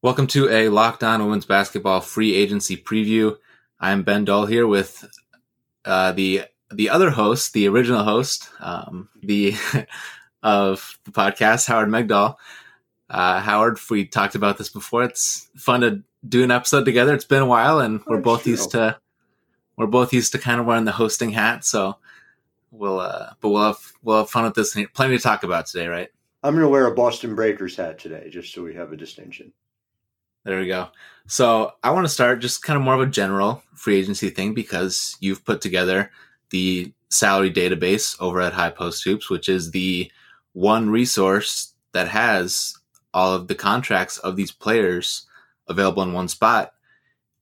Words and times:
Welcome 0.00 0.28
to 0.28 0.48
a 0.48 0.68
Locked 0.68 1.02
On 1.02 1.24
Women's 1.24 1.44
Basketball 1.44 2.00
Free 2.00 2.32
Agency 2.32 2.76
preview. 2.76 3.36
I'm 3.80 4.04
Ben 4.04 4.24
Dull 4.24 4.46
here 4.46 4.64
with 4.64 5.04
uh, 5.84 6.12
the 6.12 6.42
the 6.72 6.88
other 6.90 7.10
host, 7.10 7.52
the 7.52 7.66
original 7.66 8.04
host, 8.04 8.48
um, 8.60 9.08
the 9.20 9.54
of 10.44 11.00
the 11.02 11.10
podcast, 11.10 11.66
Howard 11.66 11.88
Megdal. 11.88 12.36
Uh, 13.10 13.40
Howard, 13.40 13.80
we 13.90 14.06
talked 14.06 14.36
about 14.36 14.56
this 14.56 14.68
before. 14.68 15.02
It's 15.02 15.50
fun 15.56 15.80
to 15.80 16.04
do 16.28 16.44
an 16.44 16.52
episode 16.52 16.84
together. 16.84 17.12
It's 17.12 17.24
been 17.24 17.42
a 17.42 17.46
while, 17.46 17.80
and 17.80 18.00
we're 18.06 18.20
both 18.20 18.46
used 18.46 18.70
to 18.70 18.96
we're 19.76 19.88
both 19.88 20.12
used 20.12 20.30
to 20.30 20.38
kind 20.38 20.60
of 20.60 20.66
wearing 20.66 20.84
the 20.84 20.92
hosting 20.92 21.30
hat. 21.30 21.64
So 21.64 21.96
we'll 22.70 23.00
uh, 23.00 23.30
but 23.40 23.48
we'll 23.48 23.66
have 23.66 23.92
we'll 24.04 24.18
have 24.18 24.30
fun 24.30 24.44
with 24.44 24.54
this. 24.54 24.78
Plenty 24.94 25.16
to 25.16 25.22
talk 25.22 25.42
about 25.42 25.66
today, 25.66 25.88
right? 25.88 26.08
I'm 26.44 26.54
going 26.54 26.62
to 26.62 26.68
wear 26.68 26.86
a 26.86 26.94
Boston 26.94 27.34
Breakers 27.34 27.74
hat 27.74 27.98
today, 27.98 28.30
just 28.30 28.54
so 28.54 28.62
we 28.62 28.74
have 28.74 28.92
a 28.92 28.96
distinction. 28.96 29.52
There 30.48 30.58
we 30.58 30.66
go. 30.66 30.88
So 31.26 31.72
I 31.84 31.90
want 31.90 32.06
to 32.06 32.12
start 32.12 32.40
just 32.40 32.62
kind 32.62 32.78
of 32.78 32.82
more 32.82 32.94
of 32.94 33.02
a 33.02 33.06
general 33.06 33.62
free 33.74 33.98
agency 33.98 34.30
thing 34.30 34.54
because 34.54 35.14
you've 35.20 35.44
put 35.44 35.60
together 35.60 36.10
the 36.48 36.90
salary 37.10 37.52
database 37.52 38.16
over 38.18 38.40
at 38.40 38.54
High 38.54 38.70
Post 38.70 39.04
Hoops, 39.04 39.28
which 39.28 39.46
is 39.46 39.70
the 39.70 40.10
one 40.54 40.88
resource 40.88 41.74
that 41.92 42.08
has 42.08 42.74
all 43.12 43.34
of 43.34 43.48
the 43.48 43.54
contracts 43.54 44.16
of 44.16 44.36
these 44.36 44.50
players 44.50 45.26
available 45.68 46.02
in 46.02 46.14
one 46.14 46.28
spot. 46.28 46.72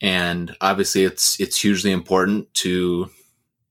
And 0.01 0.57
obviously 0.61 1.05
it's 1.05 1.39
it's 1.39 1.61
hugely 1.61 1.93
important 1.93 2.53
to 2.55 3.09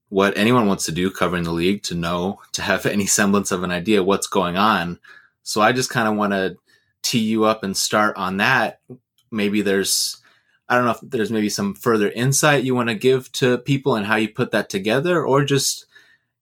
what 0.08 0.38
anyone 0.38 0.66
wants 0.66 0.86
to 0.86 0.92
do 0.92 1.10
covering 1.10 1.44
the 1.44 1.52
league 1.52 1.82
to 1.82 1.94
know 1.94 2.40
to 2.52 2.62
have 2.62 2.86
any 2.86 3.04
semblance 3.04 3.52
of 3.52 3.64
an 3.64 3.70
idea 3.70 4.02
what's 4.02 4.28
going 4.28 4.56
on. 4.56 4.98
So 5.42 5.60
I 5.60 5.72
just 5.72 5.90
kind 5.90 6.08
of 6.08 6.16
want 6.16 6.32
to 6.32 6.56
tee 7.02 7.18
you 7.18 7.44
up 7.44 7.64
and 7.64 7.76
start 7.76 8.16
on 8.16 8.38
that 8.38 8.80
maybe 9.30 9.62
there's 9.62 10.18
I 10.68 10.76
don't 10.76 10.84
know 10.84 10.92
if 10.92 11.00
there's 11.02 11.30
maybe 11.30 11.48
some 11.48 11.74
further 11.74 12.10
insight 12.10 12.64
you 12.64 12.74
want 12.74 12.88
to 12.88 12.94
give 12.94 13.30
to 13.32 13.58
people 13.58 13.94
and 13.94 14.06
how 14.06 14.16
you 14.16 14.28
put 14.28 14.50
that 14.50 14.68
together, 14.68 15.24
or 15.24 15.44
just 15.44 15.86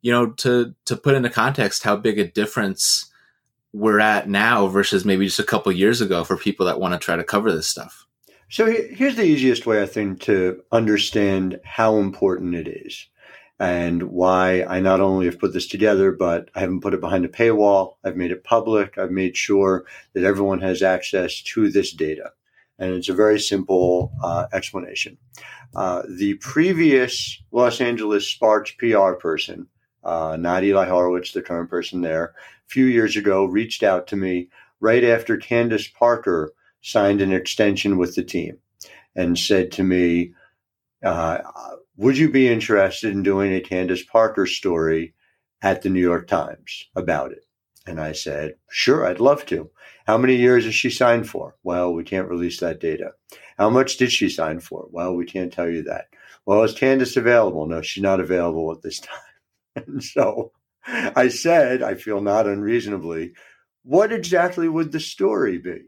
you 0.02 0.12
know 0.12 0.30
to 0.30 0.74
to 0.86 0.96
put 0.96 1.14
into 1.14 1.30
context 1.30 1.82
how 1.82 1.96
big 1.96 2.18
a 2.18 2.26
difference 2.26 3.10
we're 3.72 4.00
at 4.00 4.28
now 4.28 4.66
versus 4.68 5.04
maybe 5.04 5.26
just 5.26 5.40
a 5.40 5.44
couple 5.44 5.70
years 5.72 6.00
ago 6.00 6.24
for 6.24 6.36
people 6.36 6.66
that 6.66 6.80
want 6.80 6.94
to 6.94 7.04
try 7.04 7.16
to 7.16 7.24
cover 7.24 7.52
this 7.52 7.66
stuff. 7.66 8.06
So 8.48 8.66
here's 8.66 9.16
the 9.16 9.24
easiest 9.24 9.66
way 9.66 9.82
I 9.82 9.86
think 9.86 10.20
to 10.22 10.62
understand 10.70 11.60
how 11.64 11.96
important 11.96 12.54
it 12.54 12.68
is 12.68 13.08
and 13.58 14.04
why 14.04 14.62
I 14.62 14.80
not 14.80 15.00
only 15.00 15.26
have 15.26 15.40
put 15.40 15.52
this 15.52 15.66
together, 15.66 16.12
but 16.12 16.50
I 16.54 16.60
haven't 16.60 16.80
put 16.80 16.94
it 16.94 17.00
behind 17.00 17.24
a 17.24 17.28
paywall. 17.28 17.96
I've 18.04 18.16
made 18.16 18.30
it 18.30 18.44
public. 18.44 18.96
I've 18.96 19.10
made 19.10 19.36
sure 19.36 19.86
that 20.12 20.24
everyone 20.24 20.60
has 20.60 20.82
access 20.82 21.40
to 21.42 21.68
this 21.68 21.92
data 21.92 22.32
and 22.78 22.92
it's 22.94 23.08
a 23.08 23.14
very 23.14 23.38
simple 23.38 24.12
uh, 24.22 24.46
explanation. 24.52 25.16
Uh, 25.74 26.02
the 26.08 26.34
previous 26.34 27.42
Los 27.52 27.80
Angeles 27.80 28.28
Sparks 28.28 28.72
PR 28.72 29.12
person, 29.12 29.66
uh, 30.02 30.36
not 30.38 30.64
Eli 30.64 30.86
Horowitz, 30.86 31.32
the 31.32 31.42
current 31.42 31.70
person 31.70 32.00
there, 32.00 32.34
a 32.66 32.68
few 32.68 32.86
years 32.86 33.16
ago 33.16 33.44
reached 33.44 33.82
out 33.82 34.06
to 34.08 34.16
me 34.16 34.48
right 34.80 35.04
after 35.04 35.36
Candace 35.36 35.88
Parker 35.88 36.52
signed 36.82 37.20
an 37.20 37.32
extension 37.32 37.96
with 37.96 38.14
the 38.14 38.22
team 38.22 38.58
and 39.16 39.38
said 39.38 39.72
to 39.72 39.82
me, 39.82 40.34
uh, 41.02 41.38
Would 41.96 42.18
you 42.18 42.30
be 42.30 42.48
interested 42.48 43.12
in 43.12 43.22
doing 43.22 43.52
a 43.54 43.60
Candace 43.60 44.04
Parker 44.04 44.46
story 44.46 45.14
at 45.62 45.82
the 45.82 45.90
New 45.90 46.00
York 46.00 46.26
Times 46.26 46.86
about 46.94 47.32
it? 47.32 47.46
And 47.86 48.00
I 48.00 48.12
said, 48.12 48.54
Sure, 48.68 49.06
I'd 49.06 49.20
love 49.20 49.46
to. 49.46 49.70
How 50.04 50.18
many 50.18 50.36
years 50.36 50.64
has 50.64 50.74
she 50.74 50.90
signed 50.90 51.28
for? 51.28 51.56
Well, 51.62 51.92
we 51.94 52.04
can't 52.04 52.28
release 52.28 52.60
that 52.60 52.80
data. 52.80 53.12
How 53.58 53.70
much 53.70 53.96
did 53.96 54.12
she 54.12 54.28
sign 54.28 54.60
for? 54.60 54.86
Well, 54.90 55.14
we 55.14 55.24
can't 55.24 55.52
tell 55.52 55.68
you 55.68 55.82
that. 55.84 56.06
Well, 56.46 56.62
is 56.62 56.74
Candace 56.74 57.16
available? 57.16 57.66
No, 57.66 57.80
she's 57.80 58.02
not 58.02 58.20
available 58.20 58.70
at 58.72 58.82
this 58.82 59.00
time. 59.00 59.18
And 59.76 60.04
so 60.04 60.52
I 60.86 61.28
said, 61.28 61.82
I 61.82 61.94
feel 61.94 62.20
not 62.20 62.46
unreasonably, 62.46 63.32
what 63.82 64.12
exactly 64.12 64.68
would 64.68 64.92
the 64.92 65.00
story 65.00 65.58
be? 65.58 65.82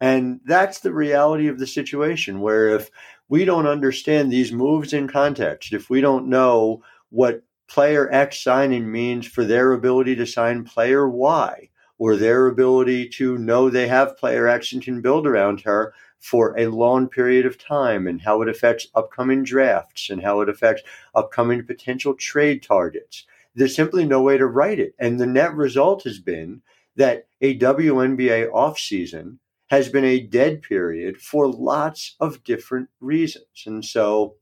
And 0.00 0.40
that's 0.44 0.80
the 0.80 0.92
reality 0.92 1.48
of 1.48 1.58
the 1.58 1.66
situation 1.66 2.40
where 2.40 2.68
if 2.70 2.90
we 3.28 3.44
don't 3.44 3.66
understand 3.66 4.32
these 4.32 4.50
moves 4.50 4.92
in 4.92 5.06
context, 5.06 5.72
if 5.72 5.90
we 5.90 6.00
don't 6.00 6.28
know 6.28 6.82
what 7.10 7.42
player 7.68 8.10
X 8.12 8.42
signing 8.42 8.90
means 8.90 9.26
for 9.26 9.44
their 9.44 9.72
ability 9.72 10.16
to 10.16 10.26
sign 10.26 10.64
player 10.64 11.08
Y, 11.08 11.69
or 12.00 12.16
their 12.16 12.46
ability 12.46 13.06
to 13.06 13.36
know 13.36 13.68
they 13.68 13.86
have 13.86 14.16
player 14.16 14.48
action 14.48 14.80
can 14.80 15.02
build 15.02 15.26
around 15.26 15.60
her 15.60 15.92
for 16.18 16.58
a 16.58 16.66
long 16.66 17.06
period 17.06 17.44
of 17.44 17.58
time 17.58 18.06
and 18.06 18.22
how 18.22 18.40
it 18.40 18.48
affects 18.48 18.88
upcoming 18.94 19.44
drafts 19.44 20.08
and 20.08 20.22
how 20.22 20.40
it 20.40 20.48
affects 20.48 20.82
upcoming 21.14 21.62
potential 21.62 22.14
trade 22.14 22.62
targets. 22.62 23.26
There's 23.54 23.76
simply 23.76 24.06
no 24.06 24.22
way 24.22 24.38
to 24.38 24.46
write 24.46 24.80
it. 24.80 24.94
And 24.98 25.20
the 25.20 25.26
net 25.26 25.54
result 25.54 26.04
has 26.04 26.18
been 26.18 26.62
that 26.96 27.26
a 27.42 27.58
WNBA 27.58 28.50
offseason 28.50 29.36
has 29.66 29.90
been 29.90 30.04
a 30.04 30.20
dead 30.20 30.62
period 30.62 31.20
for 31.20 31.48
lots 31.48 32.16
of 32.18 32.42
different 32.44 32.88
reasons. 33.00 33.64
And 33.66 33.84
so, 33.84 34.36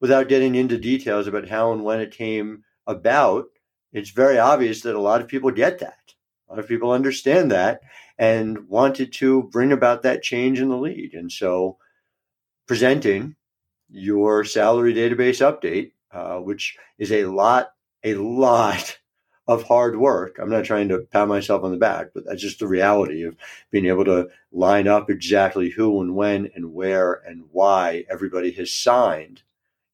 without 0.00 0.28
getting 0.28 0.54
into 0.54 0.78
details 0.78 1.26
about 1.26 1.48
how 1.48 1.72
and 1.72 1.82
when 1.82 2.00
it 2.00 2.12
came 2.12 2.62
about, 2.86 3.46
it's 3.92 4.10
very 4.10 4.38
obvious 4.38 4.82
that 4.82 4.94
a 4.94 5.00
lot 5.00 5.20
of 5.20 5.26
people 5.26 5.50
get 5.50 5.80
that. 5.80 5.99
A 6.50 6.54
lot 6.54 6.58
of 6.58 6.68
people 6.68 6.90
understand 6.90 7.52
that 7.52 7.80
and 8.18 8.68
wanted 8.68 9.12
to 9.14 9.44
bring 9.44 9.70
about 9.70 10.02
that 10.02 10.22
change 10.22 10.60
in 10.60 10.68
the 10.68 10.76
league. 10.76 11.14
And 11.14 11.30
so 11.30 11.78
presenting 12.66 13.36
your 13.88 14.44
salary 14.44 14.92
database 14.92 15.40
update, 15.40 15.92
uh, 16.12 16.40
which 16.40 16.76
is 16.98 17.12
a 17.12 17.26
lot, 17.26 17.72
a 18.02 18.14
lot 18.14 18.98
of 19.46 19.62
hard 19.62 19.96
work. 19.96 20.38
I'm 20.40 20.50
not 20.50 20.64
trying 20.64 20.88
to 20.88 21.06
pat 21.12 21.28
myself 21.28 21.62
on 21.62 21.70
the 21.70 21.76
back, 21.76 22.08
but 22.14 22.24
that's 22.26 22.42
just 22.42 22.58
the 22.58 22.68
reality 22.68 23.22
of 23.22 23.36
being 23.70 23.86
able 23.86 24.04
to 24.06 24.28
line 24.52 24.88
up 24.88 25.08
exactly 25.08 25.70
who 25.70 26.00
and 26.00 26.14
when 26.16 26.50
and 26.54 26.72
where 26.72 27.14
and 27.26 27.44
why 27.52 28.04
everybody 28.10 28.50
has 28.52 28.72
signed 28.72 29.42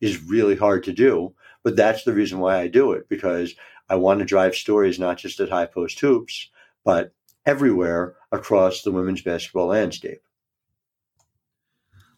is 0.00 0.22
really 0.22 0.56
hard 0.56 0.84
to 0.84 0.92
do. 0.92 1.34
But 1.62 1.76
that's 1.76 2.04
the 2.04 2.12
reason 2.12 2.38
why 2.38 2.58
I 2.58 2.68
do 2.68 2.92
it 2.92 3.08
because 3.08 3.54
I 3.88 3.96
want 3.96 4.20
to 4.20 4.24
drive 4.24 4.54
stories 4.54 4.98
not 4.98 5.18
just 5.18 5.40
at 5.40 5.48
High 5.48 5.66
Post 5.66 6.00
Hoops, 6.00 6.50
but 6.84 7.12
everywhere 7.44 8.16
across 8.32 8.82
the 8.82 8.92
women's 8.92 9.22
basketball 9.22 9.68
landscape. 9.68 10.20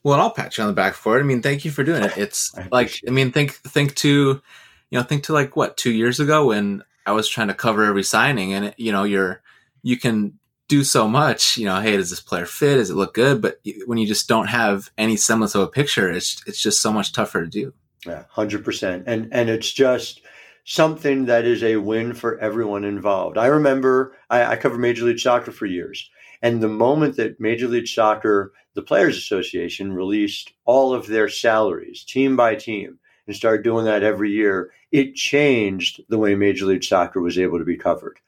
Well, 0.03 0.21
I'll 0.21 0.31
pat 0.31 0.57
you 0.57 0.63
on 0.63 0.69
the 0.69 0.75
back 0.75 0.95
for 0.95 1.19
it. 1.19 1.21
I 1.21 1.25
mean, 1.25 1.43
thank 1.43 1.65
you 1.65 1.71
for 1.71 1.85
doing 1.85 2.03
it. 2.03 2.17
It's 2.17 2.57
I 2.59 2.69
like, 2.71 3.01
I 3.07 3.11
mean, 3.11 3.33
think 3.33 3.53
think 3.53 3.95
to, 3.97 4.09
you 4.09 4.99
know, 4.99 5.03
think 5.03 5.25
to 5.25 5.33
like 5.33 5.57
what 5.57 5.77
two 5.77 5.93
years 5.93 6.21
ago 6.21 6.47
when 6.47 6.83
I 7.07 7.13
was 7.13 7.29
trying 7.29 7.49
to 7.49 7.55
cover 7.55 7.85
every 7.85 8.05
signing, 8.05 8.53
and 8.53 8.75
you 8.77 8.93
know, 8.93 9.05
you're 9.05 9.43
you 9.83 9.99
can 9.99 10.39
do 10.69 10.85
so 10.85 11.09
much. 11.09 11.57
You 11.57 11.67
know, 11.67 11.81
hey, 11.81 11.97
does 11.97 12.11
this 12.11 12.21
player 12.21 12.47
fit? 12.47 12.77
Does 12.77 12.91
it 12.91 12.97
look 12.97 13.15
good? 13.15 13.43
But 13.43 13.61
when 13.87 13.99
you 13.99 14.07
just 14.07 14.29
don't 14.29 14.49
have 14.49 14.91
any 14.97 15.17
semblance 15.17 15.55
of 15.55 15.63
a 15.63 15.67
picture, 15.67 16.11
it's 16.11 16.43
it's 16.47 16.63
just 16.63 16.81
so 16.81 16.93
much 16.93 17.13
tougher 17.13 17.45
to 17.45 17.51
do. 17.51 17.75
Yeah, 18.07 18.25
hundred 18.31 18.65
percent. 18.65 19.05
And 19.07 19.29
and 19.33 19.51
it's 19.51 19.73
just 19.73 20.23
something 20.69 21.25
that 21.25 21.47
is 21.47 21.63
a 21.63 21.77
win 21.77 22.13
for 22.13 22.39
everyone 22.41 22.85
involved. 22.85 23.39
I 23.39 23.47
remember 23.47 24.15
I, 24.29 24.45
I 24.45 24.57
covered 24.57 24.81
Major 24.81 25.07
League 25.07 25.19
Soccer 25.19 25.51
for 25.51 25.65
years, 25.65 26.11
and 26.43 26.63
the 26.63 26.69
moment 26.69 27.17
that 27.17 27.41
Major 27.41 27.67
League 27.67 27.89
Soccer, 27.89 28.53
the 28.75 28.83
Players 28.83 29.17
Association, 29.17 29.95
released 29.95 30.53
all 30.67 30.93
of 30.93 31.07
their 31.07 31.31
salaries, 31.31 32.05
team 32.05 32.37
by 32.37 32.55
team, 32.55 32.99
and 33.27 33.35
started 33.35 33.65
doing 33.65 33.87
that 33.87 34.03
every 34.03 34.31
year, 34.31 34.71
it 34.93 35.15
changed 35.15 36.03
the 36.11 36.19
way 36.19 36.35
Major 36.35 36.67
League 36.67 36.85
Soccer 36.85 37.23
was 37.23 37.39
able 37.39 37.59
to 37.59 37.65
be 37.65 37.79
covered. 37.79 38.19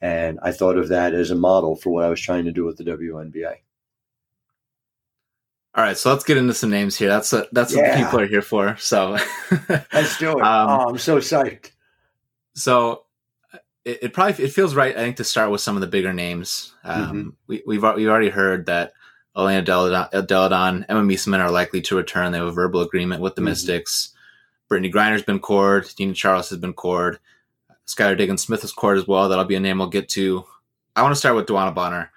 And 0.00 0.38
I 0.42 0.52
thought 0.52 0.78
of 0.78 0.88
that 0.88 1.12
as 1.12 1.30
a 1.30 1.34
model 1.34 1.76
for 1.76 1.90
what 1.90 2.04
I 2.04 2.08
was 2.08 2.20
trying 2.22 2.46
to 2.46 2.52
do 2.52 2.64
with 2.64 2.78
the 2.78 2.84
WNBA. 2.84 3.56
All 5.74 5.84
right, 5.84 5.98
so 5.98 6.10
let's 6.10 6.24
get 6.24 6.38
into 6.38 6.54
some 6.54 6.70
names 6.70 6.96
here. 6.96 7.10
That's 7.10 7.30
what 7.30 7.52
that's 7.52 7.76
yeah. 7.76 7.90
what 7.90 8.04
people 8.04 8.20
are 8.20 8.26
here 8.26 8.42
for. 8.42 8.78
So 8.78 9.18
let's 9.92 10.18
do 10.18 10.30
it. 10.30 10.38
Um, 10.40 10.70
oh, 10.70 10.88
I'm 10.88 10.98
so 10.98 11.18
psyched. 11.18 11.72
So 12.54 13.04
it, 13.84 13.98
it, 14.02 14.12
probably 14.12 14.44
it 14.44 14.52
feels 14.52 14.74
right. 14.74 14.96
I 14.96 15.00
think 15.00 15.16
to 15.16 15.24
start 15.24 15.50
with 15.50 15.60
some 15.60 15.76
of 15.76 15.80
the 15.80 15.86
bigger 15.86 16.12
names. 16.12 16.74
Um, 16.84 17.02
mm-hmm. 17.02 17.28
we, 17.46 17.62
we've 17.66 17.82
we've 17.82 18.08
already 18.08 18.28
heard 18.28 18.66
that 18.66 18.92
Elena 19.36 19.62
Delle 19.62 20.48
Donne, 20.48 20.86
Emma 20.88 21.02
Meesseman 21.02 21.40
are 21.40 21.50
likely 21.50 21.80
to 21.82 21.96
return. 21.96 22.32
They 22.32 22.38
have 22.38 22.46
a 22.46 22.52
verbal 22.52 22.80
agreement 22.80 23.22
with 23.22 23.34
the 23.34 23.40
mm-hmm. 23.40 23.50
Mystics. 23.50 24.14
Brittney 24.70 24.92
Griner's 24.92 25.22
been 25.22 25.40
cored. 25.40 25.86
Tina 25.86 26.14
Charles 26.14 26.50
has 26.50 26.58
been 26.58 26.72
cored. 26.72 27.18
Skylar 27.86 28.16
Diggins 28.16 28.42
Smith 28.42 28.62
is 28.62 28.72
cored 28.72 28.98
as 28.98 29.08
well. 29.08 29.28
That'll 29.28 29.44
be 29.44 29.56
a 29.56 29.60
name 29.60 29.78
we'll 29.78 29.88
get 29.88 30.08
to. 30.10 30.44
I 30.94 31.02
want 31.02 31.12
to 31.12 31.18
start 31.18 31.34
with 31.34 31.46
DeWanna 31.46 31.74
Bonner. 31.74 32.12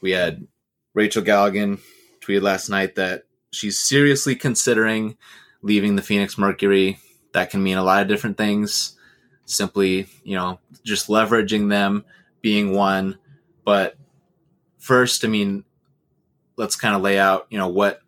We 0.00 0.12
had 0.12 0.46
Rachel 0.94 1.22
Galligan 1.22 1.80
tweeted 2.20 2.42
last 2.42 2.68
night 2.68 2.94
that 2.94 3.24
she's 3.50 3.78
seriously 3.78 4.36
considering 4.36 5.16
leaving 5.62 5.96
the 5.96 6.02
Phoenix 6.02 6.38
Mercury. 6.38 7.00
That 7.32 7.50
can 7.50 7.62
mean 7.62 7.76
a 7.76 7.82
lot 7.82 8.02
of 8.02 8.08
different 8.08 8.36
things. 8.36 8.95
Simply, 9.46 10.06
you 10.24 10.34
know, 10.36 10.58
just 10.84 11.08
leveraging 11.08 11.70
them 11.70 12.04
being 12.42 12.72
one. 12.72 13.16
But 13.64 13.96
first, 14.78 15.24
I 15.24 15.28
mean, 15.28 15.64
let's 16.56 16.76
kind 16.76 16.94
of 16.94 17.02
lay 17.02 17.18
out, 17.18 17.46
you 17.48 17.56
know, 17.58 17.68
what 17.68 18.00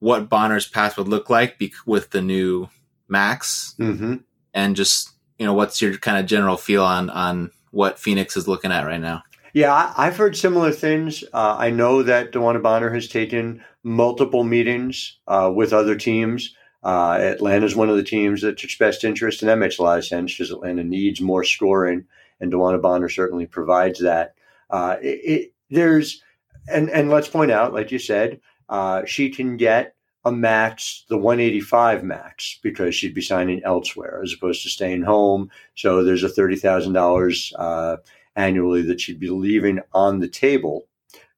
what 0.00 0.28
Bonner's 0.28 0.66
path 0.68 0.96
would 0.96 1.08
look 1.08 1.28
like 1.28 1.58
be- 1.58 1.72
with 1.86 2.10
the 2.10 2.22
new 2.22 2.68
Max, 3.08 3.74
Mm-hmm. 3.78 4.16
and 4.54 4.76
just 4.76 5.10
you 5.38 5.46
know, 5.46 5.54
what's 5.54 5.80
your 5.80 5.96
kind 5.96 6.18
of 6.18 6.26
general 6.26 6.56
feel 6.58 6.84
on 6.84 7.08
on 7.10 7.50
what 7.70 7.98
Phoenix 7.98 8.36
is 8.36 8.46
looking 8.46 8.70
at 8.72 8.84
right 8.86 9.00
now? 9.00 9.22
Yeah, 9.52 9.72
I, 9.72 10.06
I've 10.06 10.16
heard 10.16 10.36
similar 10.36 10.70
things. 10.70 11.24
Uh, 11.32 11.56
I 11.58 11.70
know 11.70 12.02
that 12.02 12.32
DeWanna 12.32 12.62
Bonner 12.62 12.90
has 12.92 13.08
taken 13.08 13.64
multiple 13.82 14.44
meetings 14.44 15.18
uh, 15.26 15.50
with 15.54 15.72
other 15.72 15.96
teams. 15.96 16.54
Uh, 16.82 17.34
is 17.40 17.76
one 17.76 17.90
of 17.90 17.96
the 17.96 18.02
teams 18.02 18.40
that 18.40 18.56
took 18.56 18.70
best 18.78 19.04
interest, 19.04 19.42
and 19.42 19.48
that 19.48 19.58
makes 19.58 19.78
a 19.78 19.82
lot 19.82 19.98
of 19.98 20.04
sense 20.04 20.32
because 20.32 20.50
Atlanta 20.50 20.82
needs 20.82 21.20
more 21.20 21.44
scoring, 21.44 22.06
and 22.40 22.52
DeWanna 22.52 22.80
Bonner 22.80 23.08
certainly 23.08 23.46
provides 23.46 24.00
that. 24.00 24.34
Uh, 24.70 24.96
it, 25.02 25.20
it, 25.24 25.52
there's, 25.68 26.22
and 26.68 26.88
and 26.90 27.10
let's 27.10 27.28
point 27.28 27.50
out, 27.50 27.74
like 27.74 27.92
you 27.92 27.98
said, 27.98 28.40
uh, 28.68 29.04
she 29.04 29.28
can 29.30 29.56
get 29.56 29.94
a 30.24 30.32
max, 30.32 31.04
the 31.08 31.18
185 31.18 32.04
max, 32.04 32.58
because 32.62 32.94
she'd 32.94 33.14
be 33.14 33.22
signing 33.22 33.62
elsewhere 33.64 34.20
as 34.22 34.32
opposed 34.32 34.62
to 34.62 34.68
staying 34.68 35.02
home. 35.02 35.50
So 35.74 36.02
there's 36.02 36.22
a 36.22 36.28
thirty 36.28 36.56
thousand 36.56 36.94
dollars 36.94 37.52
uh, 37.58 37.96
annually 38.36 38.82
that 38.82 39.00
she'd 39.00 39.20
be 39.20 39.30
leaving 39.30 39.80
on 39.92 40.20
the 40.20 40.28
table 40.28 40.86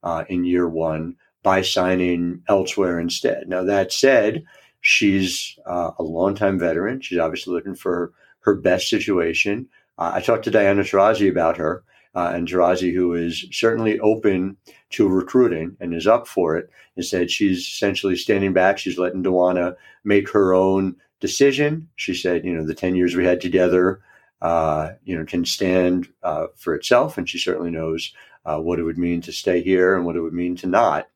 uh, 0.02 0.24
in 0.28 0.44
year 0.44 0.68
one 0.68 1.16
by 1.42 1.62
signing 1.62 2.42
elsewhere 2.48 3.00
instead. 3.00 3.48
Now, 3.48 3.64
that 3.64 3.92
said, 3.92 4.44
she's 4.82 5.58
uh, 5.64 5.92
a 5.98 6.02
longtime 6.02 6.58
veteran. 6.58 7.00
She's 7.00 7.18
obviously 7.18 7.54
looking 7.54 7.74
for 7.74 8.12
her 8.40 8.54
best 8.54 8.88
situation. 8.88 9.68
Uh, 9.96 10.12
I 10.14 10.20
talked 10.20 10.44
to 10.44 10.50
Diana 10.50 10.82
Taurasi 10.82 11.30
about 11.30 11.56
her, 11.56 11.84
uh, 12.14 12.32
and 12.34 12.46
Taurasi, 12.46 12.92
who 12.92 13.14
is 13.14 13.46
certainly 13.52 13.98
open 14.00 14.58
to 14.90 15.08
recruiting 15.08 15.76
and 15.80 15.94
is 15.94 16.06
up 16.06 16.26
for 16.26 16.56
it, 16.56 16.68
and 16.96 17.04
said 17.04 17.30
she's 17.30 17.60
essentially 17.60 18.16
standing 18.16 18.52
back. 18.52 18.76
She's 18.76 18.98
letting 18.98 19.22
DeWanna 19.22 19.76
make 20.04 20.28
her 20.30 20.52
own 20.52 20.96
decision. 21.20 21.88
She 21.96 22.14
said, 22.14 22.44
you 22.44 22.52
know, 22.52 22.66
the 22.66 22.74
10 22.74 22.96
years 22.96 23.14
we 23.14 23.24
had 23.24 23.40
together, 23.40 24.00
uh, 24.42 24.90
you 25.04 25.16
know, 25.16 25.24
can 25.24 25.44
stand 25.44 26.08
uh, 26.24 26.48
for 26.56 26.74
itself. 26.74 27.16
And 27.16 27.28
she 27.28 27.38
certainly 27.38 27.70
knows 27.70 28.12
uh, 28.44 28.58
what 28.58 28.80
it 28.80 28.82
would 28.82 28.98
mean 28.98 29.20
to 29.22 29.32
stay 29.32 29.62
here 29.62 29.94
and 29.94 30.04
what 30.04 30.16
it 30.16 30.20
would 30.20 30.34
mean 30.34 30.56
to 30.56 30.66
not. 30.66 31.08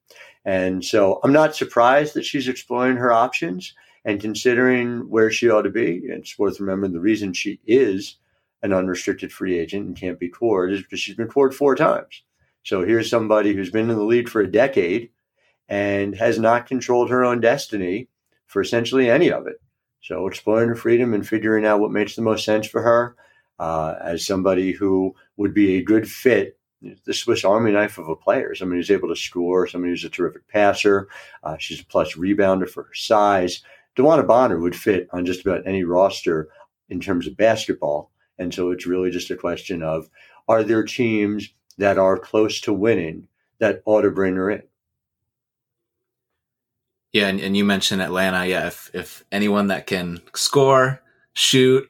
And 0.46 0.84
so 0.84 1.20
I'm 1.24 1.32
not 1.32 1.56
surprised 1.56 2.14
that 2.14 2.24
she's 2.24 2.48
exploring 2.48 2.96
her 2.96 3.12
options 3.12 3.74
and 4.04 4.20
considering 4.20 5.00
where 5.10 5.30
she 5.30 5.50
ought 5.50 5.62
to 5.62 5.70
be. 5.70 6.00
It's 6.04 6.38
worth 6.38 6.60
remembering 6.60 6.92
the 6.92 7.00
reason 7.00 7.32
she 7.32 7.60
is 7.66 8.16
an 8.62 8.72
unrestricted 8.72 9.32
free 9.32 9.58
agent 9.58 9.86
and 9.86 9.96
can't 9.96 10.20
be 10.20 10.28
cored 10.28 10.72
is 10.72 10.82
because 10.82 11.00
she's 11.00 11.16
been 11.16 11.28
cored 11.28 11.54
four 11.54 11.74
times. 11.74 12.22
So 12.62 12.84
here's 12.84 13.10
somebody 13.10 13.54
who's 13.54 13.70
been 13.70 13.90
in 13.90 13.96
the 13.96 14.04
league 14.04 14.28
for 14.28 14.40
a 14.40 14.50
decade 14.50 15.10
and 15.68 16.14
has 16.14 16.38
not 16.38 16.66
controlled 16.66 17.10
her 17.10 17.24
own 17.24 17.40
destiny 17.40 18.08
for 18.46 18.62
essentially 18.62 19.10
any 19.10 19.30
of 19.32 19.48
it. 19.48 19.60
So 20.00 20.28
exploring 20.28 20.68
her 20.68 20.76
freedom 20.76 21.12
and 21.12 21.26
figuring 21.26 21.66
out 21.66 21.80
what 21.80 21.90
makes 21.90 22.14
the 22.14 22.22
most 22.22 22.44
sense 22.44 22.68
for 22.68 22.82
her 22.82 23.16
uh, 23.58 23.96
as 24.00 24.24
somebody 24.24 24.70
who 24.70 25.14
would 25.36 25.52
be 25.52 25.76
a 25.76 25.82
good 25.82 26.08
fit, 26.08 26.55
the 26.82 27.14
Swiss 27.14 27.44
Army 27.44 27.72
knife 27.72 27.98
of 27.98 28.08
a 28.08 28.16
player, 28.16 28.54
somebody 28.54 28.78
who's 28.78 28.90
able 28.90 29.08
to 29.08 29.16
score, 29.16 29.66
somebody 29.66 29.92
who's 29.92 30.04
a 30.04 30.10
terrific 30.10 30.46
passer. 30.48 31.08
Uh, 31.42 31.56
she's 31.58 31.80
a 31.80 31.86
plus 31.86 32.14
rebounder 32.14 32.68
for 32.68 32.84
her 32.84 32.94
size. 32.94 33.62
DeWanna 33.96 34.26
Bonner 34.26 34.60
would 34.60 34.76
fit 34.76 35.08
on 35.12 35.24
just 35.24 35.40
about 35.40 35.66
any 35.66 35.84
roster 35.84 36.48
in 36.88 37.00
terms 37.00 37.26
of 37.26 37.36
basketball. 37.36 38.10
And 38.38 38.52
so 38.52 38.70
it's 38.70 38.86
really 38.86 39.10
just 39.10 39.30
a 39.30 39.36
question 39.36 39.82
of 39.82 40.10
are 40.48 40.62
there 40.62 40.84
teams 40.84 41.48
that 41.78 41.98
are 41.98 42.18
close 42.18 42.60
to 42.62 42.72
winning 42.72 43.28
that 43.58 43.82
ought 43.86 44.02
to 44.02 44.10
bring 44.10 44.36
her 44.36 44.50
in? 44.50 44.62
Yeah, 47.12 47.28
and, 47.28 47.40
and 47.40 47.56
you 47.56 47.64
mentioned 47.64 48.02
Atlanta. 48.02 48.44
Yeah, 48.44 48.66
if 48.66 48.90
if 48.92 49.24
anyone 49.32 49.68
that 49.68 49.86
can 49.86 50.20
score, 50.34 51.00
shoot, 51.32 51.88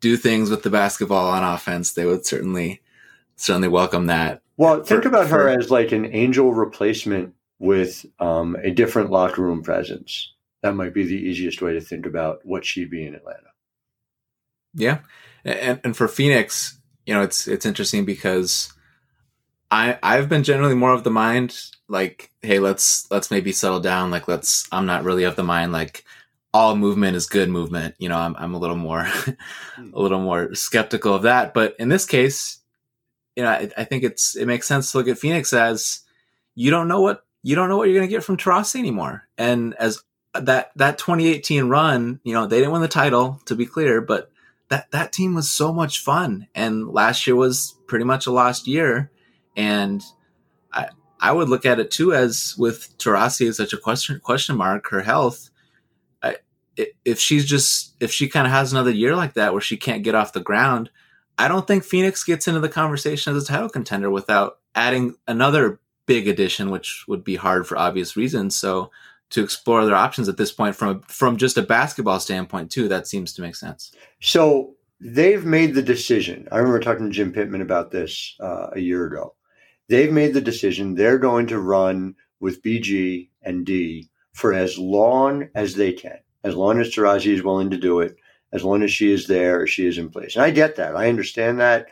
do 0.00 0.18
things 0.18 0.50
with 0.50 0.62
the 0.62 0.70
basketball 0.70 1.30
on 1.30 1.42
offense, 1.42 1.94
they 1.94 2.04
would 2.04 2.26
certainly 2.26 2.82
certainly 3.40 3.68
welcome 3.68 4.06
that. 4.06 4.42
Well, 4.56 4.82
think 4.82 5.02
for, 5.02 5.08
about 5.08 5.28
for, 5.28 5.36
her 5.36 5.48
as 5.48 5.70
like 5.70 5.92
an 5.92 6.06
angel 6.06 6.52
replacement 6.52 7.34
with 7.58 8.04
um, 8.18 8.56
a 8.62 8.70
different 8.70 9.10
locker 9.10 9.42
room 9.42 9.62
presence. 9.62 10.32
That 10.62 10.74
might 10.74 10.92
be 10.92 11.04
the 11.04 11.16
easiest 11.16 11.62
way 11.62 11.72
to 11.72 11.80
think 11.80 12.06
about 12.06 12.40
what 12.44 12.64
she'd 12.64 12.90
be 12.90 13.06
in 13.06 13.14
Atlanta. 13.14 13.48
Yeah, 14.74 14.98
and 15.44 15.80
and 15.82 15.96
for 15.96 16.06
Phoenix, 16.06 16.78
you 17.06 17.14
know, 17.14 17.22
it's 17.22 17.48
it's 17.48 17.66
interesting 17.66 18.04
because 18.04 18.72
I 19.70 19.98
I've 20.02 20.28
been 20.28 20.44
generally 20.44 20.74
more 20.74 20.92
of 20.92 21.04
the 21.04 21.10
mind 21.10 21.58
like, 21.88 22.30
hey, 22.42 22.58
let's 22.58 23.10
let's 23.10 23.30
maybe 23.30 23.52
settle 23.52 23.80
down. 23.80 24.10
Like, 24.10 24.28
let's. 24.28 24.68
I'm 24.70 24.86
not 24.86 25.04
really 25.04 25.24
of 25.24 25.36
the 25.36 25.42
mind 25.42 25.72
like 25.72 26.04
all 26.52 26.76
movement 26.76 27.16
is 27.16 27.26
good 27.26 27.48
movement. 27.48 27.94
You 27.98 28.08
know, 28.08 28.18
I'm 28.18 28.36
I'm 28.36 28.54
a 28.54 28.58
little 28.58 28.76
more 28.76 29.00
a 29.78 30.00
little 30.00 30.20
more 30.20 30.54
skeptical 30.54 31.14
of 31.14 31.22
that. 31.22 31.54
But 31.54 31.76
in 31.78 31.88
this 31.88 32.06
case, 32.06 32.59
you 33.36 33.42
know, 33.42 33.50
I, 33.50 33.70
I 33.76 33.84
think 33.84 34.04
it's 34.04 34.36
it 34.36 34.46
makes 34.46 34.66
sense 34.66 34.92
to 34.92 34.98
look 34.98 35.08
at 35.08 35.18
Phoenix 35.18 35.52
as 35.52 36.00
you 36.54 36.70
don't 36.70 36.88
know 36.88 37.00
what 37.00 37.24
you 37.42 37.54
don't 37.56 37.68
know 37.68 37.76
what 37.76 37.88
you're 37.88 37.96
going 37.96 38.08
to 38.08 38.14
get 38.14 38.24
from 38.24 38.36
Taurasi 38.36 38.78
anymore. 38.78 39.24
And 39.38 39.74
as 39.74 40.02
that 40.34 40.72
that 40.76 40.98
2018 40.98 41.64
run, 41.64 42.20
you 42.24 42.34
know, 42.34 42.46
they 42.46 42.58
didn't 42.58 42.72
win 42.72 42.82
the 42.82 42.88
title 42.88 43.40
to 43.46 43.54
be 43.54 43.66
clear, 43.66 44.00
but 44.00 44.30
that 44.68 44.90
that 44.92 45.12
team 45.12 45.34
was 45.34 45.50
so 45.50 45.72
much 45.72 46.00
fun. 46.00 46.48
And 46.54 46.88
last 46.88 47.26
year 47.26 47.36
was 47.36 47.74
pretty 47.86 48.04
much 48.04 48.26
a 48.26 48.32
lost 48.32 48.66
year. 48.66 49.10
And 49.56 50.02
I 50.72 50.88
I 51.18 51.32
would 51.32 51.48
look 51.48 51.66
at 51.66 51.80
it 51.80 51.90
too 51.90 52.12
as 52.12 52.54
with 52.58 52.96
Taurasi 52.98 53.48
as 53.48 53.56
such 53.56 53.72
a 53.72 53.78
question 53.78 54.20
question 54.20 54.56
mark, 54.56 54.88
her 54.90 55.02
health. 55.02 55.50
I, 56.22 56.36
if 57.04 57.18
she's 57.18 57.44
just 57.44 57.94
if 58.00 58.12
she 58.12 58.28
kind 58.28 58.46
of 58.46 58.52
has 58.52 58.72
another 58.72 58.90
year 58.90 59.16
like 59.16 59.34
that 59.34 59.52
where 59.52 59.62
she 59.62 59.76
can't 59.76 60.04
get 60.04 60.14
off 60.14 60.32
the 60.32 60.40
ground, 60.40 60.90
I 61.38 61.48
don't 61.48 61.66
think 61.66 61.84
Phoenix 61.84 62.22
gets 62.24 62.46
into 62.48 62.60
the 62.60 62.68
conversation 62.68 63.34
as 63.34 63.44
a 63.44 63.46
title 63.46 63.68
contender 63.68 64.10
without 64.10 64.58
adding 64.74 65.14
another 65.26 65.80
big 66.06 66.28
addition, 66.28 66.70
which 66.70 67.04
would 67.08 67.24
be 67.24 67.36
hard 67.36 67.66
for 67.66 67.78
obvious 67.78 68.16
reasons. 68.16 68.56
So 68.56 68.90
to 69.30 69.42
explore 69.42 69.86
their 69.86 69.94
options 69.94 70.28
at 70.28 70.36
this 70.36 70.52
point 70.52 70.76
from 70.76 71.02
from 71.02 71.36
just 71.36 71.56
a 71.56 71.62
basketball 71.62 72.20
standpoint 72.20 72.70
too, 72.70 72.88
that 72.88 73.06
seems 73.06 73.32
to 73.34 73.42
make 73.42 73.56
sense. 73.56 73.92
So 74.20 74.74
they've 75.00 75.44
made 75.44 75.74
the 75.74 75.82
decision. 75.82 76.48
I 76.52 76.58
remember 76.58 76.80
talking 76.80 77.06
to 77.06 77.12
Jim 77.12 77.32
Pitman 77.32 77.62
about 77.62 77.90
this 77.90 78.36
uh, 78.40 78.70
a 78.72 78.80
year 78.80 79.06
ago 79.06 79.34
they've 79.90 80.12
made 80.12 80.32
the 80.32 80.40
decision 80.40 80.94
they're 80.94 81.18
going 81.18 81.48
to 81.48 81.58
run 81.58 82.14
with 82.38 82.62
BG 82.62 83.28
and 83.42 83.66
D 83.66 84.08
for 84.32 84.54
as 84.54 84.78
long 84.78 85.48
as 85.54 85.74
they 85.74 85.92
can, 85.92 86.18
as 86.44 86.54
long 86.54 86.80
as 86.80 86.88
Taurasi 86.88 87.34
is 87.34 87.42
willing 87.42 87.68
to 87.70 87.76
do 87.76 88.00
it, 88.00 88.16
as 88.52 88.64
long 88.64 88.82
as 88.82 88.90
she 88.92 89.12
is 89.12 89.26
there, 89.26 89.66
she 89.66 89.86
is 89.86 89.98
in 89.98 90.10
place. 90.10 90.36
And 90.36 90.44
I 90.44 90.50
get 90.50 90.76
that. 90.76 90.96
I 90.96 91.08
understand 91.08 91.60
that. 91.60 91.86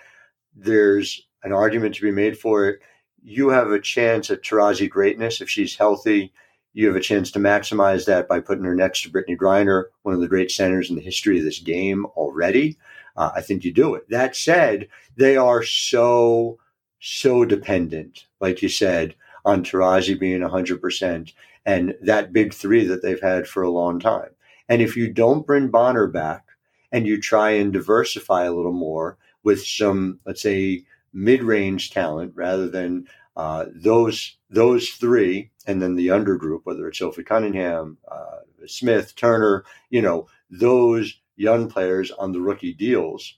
There's 0.55 1.27
an 1.45 1.53
argument 1.53 1.95
to 1.97 2.03
be 2.03 2.11
made 2.11 2.39
for 2.39 2.69
it. 2.69 2.81
You 3.23 3.51
have 3.51 3.71
a 3.71 3.81
chance 3.81 4.31
at 4.31 4.43
Taurasi 4.43 4.89
greatness 4.89 5.41
if 5.41 5.49
she's 5.49 5.77
healthy. 5.77 6.33
You 6.73 6.87
have 6.87 6.97
a 6.97 7.01
chance 7.01 7.31
to 7.33 7.39
maximize 7.39 8.07
that 8.07 8.29
by 8.29 8.41
putting 8.41 8.65
her 8.65 8.75
next 8.75 9.03
to 9.03 9.11
Brittney 9.11 9.37
Griner, 9.37 9.85
one 10.03 10.15
of 10.15 10.21
the 10.21 10.29
great 10.29 10.51
centers 10.51 10.91
in 10.91 10.97
the 10.97 11.03
history 11.03 11.39
of 11.39 11.45
this 11.45 11.61
game 11.61 12.07
already. 12.17 12.77
Uh, 13.17 13.31
I 13.35 13.41
think 13.41 13.65
you 13.65 13.73
do 13.73 13.95
it. 13.95 14.09
That 14.09 14.37
said, 14.37 14.89
they 15.17 15.37
are 15.37 15.63
so 15.63 16.59
so 17.01 17.45
dependent, 17.45 18.27
like 18.41 18.61
you 18.63 18.69
said, 18.69 19.15
on 19.45 19.63
Taurasi 19.63 20.19
being 20.19 20.41
100% 20.41 21.33
and 21.65 21.95
that 22.01 22.33
big 22.33 22.55
three 22.55 22.87
that 22.87 23.03
they've 23.03 23.21
had 23.21 23.47
for 23.47 23.63
a 23.63 23.71
long 23.71 24.01
time. 24.01 24.31
And 24.69 24.83
if 24.83 24.97
you 24.97 25.13
don't 25.13 25.47
bring 25.47 25.69
Bonner 25.69 26.07
back 26.07 26.45
and 26.93 27.07
you 27.07 27.21
try 27.21 27.51
and 27.51 27.73
diversify 27.73 28.45
a 28.45 28.53
little 28.53 28.73
more 28.73 29.19
with 29.43 29.65
some, 29.65 30.21
let's 30.25 30.43
say, 30.43 30.85
mid-range 31.13 31.91
talent 31.91 32.33
rather 32.35 32.69
than 32.69 33.07
uh, 33.37 33.67
those 33.73 34.37
those 34.51 34.89
three, 34.89 35.51
and 35.67 35.81
then 35.81 35.95
the 35.95 36.09
undergroup, 36.09 36.61
whether 36.65 36.89
it's 36.89 36.99
Sophie 36.99 37.23
Cunningham, 37.23 37.99
uh, 38.11 38.39
Smith, 38.67 39.15
Turner, 39.15 39.65
you 39.91 40.03
know, 40.03 40.27
those 40.51 41.21
young 41.37 41.69
players 41.69 42.11
on 42.11 42.33
the 42.33 42.41
rookie 42.41 42.73
deals, 42.73 43.35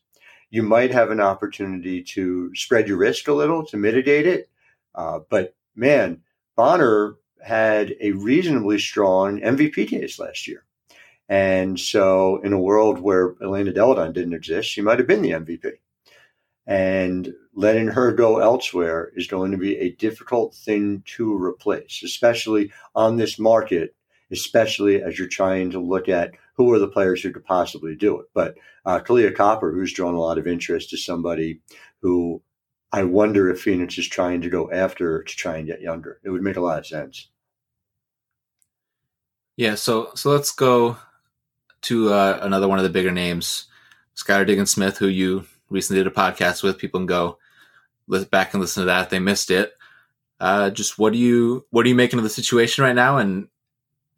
you 0.50 0.62
might 0.62 0.90
have 0.90 1.11
an 1.11 1.21
opportunity 1.21 2.02
to 2.02 2.54
spread 2.54 2.88
your 2.88 2.97
risk 2.97 3.28
a 3.28 3.33
little 3.33 3.64
to 3.66 3.76
mitigate 3.76 4.26
it. 4.26 4.49
Uh, 4.95 5.21
but 5.28 5.54
man, 5.75 6.23
Bonner 6.57 7.16
had 7.42 7.95
a 8.00 8.12
reasonably 8.12 8.78
strong 8.78 9.40
MVP 9.40 9.88
case 9.88 10.19
last 10.19 10.47
year. 10.47 10.64
And 11.31 11.79
so, 11.79 12.41
in 12.43 12.53
a 12.53 12.59
world 12.59 12.99
where 12.99 13.37
Elena 13.41 13.73
Delle 13.73 13.95
Donne 13.95 14.13
didn't 14.13 14.35
exist, 14.35 14.69
she 14.69 14.81
might 14.81 14.99
have 14.99 15.07
been 15.07 15.23
the 15.23 15.31
MVP. 15.31 15.75
And 16.67 17.33
letting 17.55 17.87
her 17.87 18.13
go 18.13 18.41
elsewhere 18.41 19.13
is 19.15 19.29
going 19.29 19.53
to 19.53 19.57
be 19.57 19.77
a 19.77 19.93
difficult 19.93 20.57
thing 20.57 21.05
to 21.07 21.33
replace, 21.41 22.03
especially 22.03 22.73
on 22.97 23.17
this 23.17 23.39
market, 23.39 23.95
especially 24.33 25.03
as 25.03 25.19
you're 25.21 25.29
trying 25.29 25.71
to 25.71 25.79
look 25.79 26.09
at 26.09 26.33
who 26.55 26.73
are 26.73 26.81
the 26.81 26.89
players 26.89 27.23
who 27.23 27.33
could 27.33 27.45
possibly 27.45 27.95
do 27.95 28.19
it. 28.19 28.27
But 28.35 28.57
uh, 28.85 28.99
Kahleah 28.99 29.35
Copper, 29.35 29.71
who's 29.71 29.93
drawn 29.93 30.15
a 30.15 30.21
lot 30.21 30.37
of 30.37 30.49
interest, 30.49 30.93
is 30.93 31.05
somebody 31.05 31.61
who 32.03 32.43
I 32.91 33.05
wonder 33.05 33.49
if 33.49 33.61
Phoenix 33.61 33.97
is 33.99 34.09
trying 34.09 34.41
to 34.41 34.51
go 34.51 34.69
after 34.73 35.23
to 35.23 35.37
try 35.37 35.59
and 35.59 35.67
get 35.67 35.81
younger. 35.81 36.21
It 36.25 36.31
would 36.31 36.43
make 36.43 36.57
a 36.57 36.61
lot 36.61 36.81
of 36.81 36.87
sense. 36.89 37.29
Yeah, 39.57 39.77
so 39.77 40.11
so 40.17 40.31
let's 40.31 40.51
go 40.51 40.97
to 41.83 42.13
uh, 42.13 42.39
another 42.43 42.69
one 42.69 42.79
of 42.79 42.85
the 42.85 42.91
bigger 42.91 43.11
names, 43.11 43.67
Skylar 44.17 44.47
Diggins 44.47 44.71
Smith, 44.71 44.99
who 44.99 45.09
you 45.09 45.47
recently 45.69 46.03
did 46.03 46.13
a 46.13 46.15
podcast 46.15 46.63
with. 46.63 46.79
People 46.79 47.01
can 47.01 47.07
go 47.07 47.39
back 48.31 48.53
and 48.53 48.61
listen 48.61 48.83
to 48.83 48.87
that 48.87 49.05
if 49.05 49.11
they 49.11 49.19
missed 49.19 49.51
it. 49.51 49.75
Uh, 50.41 50.71
just 50.71 50.99
what 50.99 51.13
do 51.13 51.19
you 51.19 51.67
what 51.71 51.85
are 51.85 51.89
you 51.89 51.95
making 51.95 52.19
of 52.19 52.23
the 52.23 52.31
situation 52.31 52.83
right 52.83 52.95
now, 52.95 53.19
and 53.19 53.49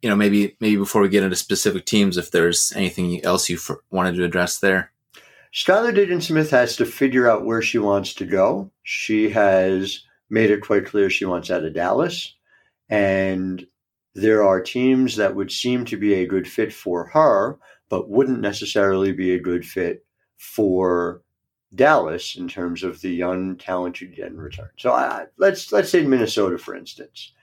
you 0.01 0.09
know 0.09 0.15
maybe 0.15 0.55
maybe 0.59 0.77
before 0.77 1.01
we 1.01 1.09
get 1.09 1.23
into 1.23 1.35
specific 1.35 1.85
teams, 1.85 2.17
if 2.17 2.31
there's 2.31 2.71
anything 2.73 3.23
else 3.25 3.49
you 3.49 3.59
wanted 3.91 4.15
to 4.15 4.23
address 4.23 4.59
there. 4.59 4.91
Skylar 5.53 5.93
Diggins 5.93 6.27
Smith 6.27 6.49
has 6.51 6.77
to 6.77 6.85
figure 6.85 7.29
out 7.29 7.45
where 7.45 7.61
she 7.61 7.77
wants 7.77 8.13
to 8.15 8.25
go. 8.25 8.71
She 8.81 9.29
has 9.29 10.03
made 10.29 10.49
it 10.49 10.61
quite 10.61 10.85
clear 10.85 11.09
she 11.09 11.25
wants 11.25 11.51
out 11.51 11.65
of 11.65 11.73
Dallas, 11.73 12.33
and 12.89 13.67
there 14.15 14.43
are 14.43 14.61
teams 14.61 15.15
that 15.15 15.35
would 15.35 15.51
seem 15.51 15.85
to 15.85 15.97
be 15.97 16.13
a 16.13 16.27
good 16.27 16.47
fit 16.47 16.73
for 16.73 17.07
her, 17.07 17.57
but 17.89 18.09
wouldn't 18.09 18.39
necessarily 18.39 19.11
be 19.11 19.33
a 19.33 19.39
good 19.39 19.65
fit 19.65 20.05
for 20.37 21.21
Dallas 21.73 22.35
in 22.35 22.47
terms 22.47 22.83
of 22.83 23.01
the 23.01 23.09
young 23.09 23.57
talent 23.57 24.01
you 24.01 24.07
get 24.07 24.27
in 24.27 24.37
return. 24.37 24.69
So 24.77 24.91
I, 24.91 25.25
let's 25.37 25.71
let's 25.71 25.89
say 25.89 26.05
Minnesota, 26.05 26.57
for 26.57 26.75
instance. 26.75 27.33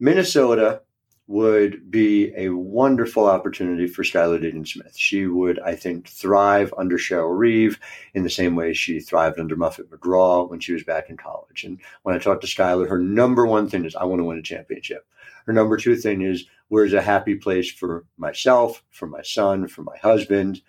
Minnesota 0.00 0.82
would 1.30 1.92
be 1.92 2.32
a 2.36 2.48
wonderful 2.48 3.24
opportunity 3.24 3.86
for 3.86 4.02
Skylar 4.02 4.42
Diggins 4.42 4.72
Smith. 4.72 4.96
She 4.96 5.28
would, 5.28 5.60
I 5.60 5.76
think, 5.76 6.08
thrive 6.08 6.74
under 6.76 6.98
Cheryl 6.98 7.38
Reeve 7.38 7.78
in 8.14 8.24
the 8.24 8.28
same 8.28 8.56
way 8.56 8.74
she 8.74 8.98
thrived 8.98 9.38
under 9.38 9.54
Muffet 9.54 9.88
McGraw 9.92 10.50
when 10.50 10.58
she 10.58 10.72
was 10.72 10.82
back 10.82 11.08
in 11.08 11.16
college. 11.16 11.62
And 11.62 11.78
when 12.02 12.16
I 12.16 12.18
talked 12.18 12.40
to 12.40 12.48
Skylar, 12.48 12.88
her 12.88 12.98
number 12.98 13.46
one 13.46 13.68
thing 13.68 13.84
is 13.84 13.94
I 13.94 14.02
want 14.06 14.18
to 14.18 14.24
win 14.24 14.38
a 14.38 14.42
championship. 14.42 15.06
Her 15.46 15.52
number 15.52 15.76
two 15.76 15.94
thing 15.94 16.22
is 16.22 16.46
where's 16.66 16.94
a 16.94 17.00
happy 17.00 17.36
place 17.36 17.70
for 17.70 18.04
myself, 18.18 18.82
for 18.90 19.06
my 19.06 19.22
son, 19.22 19.68
for 19.68 19.82
my 19.84 19.98
husband. 19.98 20.60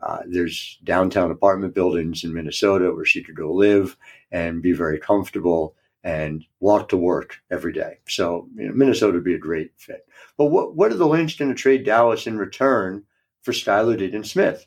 Uh, 0.00 0.20
there's 0.26 0.78
downtown 0.82 1.30
apartment 1.30 1.74
buildings 1.74 2.24
in 2.24 2.32
Minnesota 2.32 2.90
where 2.90 3.04
she 3.04 3.22
could 3.22 3.36
go 3.36 3.52
live 3.52 3.98
and 4.32 4.62
be 4.62 4.72
very 4.72 4.98
comfortable 4.98 5.75
and 6.06 6.44
walk 6.60 6.88
to 6.88 6.96
work 6.96 7.40
every 7.50 7.72
day. 7.72 7.98
So 8.08 8.48
you 8.54 8.68
know, 8.68 8.74
Minnesota 8.74 9.14
would 9.14 9.24
be 9.24 9.34
a 9.34 9.38
great 9.38 9.72
fit. 9.76 10.06
But 10.38 10.46
what, 10.46 10.76
what 10.76 10.92
are 10.92 10.96
the 10.96 11.06
Lynx 11.06 11.34
going 11.34 11.50
to 11.50 11.60
trade 11.60 11.84
Dallas 11.84 12.28
in 12.28 12.38
return 12.38 13.02
for 13.42 13.50
Skylar 13.50 13.98
Diggins 13.98 14.30
Smith? 14.30 14.64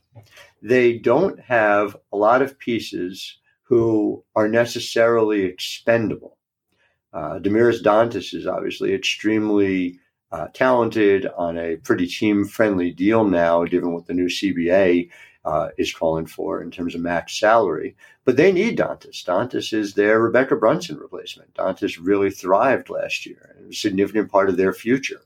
They 0.62 0.98
don't 0.98 1.40
have 1.40 1.96
a 2.12 2.18
lot 2.18 2.42
of 2.42 2.60
pieces 2.60 3.40
who 3.64 4.22
are 4.36 4.50
necessarily 4.50 5.46
expendable. 5.46 6.38
Uh, 7.14 7.40
Damiris 7.40 7.82
Dantas 7.82 8.34
is 8.34 8.46
obviously 8.46 8.94
extremely 8.94 9.98
uh, 10.34 10.48
talented 10.54 11.26
on 11.38 11.58
a 11.58 11.78
pretty 11.78 12.06
team 12.06 12.44
friendly 12.44 12.92
deal 12.92 13.24
now, 13.24 13.64
given 13.64 13.94
what 13.94 14.08
the 14.08 14.14
new 14.14 14.28
CBA 14.28 15.10
uh, 15.46 15.70
is 15.78 15.94
calling 15.94 16.26
for 16.26 16.62
in 16.62 16.72
terms 16.72 16.96
of 16.96 17.02
max 17.02 17.40
salary. 17.40 17.96
But 18.26 18.38
they 18.38 18.52
need 18.52 18.78
Dantas. 18.78 19.24
Dantas 19.24 19.74
is 19.74 19.94
their 19.94 20.20
Rebekkah 20.20 20.60
Brunson 20.60 20.98
replacement. 20.98 21.54
Dantas 21.54 21.98
really 22.02 22.30
thrived 22.30 22.90
last 22.90 23.26
year 23.26 23.56
a 23.70 23.74
significant 23.74 24.32
part 24.32 24.50
of 24.50 24.58
their 24.58 24.74
future. 24.74 25.22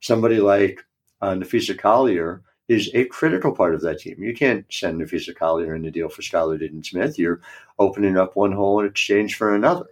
Somebody 0.00 0.40
like 0.40 0.84
uh, 1.20 1.32
Napheesa 1.34 1.78
Collier 1.78 2.42
is 2.68 2.90
a 2.94 3.04
critical 3.06 3.52
part 3.52 3.74
of 3.74 3.80
that 3.82 4.00
team. 4.00 4.22
You 4.22 4.34
can't 4.34 4.66
send 4.70 5.00
Napheesa 5.00 5.34
Collier 5.34 5.74
in 5.74 5.82
the 5.82 5.90
deal 5.90 6.08
for 6.08 6.22
Skylar 6.22 6.58
Diggins 6.58 6.90
Smith. 6.90 7.18
You're 7.18 7.40
opening 7.78 8.16
up 8.16 8.36
one 8.36 8.52
hole 8.52 8.80
in 8.80 8.86
exchange 8.86 9.36
for 9.36 9.54
another 9.54 9.86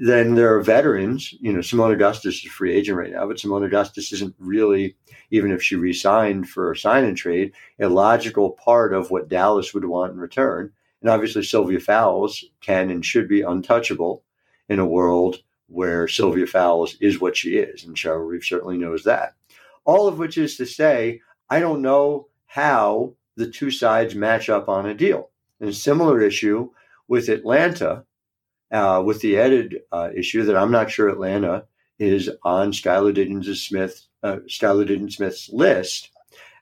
then 0.00 0.34
there 0.34 0.54
are 0.54 0.62
veterans. 0.62 1.34
You 1.40 1.52
know, 1.52 1.58
Seimone 1.60 1.92
Augustus 1.92 2.36
is 2.36 2.46
a 2.46 2.48
free 2.48 2.74
agent 2.74 2.98
right 2.98 3.12
now, 3.12 3.26
but 3.26 3.36
Seimone 3.36 3.66
Augustus 3.66 4.12
isn't 4.12 4.34
really, 4.38 4.96
even 5.30 5.50
if 5.50 5.62
she 5.62 5.76
re-signed 5.76 6.48
for 6.48 6.70
a 6.70 6.76
sign 6.76 7.04
and 7.04 7.16
trade, 7.16 7.52
a 7.80 7.88
logical 7.88 8.50
part 8.50 8.94
of 8.94 9.10
what 9.10 9.28
Dallas 9.28 9.74
would 9.74 9.84
want 9.84 10.12
in 10.12 10.18
return. 10.18 10.72
And 11.00 11.10
obviously, 11.10 11.42
Sylvia 11.42 11.80
Fowles 11.80 12.44
can 12.60 12.90
and 12.90 13.04
should 13.04 13.28
be 13.28 13.42
untouchable 13.42 14.22
in 14.68 14.78
a 14.78 14.86
world 14.86 15.42
where 15.66 16.06
Sylvia 16.08 16.46
Fowles 16.46 16.96
is 17.00 17.20
what 17.20 17.36
she 17.36 17.56
is, 17.56 17.84
and 17.84 17.96
Cheryl 17.96 18.26
Reeve 18.26 18.44
certainly 18.44 18.76
knows 18.76 19.04
that. 19.04 19.34
All 19.84 20.08
of 20.08 20.18
which 20.18 20.38
is 20.38 20.56
to 20.56 20.66
say, 20.66 21.20
I 21.50 21.60
don't 21.60 21.82
know 21.82 22.28
how 22.46 23.14
the 23.36 23.50
two 23.50 23.70
sides 23.70 24.14
match 24.14 24.48
up 24.48 24.68
on 24.68 24.86
a 24.86 24.94
deal. 24.94 25.30
And 25.60 25.68
a 25.68 25.74
similar 25.74 26.20
issue 26.20 26.70
with 27.08 27.28
Atlanta 27.28 28.04
uh, 28.74 29.00
with 29.00 29.20
the 29.20 29.38
added 29.38 29.82
uh, 29.92 30.10
issue 30.14 30.42
that 30.42 30.56
I'm 30.56 30.72
not 30.72 30.90
sure 30.90 31.08
Atlanta 31.08 31.64
is 32.00 32.28
on 32.42 32.72
Skylar 32.72 33.14
Diggins 33.14 33.48
uh, 34.22 34.38
Smith's 35.08 35.48
list 35.52 36.10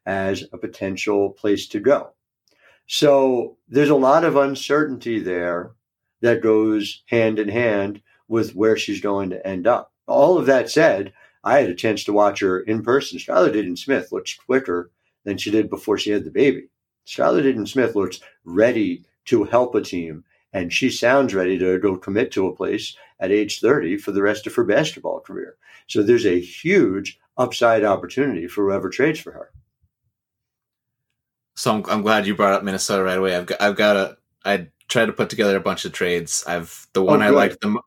as 0.05 0.45
a 0.53 0.59
potential 0.59 1.31
place 1.31 1.67
to 1.69 1.81
go. 1.81 2.11
So 2.87 3.57
there's 3.67 3.89
a 3.89 3.95
lot 3.95 4.25
of 4.25 4.37
uncertainty 4.37 5.21
there 5.21 5.73
that 6.21 6.43
goes 6.43 7.03
hand 7.07 7.39
in 7.39 7.49
hand 7.49 8.03
with 8.29 8.55
where 8.55 8.77
she's 8.77 9.01
going 9.01 9.31
to 9.31 9.47
end 9.47 9.67
up. 9.67 9.91
All 10.07 10.37
of 10.37 10.47
that 10.47 10.71
said, 10.71 11.15
I 11.43 11.61
had 11.61 11.71
a 11.71 11.75
chance 11.75 12.05
to 12.05 12.13
watch 12.13 12.41
her 12.41 12.61
in 12.61 12.83
person. 12.83 13.19
Skylar 13.19 13.53
Diggins 13.53 13.85
Smith 13.85 14.13
looks 14.13 14.35
quicker 14.35 14.91
than 15.25 15.39
she 15.39 15.51
did 15.51 15.71
before 15.71 15.97
she 15.97 16.11
had 16.11 16.25
the 16.25 16.31
baby. 16.31 16.69
Skylar 17.07 17.43
Diggins 17.43 17.73
Smith 17.73 17.97
looks 17.97 18.21
ready 18.45 19.05
to 19.25 19.45
help 19.45 19.75
a 19.75 19.81
team 19.81 20.25
and 20.53 20.73
she 20.73 20.91
sounds 20.91 21.35
ready 21.35 21.59
to 21.59 21.79
go 21.79 21.97
commit 21.97 22.31
to 22.33 22.47
a 22.47 22.55
place 22.55 22.97
at 23.19 23.31
age 23.31 23.61
30 23.61 23.97
for 23.99 24.13
the 24.13 24.23
rest 24.23 24.47
of 24.47 24.55
her 24.55 24.65
basketball 24.65 25.21
career. 25.21 25.57
So 25.87 26.03
there's 26.03 26.27
a 26.27 26.41
huge 26.41 27.19
upside 27.37 27.85
opportunity 27.85 28.47
for 28.47 28.65
whoever 28.65 28.91
trades 28.91 29.21
for 29.21 29.33
her. 29.33 29.51
So 31.57 31.75
I'm, 31.75 31.85
I'm 31.89 32.03
glad 32.03 32.27
you 32.27 32.35
brought 32.35 32.55
up 32.55 32.63
Minnesota 32.63 33.03
right 33.03 33.19
away. 33.19 33.37
I've 33.37 33.47
got, 33.47 33.61
I've 33.61 33.77
got 33.77 33.97
a, 33.97 34.17
I 34.45 34.69
tried 34.89 35.07
to 35.07 35.13
put 35.13 35.31
together 35.31 35.57
a 35.57 35.61
bunch 35.61 35.85
of 35.85 35.93
trades. 35.93 36.45
I've, 36.47 36.87
the 36.93 37.01
oh, 37.03 37.05
one 37.05 37.23
oh, 37.23 37.27
I 37.27 37.31
like 37.31 37.61
the, 37.61 37.81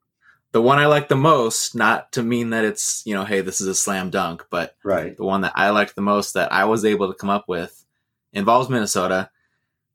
the 0.52 0.62
one 0.62 0.80
I 0.80 0.86
like 0.86 1.10
the 1.10 1.16
most, 1.16 1.76
not 1.76 2.14
to 2.14 2.24
mean 2.24 2.52
that 2.52 2.64
it's, 2.64 3.04
you 3.06 3.14
know, 3.14 3.26
hey, 3.26 3.42
this 3.42 3.60
is 3.60 3.68
a 3.68 3.76
slam 3.76 4.10
dunk, 4.10 4.46
but 4.50 4.76
right. 4.84 5.16
the 5.18 5.26
one 5.26 5.42
that 5.42 5.54
I 5.56 5.72
liked 5.72 5.96
the 5.96 6.02
most 6.02 6.34
that 6.36 6.52
I 6.54 6.66
was 6.66 6.86
able 6.86 7.12
to 7.12 7.18
come 7.18 7.30
up 7.30 7.46
with 7.48 7.86
involves 8.32 8.70
Minnesota. 8.70 9.30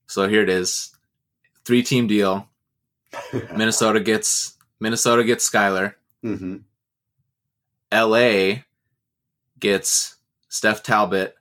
So 0.07 0.29
here 0.29 0.43
it 0.43 0.51
is. 0.51 0.95
Three 1.65 1.83
team 1.83 2.07
deal. 2.07 2.50
Minnesota 3.57 4.01
gets 4.01 4.57
Minnesota 4.79 5.25
gets 5.25 5.49
Skylar. 5.49 5.95
Mm-hmm. 6.25 6.57
L.A. 7.93 8.65
gets 9.59 10.17
Steph 10.49 10.83
Talbot, 10.83 11.35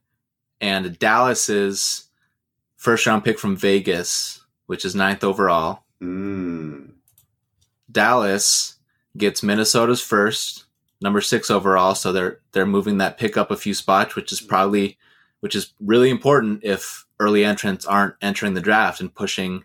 and 0.59 0.97
Dallas's 0.97 2.09
first 2.75 3.05
round 3.05 3.23
pick 3.23 3.38
from 3.38 3.55
Vegas, 3.55 4.43
which 4.65 4.83
is 4.83 4.95
ninth 4.95 5.23
overall. 5.23 5.83
Mm. 6.01 6.93
Dallas 7.91 8.75
gets 9.17 9.43
Minnesota's 9.43 10.01
first, 10.01 10.65
number 11.01 11.21
six 11.21 11.49
overall, 11.49 11.95
so 11.95 12.11
they're 12.11 12.39
they're 12.51 12.65
moving 12.65 12.97
that 12.97 13.17
pick 13.17 13.38
up 13.38 13.51
a 13.51 13.57
few 13.57 13.73
spots, 13.73 14.15
which 14.15 14.31
is 14.31 14.41
probably 14.41 14.97
which 15.39 15.55
is 15.55 15.73
really 15.79 16.09
important 16.09 16.63
if 16.63 17.05
early 17.19 17.45
entrants 17.45 17.85
aren't 17.85 18.15
entering 18.21 18.53
the 18.53 18.61
draft 18.61 18.99
and 19.01 19.13
pushing 19.13 19.63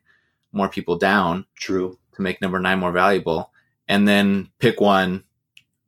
more 0.55 0.69
people 0.69 0.97
down. 0.97 1.47
True. 1.57 1.99
To 2.15 2.23
make 2.23 2.41
number 2.41 2.59
nine 2.59 2.79
more 2.79 2.93
valuable. 2.93 3.51
And 3.89 4.09
then 4.09 4.51
pick 4.59 4.81
one, 4.81 5.25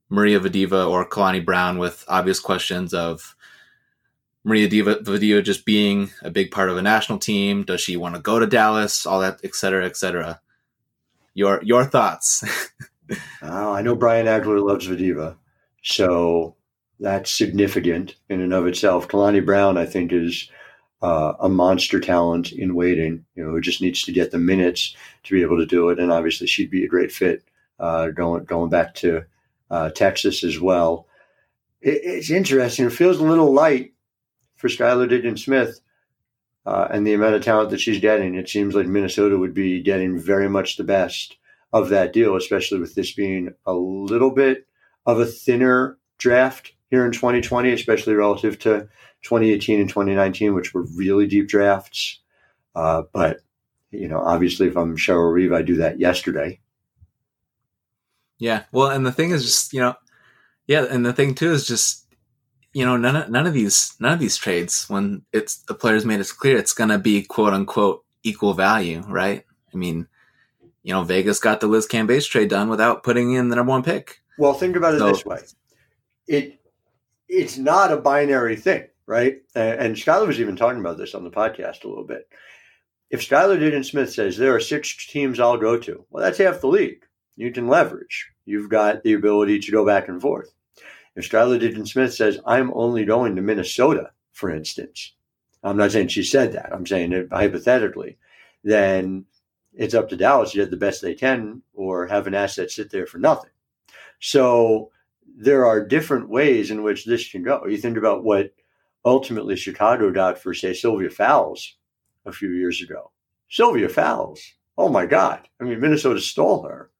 Maria 0.08 0.40
Vadeeva 0.40 0.88
or 0.88 1.08
Kalani 1.08 1.44
Brown 1.44 1.78
with 1.78 2.04
obvious 2.08 2.40
questions 2.40 2.92
of 2.92 3.37
Maria 4.44 4.68
Diva, 4.68 4.96
Vadeeva 4.96 5.42
just 5.42 5.64
being 5.64 6.11
a 6.23 6.30
big 6.30 6.50
part 6.50 6.68
of 6.68 6.76
a 6.76 6.82
national 6.82 7.18
team. 7.18 7.64
Does 7.64 7.80
she 7.80 7.96
want 7.96 8.14
to 8.14 8.20
go 8.20 8.38
to 8.38 8.46
Dallas? 8.46 9.06
All 9.06 9.20
that, 9.20 9.40
et 9.42 9.54
cetera, 9.54 9.85
et 9.85 9.96
cetera. 9.96 10.40
Your, 11.35 11.61
your 11.62 11.85
thoughts. 11.85 12.44
oh, 13.42 13.73
I 13.73 13.82
know 13.82 13.96
Brian 13.96 14.26
Agler 14.26 14.64
loves 14.64 14.87
Vadeeva. 14.87 15.37
So 15.82 16.54
that's 17.00 17.30
significant 17.30 18.16
in 18.28 18.40
and 18.40 18.52
of 18.52 18.66
itself. 18.66 19.08
Kalani 19.08 19.44
Brown, 19.44 19.76
I 19.76 19.87
think, 19.87 20.12
is 20.12 20.49
uh, 21.03 21.35
a 21.41 21.49
monster 21.49 22.00
talent 22.00 22.53
in 22.53 22.75
waiting, 22.75 23.25
you 23.35 23.45
know, 23.45 23.50
who 23.50 23.61
just 23.61 23.83
needs 23.83 24.03
to 24.03 24.12
get 24.12 24.31
the 24.31 24.38
minutes 24.38 24.97
to 25.25 25.35
be 25.35 25.43
able 25.43 25.59
to 25.59 25.67
do 25.67 25.91
it. 25.91 25.99
And 25.99 26.11
obviously, 26.11 26.47
she'd 26.47 26.71
be 26.71 26.85
a 26.85 26.88
great 26.88 27.12
fit 27.12 27.45
uh, 27.79 28.09
going 28.09 28.45
going 28.45 28.71
back 28.71 28.95
to 28.97 29.25
uh, 29.71 29.91
Texas 29.91 30.43
as 30.45 30.59
well. 30.59 31.07
It, 31.81 32.00
it's 32.03 32.31
interesting. 32.31 32.87
It 32.87 32.93
feels 32.93 33.19
a 33.19 33.25
little 33.25 33.53
light 33.53 33.93
for 34.57 34.69
Skylar 34.69 35.09
Diggins 35.09 35.45
Smith 35.45 35.81
uh, 36.65 36.88
and 36.91 37.07
the 37.07 37.15
amount 37.15 37.35
of 37.35 37.45
talent 37.45 37.71
that 37.71 37.81
she's 37.81 38.00
getting. 38.00 38.35
It 38.35 38.49
seems 38.49 38.75
like 38.75 38.87
Minnesota 38.87 39.38
would 39.38 39.55
be 39.55 39.83
getting 39.83 40.19
very 40.19 40.49
much 40.49 40.76
the 40.76 40.85
best 40.85 41.37
of 41.73 41.91
that 41.91 42.12
deal, 42.12 42.37
especially 42.37 42.81
with 42.81 42.95
this 42.95 43.12
being 43.12 43.53
a 43.67 43.75
little 43.75 44.31
bit 44.31 44.67
of 45.05 45.21
a 45.21 45.26
thinner 45.26 45.99
draft 46.19 46.73
here 46.90 47.05
in 47.05 47.12
2020, 47.12 47.73
especially 47.73 48.14
relative 48.14 48.59
to 48.61 48.88
2018 49.23 49.81
and 49.81 49.88
2019, 49.88 50.55
which 50.55 50.73
were 50.73 50.87
really 50.95 51.26
deep 51.26 51.49
drafts. 51.49 52.21
Uh, 52.75 53.02
but 53.12 53.40
You 53.90 54.09
know, 54.09 54.21
obviously, 54.21 54.66
if 54.66 54.76
I'm 54.76 54.97
Cheryl 54.97 55.33
Reeve, 55.33 55.52
I 55.52 55.62
do 55.62 55.76
that 55.76 55.99
yesterday. 55.99 56.61
Yeah. 58.38 58.64
Well, 58.73 58.90
and 58.90 59.07
the 59.07 59.12
thing 59.12 59.31
is 59.31 59.45
just, 59.45 59.73
you 59.73 59.81
know, 59.81 59.95
yeah, 60.66 60.85
and 60.85 61.07
the 61.07 61.12
thing 61.12 61.35
too 61.35 61.52
is 61.52 61.66
just, 61.66 62.05
you 62.75 62.85
know, 62.85 62.97
none 62.97 63.16
of, 63.16 63.31
none 63.31 63.47
of 63.47 63.55
these 63.55 63.95
none 64.00 64.12
of 64.12 64.19
these 64.19 64.37
trades 64.37 64.85
when 64.88 65.23
it's 65.33 65.59
the 65.62 65.75
players 65.75 66.05
made 66.05 66.21
it 66.21 66.31
clear 66.38 66.59
it's 66.59 66.75
going 66.75 66.90
to 66.90 66.99
be 66.99 67.23
quote 67.23 67.55
unquote 67.55 68.05
equal 68.23 68.52
value, 68.52 69.00
right? 69.09 69.45
I 69.73 69.76
mean, 69.76 70.09
you 70.83 70.93
know, 70.93 71.02
Vegas 71.02 71.40
got 71.40 71.61
the 71.61 71.66
Liz 71.69 71.87
Cambage 71.87 72.28
trade 72.28 72.50
done 72.50 72.69
without 72.69 73.02
putting 73.02 73.33
in 73.33 73.49
the 73.49 73.57
number 73.57 73.71
one 73.71 73.83
pick. 73.83 74.21
Well, 74.38 74.52
think 74.52 74.76
about 74.76 74.95
it 74.95 74.99
so, 74.99 75.09
this 75.09 75.25
way: 75.25 75.40
it 76.26 76.61
it's 77.28 77.59
not 77.59 77.92
a 77.92 77.97
binary 77.97 78.56
thing, 78.56 78.87
right? 79.06 79.42
And, 79.54 79.97
Skylar 79.97 80.26
was 80.26 80.40
even 80.40 80.56
talking 80.56 80.80
about 80.80 80.99
this 80.99 81.14
on 81.14 81.25
the 81.25 81.30
podcast 81.30 81.85
a 81.85 81.88
little 81.88 82.04
bit. 82.04 82.28
If 83.11 83.28
Skylar 83.28 83.59
Diggins 83.59 83.90
Smith 83.90 84.12
says 84.12 84.37
there 84.37 84.54
are 84.54 84.61
six 84.61 85.06
teams 85.06 85.38
I'll 85.38 85.59
go 85.59 85.78
to, 85.78 86.04
well, 86.11 86.25
that's 86.25 86.38
half 86.38 86.61
the 86.61 86.66
league. 86.68 87.04
You 87.37 87.52
can 87.52 87.68
leverage. 87.68 88.30
You've 88.45 88.71
got 88.71 89.02
the 89.02 89.12
ability 89.12 89.61
to 89.61 89.73
go 89.73 89.87
back 89.87 90.09
and 90.09 90.21
forth. 90.21 90.52
If 91.14 91.30
Skylar 91.30 91.61
Diggins 91.61 91.92
Smith 91.92 92.14
says, 92.14 92.40
I'm 92.47 92.73
only 92.75 93.04
going 93.04 93.37
to 93.37 93.42
Minnesota, 93.42 94.11
for 94.33 94.50
instance, 94.50 95.14
I'm 95.62 95.76
not 95.76 95.92
saying 95.92 96.09
she 96.09 96.23
said 96.23 96.52
that, 96.52 96.73
I'm 96.73 96.87
saying 96.87 97.12
it 97.12 97.28
hypothetically, 97.33 98.18
then 98.62 99.25
it's 99.73 99.95
up 99.95 100.09
to 100.11 100.16
Dallas 100.16 100.52
to 100.52 100.59
get 100.59 100.71
the 100.71 100.76
best 100.76 101.02
they 101.02 101.14
can 101.14 101.62
or 101.75 102.06
have 102.06 102.26
an 102.26 102.35
asset 102.35 102.71
sit 102.71 102.90
there 102.90 103.06
for 103.06 103.18
nothing. 103.18 103.50
So 104.21 104.90
there 105.37 105.66
are 105.66 105.85
different 105.85 106.31
ways 106.31 106.71
in 106.71 106.83
which 106.83 107.05
this 107.05 107.31
can 107.31 107.43
go. 107.43 107.66
You 107.66 107.76
think 107.76 107.99
about 107.99 108.25
what 108.25 108.52
ultimately 109.05 109.55
Chicago 109.55 110.11
got 110.11 110.38
for, 110.38 110.55
say, 110.55 110.73
Sylvia 110.73 111.11
Fowles 111.11 111.76
a 112.25 112.33
few 112.33 112.50
years 112.50 112.81
ago. 112.83 113.11
Sylvia 113.49 113.88
Fowles. 113.88 114.40
Oh 114.78 114.88
my 114.88 115.05
God. 115.07 115.47
I 115.61 115.64
mean, 115.64 115.81
Minnesota 115.81 116.21
stole 116.21 116.62
her 116.62 116.90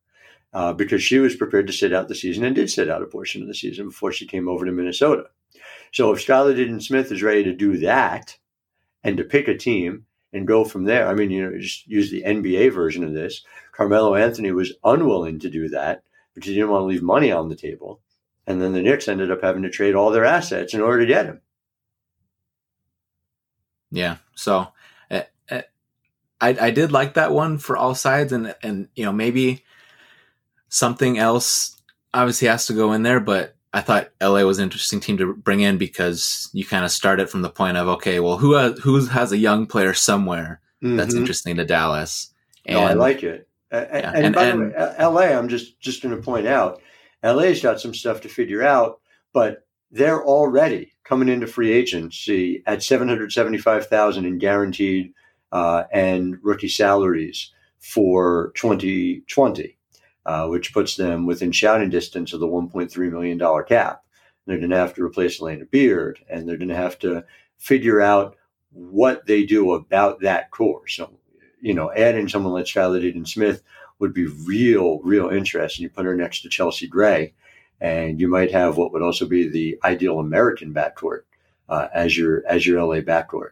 uh, 0.52 0.75
because 0.75 1.02
she 1.02 1.19
was 1.19 1.35
prepared 1.35 1.66
to 1.66 1.73
sit 1.73 1.93
out 1.93 2.09
the 2.09 2.14
season 2.14 2.45
and 2.45 2.55
did 2.55 2.71
sit 2.71 2.90
out 2.90 3.02
a 3.02 3.07
portion 3.07 3.43
of 3.43 3.49
the 3.49 3.55
season 3.55 3.88
before 3.88 4.12
she 4.12 4.26
came 4.26 4.49
over 4.49 4.64
to 4.64 4.73
Minnesota. 4.73 5.25
So 5.93 6.12
if 6.12 6.25
Skylar 6.25 6.55
Diggins 6.55 6.87
Smith 6.87 7.11
is 7.11 7.23
ready 7.23 7.45
to 7.45 7.55
do 7.55 7.78
that 7.78 8.37
and 9.02 9.16
to 9.16 9.25
pick 9.25 9.49
a 9.49 9.57
team 9.57 10.05
and 10.33 10.47
go 10.47 10.64
from 10.64 10.85
there, 10.85 11.09
I 11.09 11.14
mean, 11.14 11.31
you 11.31 11.43
know, 11.43 11.59
just 11.59 11.87
use 11.87 12.11
the 12.11 12.23
NBA 12.23 12.73
version 12.73 13.02
of 13.02 13.14
this. 13.14 13.45
Carmelo 13.73 14.14
Anthony 14.14 14.52
was 14.52 14.75
unwilling 14.85 15.38
to 15.40 15.50
do 15.50 15.69
that 15.71 16.02
because 16.35 16.49
he 16.49 16.55
didn't 16.55 16.71
want 16.71 16.83
to 16.83 16.87
leave 16.87 17.02
money 17.02 17.33
on 17.33 17.49
the 17.49 17.57
table. 17.57 18.00
And 18.47 18.62
then 18.62 18.73
the 18.73 18.83
Knicks 18.83 19.09
ended 19.09 19.31
up 19.31 19.43
having 19.43 19.62
to 19.62 19.71
trade 19.71 19.95
all 19.95 20.11
their 20.11 20.25
assets 20.25 20.73
in 20.73 20.81
order 20.81 21.00
to 21.00 21.07
get 21.07 21.26
him. 21.26 21.41
Yeah. 23.91 24.17
So 24.35 24.69
uh, 25.11 25.23
uh, 25.50 25.62
I, 26.41 26.57
I 26.61 26.71
did 26.71 26.93
like 26.93 27.15
that 27.15 27.33
one 27.33 27.59
for 27.59 27.76
all 27.76 27.95
sides. 27.95 28.33
And, 28.33 28.55
and, 28.62 28.88
you 28.95 29.05
know, 29.05 29.12
maybe 29.12 29.65
something 30.69 31.19
else 31.19 31.81
obviously 32.15 32.49
has 32.49 32.67
to 32.67 32.75
go 32.75 32.93
in 32.93 33.03
there, 33.03 33.21
but 33.21 33.57
I 33.73 33.81
thought 33.81 34.11
LA 34.23 34.43
was 34.43 34.59
an 34.59 34.65
interesting 34.65 35.00
team 35.00 35.19
to 35.19 35.35
bring 35.35 35.61
in 35.61 35.76
because 35.76 36.49
you 36.53 36.65
kind 36.65 36.85
of 36.85 36.91
start 36.91 37.21
it 37.21 37.29
from 37.29 37.43
the 37.43 37.50
point 37.50 37.76
of, 37.76 37.88
okay, 37.88 38.21
well, 38.21 38.38
who 38.38 38.55
has, 38.55 38.79
who 38.79 39.05
has 39.07 39.33
a 39.33 39.38
young 39.38 39.67
player 39.67 39.93
somewhere 39.93 40.61
mm-hmm. 40.83 40.97
that's 40.97 41.15
interesting 41.15 41.57
to 41.57 41.65
Dallas? 41.65 42.33
And, 42.65 42.79
no, 42.79 42.87
I 42.87 42.95
like 42.95 43.23
it. 43.23 43.49
And, 43.71 43.88
yeah. 43.93 44.12
and, 44.15 44.26
and 44.26 44.35
by 44.35 44.45
and, 44.45 44.73
the 44.73 45.11
way, 45.11 45.31
LA, 45.31 45.37
I'm 45.37 45.49
just, 45.49 45.79
just 45.81 46.03
going 46.03 46.15
to 46.15 46.23
point 46.23 46.47
out, 46.47 46.81
LA's 47.26 47.62
got 47.62 47.80
some 47.80 47.95
stuff 47.95 48.21
to 48.23 48.28
figure 48.28 48.62
out, 48.62 49.00
but 49.33 49.66
they're 49.90 50.25
already 50.25 50.92
coming 51.04 51.28
into 51.28 51.47
free 51.47 51.73
agency 51.73 52.62
at 52.66 52.83
775,000 52.83 54.25
in 54.25 54.38
guaranteed 54.38 55.12
uh, 55.52 55.85
and 55.92 56.37
rookie 56.42 56.68
salaries 56.68 57.52
for 57.78 58.52
2020, 58.56 59.76
uh, 60.26 60.47
which 60.49 60.75
puts 60.75 60.97
them 60.97 61.26
within 61.26 61.52
shouting 61.52 61.90
distance 61.90 62.33
of 62.33 62.40
the 62.40 62.49
1.3 62.49 63.11
million 63.11 63.38
dollar 63.38 63.62
cap. 63.62 64.02
They're 64.47 64.59
going 64.59 64.71
to 64.71 64.76
have 64.76 64.95
to 64.95 65.04
replace 65.04 65.40
Alana 65.40 65.68
Beard, 65.71 66.21
and 66.28 66.49
they're 66.49 66.56
going 66.56 66.68
to 66.68 66.76
have 66.76 66.99
to 67.00 67.25
figure 67.59 68.00
out 68.00 68.37
what 68.70 69.27
they 69.27 69.44
do 69.44 69.72
about 69.72 70.20
that 70.20 70.51
core. 70.51 70.87
So, 70.87 71.18
you 71.61 71.74
know, 71.74 71.90
adding 71.92 72.29
someone 72.29 72.53
like 72.53 72.66
Skylar 72.66 73.01
Diggins 73.01 73.33
Smith 73.33 73.62
would 73.98 74.12
be 74.12 74.26
real, 74.26 75.00
real 75.00 75.28
interesting. 75.30 75.82
You 75.82 75.90
put 75.90 76.06
her 76.06 76.16
next 76.16 76.42
to 76.42 76.48
Chelsea 76.48 76.87
Gray, 76.87 77.35
and 77.80 78.20
you 78.20 78.28
might 78.28 78.52
have 78.52 78.76
what 78.76 78.92
would 78.92 79.02
also 79.02 79.26
be 79.26 79.48
the 79.48 79.78
ideal 79.85 80.18
American 80.18 80.74
backcourt 80.74 81.22
uh, 81.68 81.88
as 81.92 82.16
your 82.16 82.46
as 82.46 82.66
your 82.66 82.82
LA 82.82 83.00
backcourt. 83.00 83.50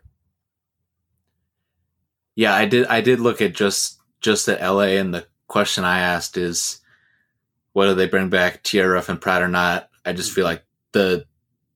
Yeah, 2.34 2.54
I 2.54 2.66
did. 2.66 2.86
I 2.86 3.00
did 3.00 3.20
look 3.20 3.40
at 3.40 3.54
just 3.54 4.00
just 4.20 4.48
at 4.48 4.60
LA, 4.60 4.98
and 4.98 5.14
the 5.14 5.26
question 5.46 5.84
I 5.84 6.00
asked 6.00 6.36
is, 6.36 6.80
whether 7.74 7.94
they 7.94 8.06
bring 8.06 8.30
back 8.30 8.62
Tierra 8.62 9.04
and 9.06 9.20
Pratt 9.20 9.42
or 9.42 9.48
not. 9.48 9.90
I 10.04 10.12
just 10.12 10.32
feel 10.32 10.44
like 10.44 10.64
the 10.92 11.26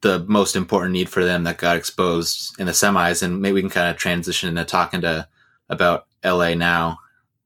the 0.01 0.21
most 0.29 0.55
important 0.55 0.93
need 0.93 1.09
for 1.09 1.25
them 1.25 1.43
that 1.45 1.59
got 1.59 1.77
exposed 1.77 2.59
in 2.59 2.67
the 2.67 2.73
semis, 2.73 3.23
and 3.23 3.43
maybe 3.43 3.55
we 3.55 3.61
can 3.61 3.71
kind 3.71 3.91
of 3.91 3.97
transition 3.97 4.49
into 4.49 4.65
talking 4.65 5.01
to 5.03 5.29
about 5.69 6.07
LA 6.25 6.55
now 6.55 6.99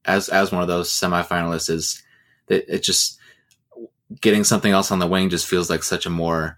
as 0.05 0.29
as 0.29 0.51
one 0.51 0.61
of 0.61 0.67
those 0.67 0.89
semifinalists 0.89 1.69
is 1.69 2.03
that 2.47 2.73
it 2.73 2.83
just 2.83 3.19
getting 4.21 4.43
something 4.43 4.71
else 4.71 4.91
on 4.91 4.99
the 4.99 5.07
wing 5.07 5.29
just 5.29 5.47
feels 5.47 5.69
like 5.69 5.83
such 5.83 6.05
a 6.05 6.09
more 6.09 6.57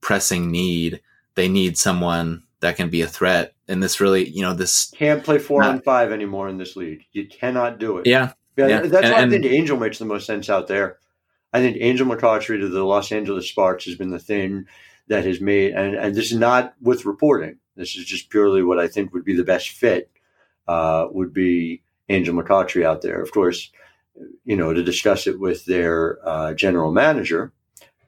pressing 0.00 0.50
need. 0.50 1.00
They 1.34 1.48
need 1.48 1.76
someone 1.78 2.42
that 2.60 2.76
can 2.76 2.88
be 2.88 3.02
a 3.02 3.06
threat. 3.06 3.54
And 3.68 3.82
this 3.82 4.00
really, 4.00 4.28
you 4.28 4.42
know, 4.42 4.54
this 4.54 4.90
can't 4.90 5.24
play 5.24 5.38
four 5.38 5.62
not, 5.62 5.70
on 5.70 5.80
five 5.82 6.12
anymore 6.12 6.48
in 6.48 6.58
this 6.58 6.76
league. 6.76 7.04
You 7.12 7.26
cannot 7.26 7.78
do 7.78 7.98
it. 7.98 8.06
Yeah. 8.06 8.32
Yeah. 8.56 8.68
yeah. 8.68 8.80
That's 8.82 9.06
and, 9.06 9.14
why 9.14 9.22
I 9.22 9.28
think 9.28 9.44
Angel 9.44 9.76
makes 9.76 9.98
the 9.98 10.04
most 10.04 10.26
sense 10.26 10.48
out 10.48 10.68
there. 10.68 10.98
I 11.52 11.60
think 11.60 11.78
Angel 11.80 12.06
McCoughtry 12.06 12.60
to 12.60 12.68
the 12.68 12.84
Los 12.84 13.12
Angeles 13.12 13.48
Sparks 13.48 13.84
has 13.84 13.94
been 13.94 14.10
the 14.10 14.18
thing 14.18 14.66
that 15.08 15.24
has 15.24 15.40
made, 15.40 15.72
and, 15.72 15.94
and 15.94 16.14
this 16.14 16.32
is 16.32 16.38
not 16.38 16.74
with 16.80 17.06
reporting. 17.06 17.58
This 17.76 17.96
is 17.96 18.04
just 18.04 18.30
purely 18.30 18.62
what 18.62 18.78
I 18.78 18.88
think 18.88 19.12
would 19.12 19.24
be 19.24 19.36
the 19.36 19.44
best 19.44 19.70
fit, 19.70 20.10
uh, 20.66 21.06
would 21.10 21.32
be 21.32 21.82
Angel 22.08 22.34
McCoughtry 22.34 22.84
out 22.84 23.02
there. 23.02 23.20
Of 23.20 23.32
course, 23.32 23.70
you 24.44 24.56
know, 24.56 24.72
to 24.72 24.82
discuss 24.82 25.26
it 25.26 25.38
with 25.38 25.64
their 25.64 26.18
uh, 26.26 26.54
general 26.54 26.92
manager 26.92 27.52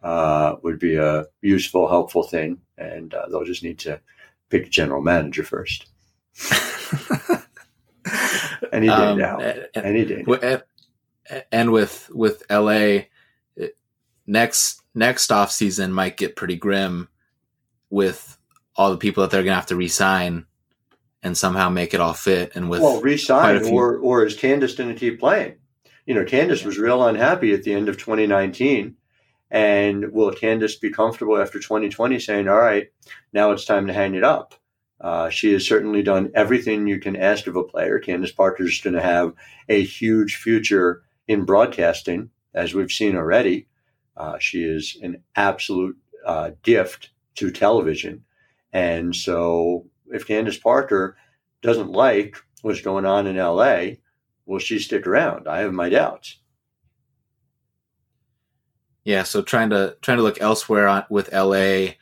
uh, 0.02 0.56
would 0.62 0.78
be 0.78 0.96
a 0.96 1.26
useful, 1.42 1.88
helpful 1.88 2.22
thing, 2.22 2.60
and 2.76 3.12
uh, 3.14 3.26
they'll 3.28 3.44
just 3.44 3.62
need 3.62 3.78
to 3.80 4.00
pick 4.48 4.66
a 4.66 4.70
general 4.70 5.02
manager 5.02 5.42
first. 5.44 5.88
Any 8.72 8.86
day 8.86 8.92
um, 8.92 9.18
now. 9.18 9.38
Any 9.74 10.04
day. 10.04 10.24
Now. 10.26 10.60
And 11.52 11.72
with 11.72 12.10
with 12.14 12.42
LA, 12.50 13.00
next 14.26 14.82
next 14.94 15.30
off 15.30 15.50
season 15.50 15.92
might 15.92 16.16
get 16.16 16.36
pretty 16.36 16.56
grim 16.56 17.08
with 17.90 18.38
all 18.76 18.90
the 18.90 18.96
people 18.96 19.22
that 19.22 19.30
they're 19.30 19.42
going 19.42 19.52
to 19.52 19.56
have 19.56 19.66
to 19.66 19.76
resign 19.76 20.46
and 21.22 21.36
somehow 21.36 21.68
make 21.68 21.94
it 21.94 22.00
all 22.00 22.14
fit. 22.14 22.52
And 22.54 22.70
with 22.70 22.80
well, 22.80 23.00
resign 23.00 23.62
few- 23.64 23.72
or 23.72 23.96
or 23.98 24.24
is 24.24 24.36
Candace 24.36 24.74
going 24.74 24.92
to 24.92 24.98
keep 24.98 25.20
playing? 25.20 25.56
You 26.06 26.14
know, 26.14 26.24
Candace 26.24 26.64
was 26.64 26.78
real 26.78 27.06
unhappy 27.06 27.52
at 27.52 27.64
the 27.64 27.74
end 27.74 27.88
of 27.88 27.98
2019. 27.98 28.96
And 29.50 30.12
will 30.12 30.32
Candace 30.32 30.76
be 30.76 30.90
comfortable 30.90 31.40
after 31.40 31.58
2020 31.58 32.18
saying, 32.18 32.48
all 32.48 32.58
right, 32.58 32.88
now 33.32 33.50
it's 33.52 33.64
time 33.64 33.86
to 33.86 33.94
hang 33.94 34.14
it 34.14 34.24
up? 34.24 34.54
Uh, 35.00 35.30
she 35.30 35.52
has 35.52 35.66
certainly 35.66 36.02
done 36.02 36.30
everything 36.34 36.86
you 36.86 36.98
can 36.98 37.16
ask 37.16 37.46
of 37.46 37.56
a 37.56 37.62
player. 37.62 37.98
Candace 37.98 38.32
Parker 38.32 38.64
is 38.64 38.80
going 38.80 38.94
to 38.94 39.02
have 39.02 39.32
a 39.68 39.82
huge 39.82 40.36
future 40.36 41.02
in 41.28 41.44
broadcasting, 41.44 42.30
as 42.52 42.74
we've 42.74 42.90
seen 42.90 43.16
already. 43.16 43.68
Uh, 44.16 44.38
she 44.38 44.64
is 44.64 44.98
an 45.02 45.22
absolute 45.36 45.96
uh, 46.26 46.50
gift 46.62 47.10
to 47.36 47.50
television. 47.50 48.24
And 48.72 49.14
so 49.14 49.86
if 50.12 50.26
Candace 50.26 50.58
Parker 50.58 51.16
doesn't 51.62 51.90
like 51.90 52.36
what's 52.62 52.80
going 52.80 53.04
on 53.04 53.26
in 53.26 53.36
LA, 53.36 53.96
will 54.46 54.58
she 54.58 54.78
stick 54.78 55.06
around? 55.06 55.48
I 55.48 55.60
have 55.60 55.72
my 55.72 55.88
doubts. 55.88 56.38
Yeah, 59.04 59.22
so 59.22 59.42
trying 59.42 59.70
to 59.70 59.96
trying 60.02 60.18
to 60.18 60.22
look 60.22 60.40
elsewhere 60.40 60.86
on, 60.86 61.04
with 61.08 61.32
LA, 61.32 61.56
you 61.56 61.94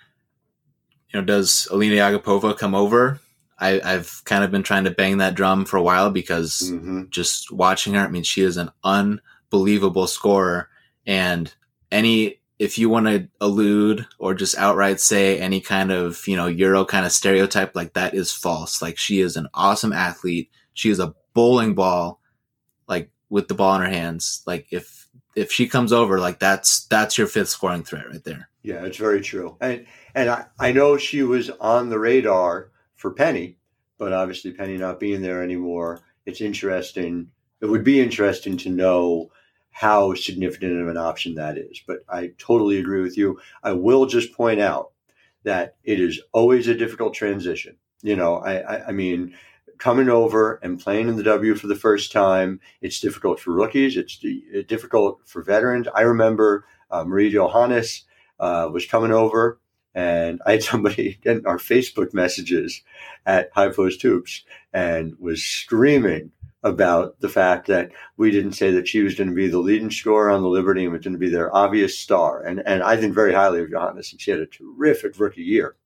know, 1.14 1.22
does 1.22 1.68
Alina 1.70 1.96
Iagupova 1.96 2.58
come 2.58 2.74
over? 2.74 3.20
I, 3.58 3.80
have 3.84 4.22
kind 4.24 4.44
of 4.44 4.50
been 4.50 4.62
trying 4.62 4.84
to 4.84 4.90
bang 4.90 5.18
that 5.18 5.34
drum 5.34 5.64
for 5.64 5.78
a 5.78 5.82
while 5.82 6.10
because 6.10 6.62
mm-hmm. 6.66 7.04
just 7.08 7.50
watching 7.50 7.94
her, 7.94 8.00
I 8.00 8.08
mean, 8.08 8.22
she 8.22 8.42
is 8.42 8.58
an 8.58 8.70
unbelievable 8.84 10.06
scorer, 10.06 10.68
and 11.06 11.54
any 11.90 12.40
if 12.58 12.78
you 12.78 12.88
want 12.88 13.06
to 13.06 13.28
allude 13.40 14.06
or 14.18 14.34
just 14.34 14.56
outright 14.56 15.00
say 15.00 15.38
any 15.38 15.60
kind 15.60 15.92
of, 15.92 16.26
you 16.26 16.36
know, 16.36 16.46
Euro 16.46 16.84
kind 16.84 17.04
of 17.04 17.12
stereotype, 17.12 17.76
like 17.76 17.94
that 17.94 18.14
is 18.14 18.32
false. 18.32 18.80
Like 18.80 18.98
she 18.98 19.20
is 19.20 19.36
an 19.36 19.48
awesome 19.52 19.92
athlete. 19.92 20.50
She 20.72 20.90
is 20.90 20.98
a 20.98 21.14
bowling 21.34 21.74
ball, 21.74 22.20
like 22.88 23.10
with 23.28 23.48
the 23.48 23.54
ball 23.54 23.74
in 23.76 23.82
her 23.82 23.88
hands. 23.88 24.42
Like 24.46 24.66
if, 24.70 25.08
if 25.34 25.52
she 25.52 25.68
comes 25.68 25.92
over, 25.92 26.18
like 26.18 26.38
that's, 26.38 26.86
that's 26.86 27.18
your 27.18 27.26
fifth 27.26 27.48
scoring 27.48 27.84
threat 27.84 28.08
right 28.10 28.24
there. 28.24 28.48
Yeah, 28.62 28.84
it's 28.84 28.96
very 28.96 29.20
true. 29.20 29.56
And, 29.60 29.86
and 30.14 30.30
I, 30.30 30.46
I 30.58 30.72
know 30.72 30.96
she 30.96 31.22
was 31.22 31.50
on 31.50 31.90
the 31.90 31.98
radar 31.98 32.70
for 32.96 33.12
Penny, 33.12 33.58
but 33.98 34.12
obviously 34.12 34.52
Penny 34.52 34.78
not 34.78 34.98
being 34.98 35.20
there 35.20 35.42
anymore 35.42 36.02
it's 36.26 36.40
interesting. 36.40 37.28
It 37.60 37.66
would 37.66 37.84
be 37.84 38.00
interesting 38.00 38.58
to 38.58 38.68
know 38.68 39.30
how 39.76 40.14
significant 40.14 40.80
of 40.80 40.88
an 40.88 40.96
option 40.96 41.34
that 41.34 41.58
is. 41.58 41.82
But 41.86 41.98
I 42.08 42.32
totally 42.38 42.78
agree 42.78 43.02
with 43.02 43.18
you. 43.18 43.38
I 43.62 43.72
will 43.72 44.06
just 44.06 44.32
point 44.32 44.58
out 44.58 44.92
that 45.42 45.76
it 45.84 46.00
is 46.00 46.18
always 46.32 46.66
a 46.66 46.74
difficult 46.74 47.12
transition. 47.12 47.76
You 48.00 48.16
know, 48.16 48.36
I, 48.36 48.54
I, 48.60 48.86
I 48.86 48.92
mean, 48.92 49.34
coming 49.76 50.08
over 50.08 50.58
and 50.62 50.80
playing 50.80 51.08
in 51.08 51.16
the 51.16 51.22
W 51.24 51.54
for 51.54 51.66
the 51.66 51.74
first 51.74 52.10
time, 52.10 52.58
it's 52.80 53.00
difficult 53.00 53.38
for 53.38 53.52
rookies. 53.52 53.98
It's 53.98 54.18
difficult 54.66 55.20
for 55.26 55.42
veterans. 55.42 55.88
I 55.94 56.00
remember 56.00 56.64
uh, 56.90 57.04
Marine 57.04 57.32
Johannes 57.32 58.04
uh, 58.40 58.70
was 58.72 58.86
coming 58.86 59.12
over, 59.12 59.60
and 59.94 60.40
I 60.46 60.52
had 60.52 60.62
somebody 60.62 61.18
in 61.24 61.44
our 61.44 61.58
Facebook 61.58 62.14
messages 62.14 62.80
at 63.26 63.50
High 63.52 63.68
Post 63.68 64.00
Hoops 64.00 64.42
and 64.72 65.16
was 65.18 65.44
screaming 65.44 66.32
about 66.62 67.20
the 67.20 67.28
fact 67.28 67.66
that 67.68 67.92
we 68.16 68.30
didn't 68.30 68.52
say 68.52 68.70
that 68.72 68.88
she 68.88 69.02
was 69.02 69.14
going 69.14 69.28
to 69.28 69.36
be 69.36 69.48
the 69.48 69.58
leading 69.58 69.90
scorer 69.90 70.30
on 70.30 70.42
the 70.42 70.48
Liberty 70.48 70.84
and 70.84 70.92
was 70.92 71.02
going 71.02 71.12
to 71.12 71.18
be 71.18 71.28
their 71.28 71.54
obvious 71.54 71.98
star. 71.98 72.42
And 72.42 72.60
and 72.66 72.82
I 72.82 72.96
think 72.96 73.14
very 73.14 73.32
highly 73.32 73.60
of 73.60 73.70
Johannes, 73.70 74.12
and 74.12 74.20
she 74.20 74.30
had 74.30 74.40
a 74.40 74.46
terrific 74.46 75.18
rookie 75.18 75.42
year. 75.42 75.76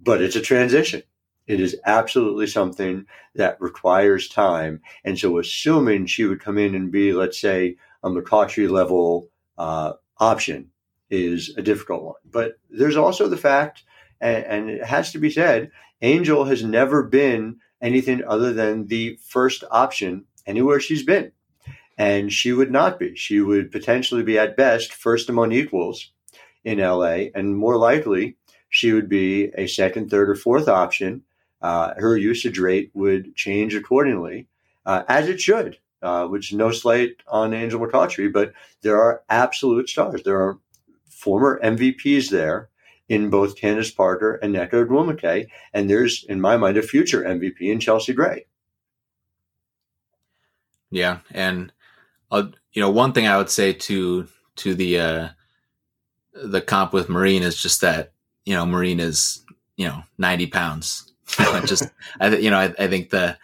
But 0.00 0.22
it's 0.22 0.36
a 0.36 0.40
transition. 0.40 1.02
It 1.46 1.60
is 1.60 1.76
absolutely 1.86 2.46
something 2.46 3.06
that 3.34 3.60
requires 3.60 4.28
time. 4.28 4.82
And 5.02 5.18
so, 5.18 5.38
assuming 5.38 6.06
she 6.06 6.24
would 6.24 6.40
come 6.40 6.58
in 6.58 6.74
and 6.74 6.92
be, 6.92 7.12
let's 7.12 7.40
say, 7.40 7.76
a 8.02 8.10
McCoughtry 8.10 8.70
level 8.70 9.30
uh, 9.56 9.94
option 10.18 10.70
is 11.10 11.54
a 11.56 11.62
difficult 11.62 12.02
one. 12.02 12.20
But 12.30 12.58
there's 12.70 12.96
also 12.96 13.28
the 13.28 13.36
fact, 13.36 13.84
and, 14.20 14.44
and 14.44 14.70
it 14.70 14.84
has 14.84 15.10
to 15.12 15.18
be 15.18 15.30
said, 15.30 15.70
Angel 16.02 16.44
has 16.44 16.62
never 16.62 17.02
been 17.02 17.56
anything 17.80 18.22
other 18.26 18.52
than 18.52 18.86
the 18.86 19.18
first 19.22 19.64
option 19.70 20.24
anywhere 20.46 20.80
she's 20.80 21.04
been. 21.04 21.32
And 21.96 22.32
she 22.32 22.52
would 22.52 22.70
not 22.70 22.98
be. 22.98 23.16
She 23.16 23.40
would 23.40 23.72
potentially 23.72 24.22
be, 24.22 24.38
at 24.38 24.56
best, 24.56 24.92
first 24.92 25.28
among 25.28 25.52
equals 25.52 26.12
in 26.64 26.78
LA, 26.78 27.26
and 27.34 27.56
more 27.56 27.76
likely, 27.76 28.36
she 28.68 28.92
would 28.92 29.08
be 29.08 29.50
a 29.56 29.66
second, 29.66 30.10
third, 30.10 30.28
or 30.28 30.34
fourth 30.34 30.68
option. 30.68 31.22
Uh, 31.60 31.94
her 31.96 32.16
usage 32.16 32.58
rate 32.58 32.90
would 32.94 33.34
change 33.34 33.74
accordingly, 33.74 34.46
uh, 34.86 35.02
as 35.08 35.28
it 35.28 35.40
should, 35.40 35.78
uh, 36.02 36.26
which 36.26 36.52
is 36.52 36.58
no 36.58 36.70
slight 36.70 37.16
on 37.26 37.54
Angel 37.54 37.80
McCoughtry, 37.80 38.32
but 38.32 38.52
there 38.82 39.00
are 39.00 39.22
absolute 39.28 39.88
stars. 39.88 40.22
There 40.22 40.40
are 40.40 40.58
former 41.08 41.58
MVPs 41.64 42.30
there 42.30 42.68
in 43.08 43.30
both 43.30 43.56
Candace 43.56 43.90
Parker 43.90 44.34
and 44.34 44.54
Nneka 44.54 44.86
Ogwumike. 44.86 45.48
And 45.72 45.88
there's, 45.88 46.24
in 46.28 46.40
my 46.40 46.56
mind, 46.56 46.76
a 46.76 46.82
future 46.82 47.22
MVP 47.22 47.60
in 47.60 47.80
Chelsea 47.80 48.12
Gray. 48.12 48.46
Yeah, 50.90 51.18
and 51.32 51.72
uh, 52.30 52.44
you 52.72 52.80
know, 52.80 52.90
one 52.90 53.12
thing 53.12 53.26
I 53.26 53.36
would 53.36 53.50
say 53.50 53.74
to 53.74 54.26
to 54.56 54.74
the 54.74 55.00
uh, 55.00 55.28
the 56.32 56.62
comp 56.62 56.94
with 56.94 57.10
Marine 57.10 57.42
is 57.42 57.60
just 57.60 57.82
that 57.82 58.12
you 58.46 58.54
know 58.54 58.64
Marine 58.64 58.98
is 58.98 59.44
you 59.76 59.86
know 59.86 60.02
ninety 60.16 60.46
pounds. 60.46 61.12
just 61.66 61.84
I 62.20 62.34
you 62.36 62.50
know 62.50 62.58
I, 62.58 62.72
I 62.78 62.86
think 62.88 63.10
the 63.10 63.36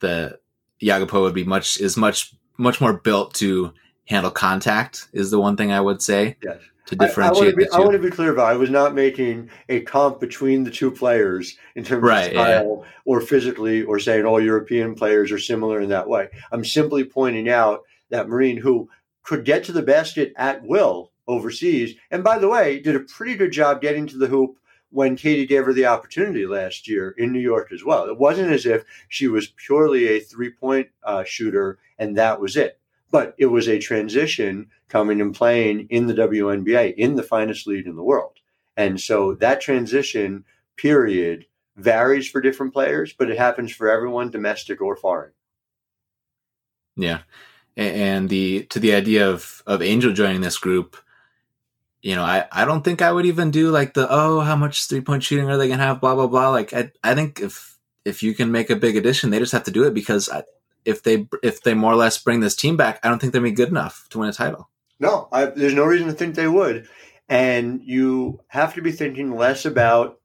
the 0.00 0.40
Yagapo 0.82 1.20
would 1.22 1.34
be 1.34 1.44
much 1.44 1.78
is 1.78 1.96
much 1.96 2.34
much 2.56 2.80
more 2.80 2.94
built 2.94 3.32
to 3.34 3.72
handle 4.08 4.32
contact 4.32 5.06
is 5.12 5.30
the 5.30 5.38
one 5.38 5.56
thing 5.56 5.70
I 5.70 5.80
would 5.80 6.02
say. 6.02 6.36
Yes 6.42 6.58
to 6.88 6.96
differentiate 6.96 7.54
I, 7.72 7.76
I, 7.76 7.80
want 7.80 7.92
to 7.92 7.98
be 7.98 8.10
clear 8.10 8.32
about. 8.32 8.50
I 8.50 8.56
was 8.56 8.70
not 8.70 8.94
making 8.94 9.50
a 9.68 9.80
comp 9.80 10.20
between 10.20 10.64
the 10.64 10.70
two 10.70 10.90
players 10.90 11.56
in 11.74 11.84
terms 11.84 12.02
right, 12.02 12.26
of 12.26 12.32
style 12.32 12.84
yeah. 12.84 12.92
or 13.04 13.20
physically, 13.20 13.82
or 13.82 13.98
saying 13.98 14.24
all 14.24 14.40
European 14.40 14.94
players 14.94 15.30
are 15.30 15.38
similar 15.38 15.80
in 15.80 15.90
that 15.90 16.08
way. 16.08 16.28
I'm 16.50 16.64
simply 16.64 17.04
pointing 17.04 17.48
out 17.48 17.82
that 18.08 18.28
Marine, 18.28 18.56
who 18.56 18.88
could 19.22 19.44
get 19.44 19.64
to 19.64 19.72
the 19.72 19.82
basket 19.82 20.32
at 20.36 20.64
will 20.64 21.12
overseas, 21.26 21.94
and 22.10 22.24
by 22.24 22.38
the 22.38 22.48
way, 22.48 22.80
did 22.80 22.96
a 22.96 23.00
pretty 23.00 23.34
good 23.34 23.52
job 23.52 23.82
getting 23.82 24.06
to 24.06 24.16
the 24.16 24.28
hoop 24.28 24.56
when 24.90 25.14
Katie 25.14 25.44
gave 25.44 25.66
her 25.66 25.74
the 25.74 25.84
opportunity 25.84 26.46
last 26.46 26.88
year 26.88 27.14
in 27.18 27.30
New 27.32 27.40
York 27.40 27.70
as 27.70 27.84
well. 27.84 28.08
It 28.08 28.18
wasn't 28.18 28.50
as 28.50 28.64
if 28.64 28.84
she 29.08 29.28
was 29.28 29.48
purely 29.48 30.08
a 30.08 30.20
three 30.20 30.50
point 30.50 30.88
uh, 31.02 31.24
shooter 31.24 31.78
and 31.98 32.16
that 32.16 32.40
was 32.40 32.56
it 32.56 32.78
but 33.10 33.34
it 33.38 33.46
was 33.46 33.68
a 33.68 33.78
transition 33.78 34.68
coming 34.88 35.20
and 35.20 35.34
playing 35.34 35.86
in 35.90 36.06
the 36.06 36.14
WNBA 36.14 36.94
in 36.96 37.14
the 37.16 37.22
finest 37.22 37.66
league 37.66 37.86
in 37.86 37.96
the 37.96 38.02
world. 38.02 38.38
And 38.76 39.00
so 39.00 39.34
that 39.34 39.60
transition 39.60 40.44
period 40.76 41.46
varies 41.76 42.28
for 42.28 42.40
different 42.40 42.72
players, 42.72 43.12
but 43.12 43.30
it 43.30 43.38
happens 43.38 43.72
for 43.72 43.90
everyone, 43.90 44.30
domestic 44.30 44.80
or 44.80 44.96
foreign. 44.96 45.32
Yeah. 46.96 47.20
And 47.76 48.28
the 48.28 48.64
to 48.64 48.80
the 48.80 48.94
idea 48.94 49.30
of 49.30 49.62
of 49.66 49.82
Angel 49.82 50.12
joining 50.12 50.40
this 50.40 50.58
group, 50.58 50.96
you 52.02 52.16
know, 52.16 52.24
I, 52.24 52.46
I 52.50 52.64
don't 52.64 52.82
think 52.82 53.02
I 53.02 53.12
would 53.12 53.26
even 53.26 53.52
do 53.52 53.70
like 53.70 53.94
the 53.94 54.08
oh, 54.10 54.40
how 54.40 54.56
much 54.56 54.86
three 54.86 55.00
point 55.00 55.22
shooting 55.22 55.48
are 55.48 55.56
they 55.56 55.68
gonna 55.68 55.84
have? 55.84 56.00
Blah 56.00 56.16
blah 56.16 56.26
blah. 56.26 56.50
Like 56.50 56.72
I 56.72 56.90
I 57.04 57.14
think 57.14 57.40
if 57.40 57.78
if 58.04 58.22
you 58.22 58.34
can 58.34 58.50
make 58.50 58.70
a 58.70 58.76
big 58.76 58.96
addition, 58.96 59.30
they 59.30 59.38
just 59.38 59.52
have 59.52 59.64
to 59.64 59.70
do 59.70 59.84
it 59.84 59.94
because 59.94 60.28
I, 60.28 60.42
if 60.88 61.02
they 61.02 61.28
if 61.42 61.62
they 61.62 61.74
more 61.74 61.92
or 61.92 61.96
less 61.96 62.16
bring 62.16 62.40
this 62.40 62.56
team 62.56 62.76
back, 62.76 62.98
I 63.02 63.08
don't 63.08 63.18
think 63.18 63.32
they're 63.32 63.42
be 63.42 63.52
good 63.52 63.68
enough 63.68 64.06
to 64.10 64.18
win 64.18 64.30
a 64.30 64.32
title. 64.32 64.70
No, 64.98 65.28
I, 65.30 65.44
there's 65.44 65.74
no 65.74 65.84
reason 65.84 66.08
to 66.08 66.14
think 66.14 66.34
they 66.34 66.48
would. 66.48 66.88
And 67.28 67.82
you 67.84 68.40
have 68.48 68.74
to 68.74 68.82
be 68.82 68.90
thinking 68.90 69.36
less 69.36 69.66
about 69.66 70.18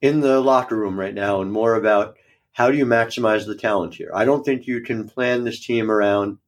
in 0.00 0.20
the 0.20 0.40
locker 0.40 0.76
room 0.76 0.98
right 0.98 1.12
now 1.12 1.40
and 1.40 1.50
more 1.50 1.74
about 1.74 2.16
how 2.52 2.70
do 2.70 2.78
you 2.78 2.86
maximize 2.86 3.44
the 3.44 3.56
talent 3.56 3.96
here. 3.96 4.10
I 4.14 4.24
don't 4.24 4.44
think 4.44 4.66
you 4.66 4.80
can 4.82 5.08
plan 5.08 5.42
this 5.42 5.64
team 5.64 5.90
around. 5.90 6.38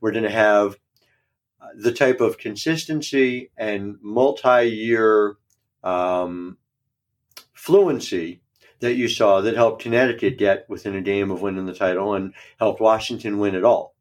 We're 0.00 0.12
going 0.12 0.24
to 0.24 0.30
have 0.30 0.76
the 1.74 1.92
type 1.92 2.20
of 2.20 2.38
consistency 2.38 3.50
and 3.56 3.96
multi-year 4.00 5.36
um, 5.82 6.58
fluency 7.52 8.40
that 8.80 8.94
you 8.94 9.08
saw 9.08 9.40
that 9.42 9.54
helped 9.54 9.82
Connecticut 9.82 10.38
get 10.38 10.68
within 10.68 10.96
a 10.96 11.02
game 11.02 11.30
of 11.30 11.42
winning 11.42 11.66
the 11.66 11.74
title 11.74 12.14
and 12.14 12.34
helped 12.58 12.80
Washington 12.80 13.38
win 13.38 13.54
it 13.54 13.64
all. 13.64 13.94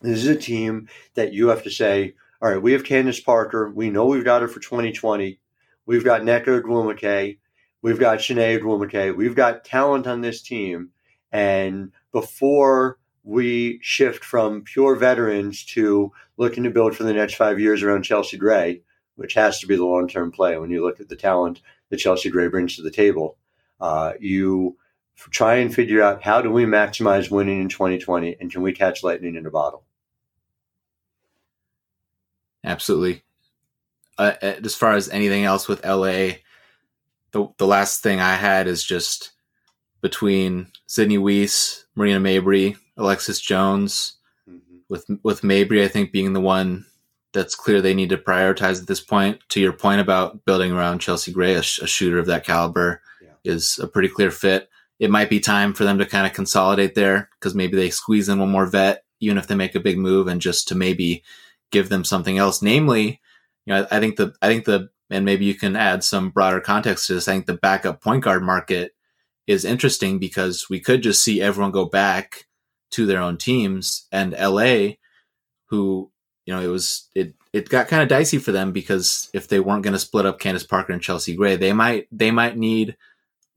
This 0.00 0.18
is 0.18 0.28
a 0.28 0.36
team 0.36 0.88
that 1.14 1.32
you 1.32 1.48
have 1.48 1.62
to 1.64 1.70
say, 1.70 2.14
all 2.40 2.50
right, 2.50 2.62
we 2.62 2.72
have 2.72 2.84
Candace 2.84 3.20
Parker. 3.20 3.70
We 3.70 3.90
know 3.90 4.06
we've 4.06 4.24
got 4.24 4.42
her 4.42 4.48
for 4.48 4.60
2020. 4.60 5.40
We've 5.86 6.04
got 6.04 6.22
Nneka 6.22 6.62
Ogwumike. 6.62 7.38
We've 7.82 7.98
got 7.98 8.20
Chiney 8.20 8.58
Ogwumike. 8.58 9.16
We've 9.16 9.34
got 9.34 9.64
talent 9.64 10.06
on 10.06 10.20
this 10.20 10.42
team. 10.42 10.90
And 11.32 11.92
before 12.12 12.98
we 13.24 13.78
shift 13.82 14.24
from 14.24 14.62
pure 14.62 14.94
veterans 14.94 15.64
to 15.64 16.12
looking 16.36 16.64
to 16.64 16.70
build 16.70 16.94
for 16.94 17.04
the 17.04 17.14
next 17.14 17.34
five 17.34 17.58
years 17.58 17.82
around 17.82 18.02
Chelsea 18.02 18.36
Gray, 18.36 18.82
which 19.16 19.34
has 19.34 19.60
to 19.60 19.66
be 19.66 19.76
the 19.76 19.84
long 19.84 20.06
term 20.08 20.30
play 20.30 20.56
when 20.58 20.70
you 20.70 20.84
look 20.84 21.00
at 21.00 21.08
the 21.08 21.16
talent 21.16 21.60
that 21.90 21.96
Chelsea 21.96 22.30
Gray 22.30 22.48
brings 22.48 22.76
to 22.76 22.82
the 22.82 22.90
table. 22.90 23.38
Uh, 23.84 24.14
you 24.18 24.74
try 25.30 25.56
and 25.56 25.74
figure 25.74 26.00
out 26.00 26.22
how 26.22 26.40
do 26.40 26.50
we 26.50 26.64
maximize 26.64 27.30
winning 27.30 27.60
in 27.60 27.68
2020 27.68 28.34
and 28.40 28.50
can 28.50 28.62
we 28.62 28.72
catch 28.72 29.04
lightning 29.04 29.34
in 29.34 29.44
a 29.44 29.50
bottle? 29.50 29.84
Absolutely. 32.64 33.24
Uh, 34.16 34.32
as 34.40 34.74
far 34.74 34.94
as 34.94 35.10
anything 35.10 35.44
else 35.44 35.68
with 35.68 35.84
LA, 35.84 36.36
the 37.32 37.46
the 37.58 37.66
last 37.66 38.02
thing 38.02 38.20
I 38.20 38.36
had 38.36 38.66
is 38.68 38.82
just 38.82 39.32
between 40.00 40.68
Sydney 40.86 41.18
Wiese, 41.18 41.84
Marina 41.94 42.20
Mabrey, 42.20 42.78
Alexis 42.96 43.38
Jones, 43.38 44.16
mm-hmm. 44.48 44.76
with 44.88 45.04
with 45.22 45.42
Mabrey, 45.42 45.84
I 45.84 45.88
think 45.88 46.10
being 46.10 46.32
the 46.32 46.40
one 46.40 46.86
that's 47.34 47.54
clear 47.54 47.82
they 47.82 47.92
need 47.92 48.08
to 48.10 48.16
prioritize 48.16 48.80
at 48.80 48.86
this 48.86 49.00
point. 49.02 49.40
To 49.50 49.60
your 49.60 49.74
point 49.74 50.00
about 50.00 50.46
building 50.46 50.72
around 50.72 51.00
Chelsea 51.00 51.32
Gray, 51.32 51.54
a, 51.54 51.62
sh- 51.62 51.80
a 51.80 51.86
shooter 51.86 52.18
of 52.18 52.26
that 52.26 52.46
caliber, 52.46 53.02
is 53.44 53.78
a 53.78 53.86
pretty 53.86 54.08
clear 54.08 54.30
fit. 54.30 54.68
It 54.98 55.10
might 55.10 55.30
be 55.30 55.40
time 55.40 55.74
for 55.74 55.84
them 55.84 55.98
to 55.98 56.06
kind 56.06 56.26
of 56.26 56.32
consolidate 56.32 56.94
there 56.94 57.28
because 57.38 57.54
maybe 57.54 57.76
they 57.76 57.90
squeeze 57.90 58.28
in 58.28 58.38
one 58.38 58.50
more 58.50 58.66
vet, 58.66 59.04
even 59.20 59.38
if 59.38 59.46
they 59.46 59.54
make 59.54 59.74
a 59.74 59.80
big 59.80 59.98
move, 59.98 60.28
and 60.28 60.40
just 60.40 60.68
to 60.68 60.74
maybe 60.74 61.22
give 61.70 61.88
them 61.88 62.04
something 62.04 62.38
else. 62.38 62.62
Namely, 62.62 63.20
you 63.66 63.74
know, 63.74 63.86
I, 63.90 63.96
I 63.96 64.00
think 64.00 64.16
the 64.16 64.34
I 64.40 64.48
think 64.48 64.64
the 64.64 64.90
and 65.10 65.24
maybe 65.24 65.44
you 65.44 65.54
can 65.54 65.76
add 65.76 66.02
some 66.02 66.30
broader 66.30 66.60
context 66.60 67.06
to 67.06 67.14
this. 67.14 67.28
I 67.28 67.32
think 67.32 67.46
the 67.46 67.54
backup 67.54 68.02
point 68.02 68.24
guard 68.24 68.42
market 68.42 68.94
is 69.46 69.64
interesting 69.64 70.18
because 70.18 70.68
we 70.70 70.80
could 70.80 71.02
just 71.02 71.22
see 71.22 71.42
everyone 71.42 71.72
go 71.72 71.84
back 71.84 72.46
to 72.92 73.06
their 73.06 73.20
own 73.20 73.36
teams 73.36 74.06
and 74.12 74.32
LA, 74.32 74.94
who 75.66 76.10
you 76.46 76.54
know 76.54 76.60
it 76.60 76.68
was 76.68 77.08
it 77.14 77.34
it 77.52 77.68
got 77.68 77.88
kind 77.88 78.02
of 78.02 78.08
dicey 78.08 78.38
for 78.38 78.52
them 78.52 78.72
because 78.72 79.28
if 79.34 79.48
they 79.48 79.60
weren't 79.60 79.82
going 79.82 79.92
to 79.92 79.98
split 79.98 80.26
up 80.26 80.40
Candace 80.40 80.64
Parker 80.64 80.92
and 80.92 81.02
Chelsea 81.02 81.36
Gray, 81.36 81.56
they 81.56 81.72
might 81.72 82.06
they 82.10 82.30
might 82.30 82.56
need 82.56 82.96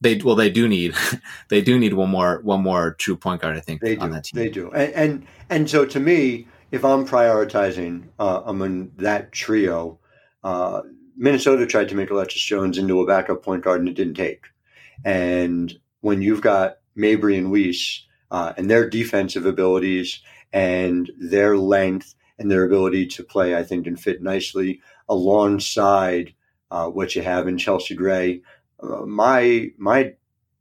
they 0.00 0.16
well, 0.16 0.34
they 0.34 0.50
do 0.50 0.68
need 0.68 0.94
they 1.48 1.60
do 1.60 1.78
need 1.78 1.94
one 1.94 2.10
more 2.10 2.40
one 2.42 2.62
more 2.62 2.94
true 2.94 3.16
point 3.16 3.42
guard. 3.42 3.56
I 3.56 3.60
think 3.60 3.80
they 3.80 3.96
do. 3.96 4.20
They 4.32 4.48
do, 4.48 4.70
and, 4.72 4.92
and 4.92 5.26
and 5.50 5.70
so 5.70 5.84
to 5.86 6.00
me, 6.00 6.46
if 6.70 6.84
I'm 6.84 7.06
prioritizing 7.06 8.04
uh, 8.18 8.42
among 8.44 8.92
that 8.96 9.32
trio, 9.32 9.98
uh, 10.44 10.82
Minnesota 11.16 11.66
tried 11.66 11.88
to 11.88 11.94
make 11.94 12.10
Alexis 12.10 12.42
Jones 12.42 12.78
into 12.78 13.00
a 13.00 13.06
backup 13.06 13.42
point 13.42 13.64
guard, 13.64 13.80
and 13.80 13.88
it 13.88 13.96
didn't 13.96 14.14
take. 14.14 14.46
And 15.04 15.76
when 16.00 16.22
you've 16.22 16.42
got 16.42 16.78
Mabrey 16.96 17.38
and 17.38 17.50
Wiese 17.50 18.06
uh, 18.30 18.52
and 18.56 18.70
their 18.70 18.88
defensive 18.88 19.46
abilities 19.46 20.20
and 20.52 21.10
their 21.18 21.56
length 21.56 22.14
and 22.38 22.50
their 22.50 22.64
ability 22.64 23.06
to 23.06 23.24
play, 23.24 23.56
I 23.56 23.64
think, 23.64 23.86
and 23.86 23.98
fit 23.98 24.22
nicely 24.22 24.80
alongside 25.08 26.34
uh, 26.70 26.88
what 26.88 27.16
you 27.16 27.22
have 27.22 27.48
in 27.48 27.58
Chelsea 27.58 27.94
Gray. 27.94 28.42
Uh, 28.80 29.04
my 29.06 29.70
my 29.76 30.14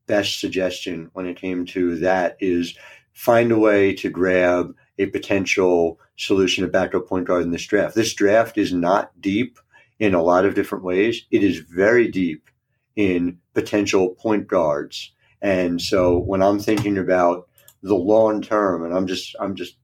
best 0.08 0.40
suggestion 0.40 1.10
when 1.14 1.28
it 1.28 1.38
came 1.38 1.66
to 1.66 1.98
that 1.98 2.38
is 2.40 2.76
find 3.14 3.52
a 3.52 3.60
way 3.60 3.94
to 3.94 4.10
grab 4.10 4.74
a 5.00 5.06
potential 5.08 6.00
solution 6.18 6.64
of 6.64 6.72
backup 6.72 7.08
point 7.08 7.28
guard 7.28 7.44
in 7.44 7.52
this 7.52 7.66
draft. 7.66 7.96
This 7.96 8.14
draft 8.14 8.58
is 8.58 8.74
not 8.74 9.20
deep 9.22 9.60
in 10.00 10.14
a 10.14 10.22
lot 10.22 10.46
of 10.46 10.56
different 10.56 10.84
ways. 10.84 11.26
It 11.32 11.44
is 11.44 11.60
very 11.60 12.08
deep 12.08 12.50
in 12.96 13.40
potential 13.54 14.10
point 14.16 14.48
guards. 14.48 15.14
And 15.42 15.82
so 15.82 16.18
when 16.18 16.42
I'm 16.42 16.60
thinking 16.60 16.98
about 16.98 17.48
the 17.84 17.96
long 17.96 18.42
term, 18.42 18.84
and 18.84 18.94
I'm 18.94 19.08
just 19.08 19.36
I'm 19.40 19.56
just 19.56 19.78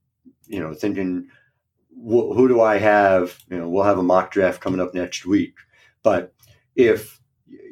you 0.47 0.59
know 0.59 0.73
thinking 0.73 1.27
wh- 1.91 2.33
who 2.35 2.47
do 2.47 2.61
I 2.61 2.77
have? 2.77 3.37
You 3.49 3.57
know, 3.57 3.69
we'll 3.69 3.83
have 3.83 3.99
a 3.99 4.03
mock 4.03 4.31
draft 4.31 4.61
coming 4.61 4.79
up 4.79 4.93
next 4.93 5.25
week. 5.25 5.55
But 6.01 6.33
if 6.75 7.19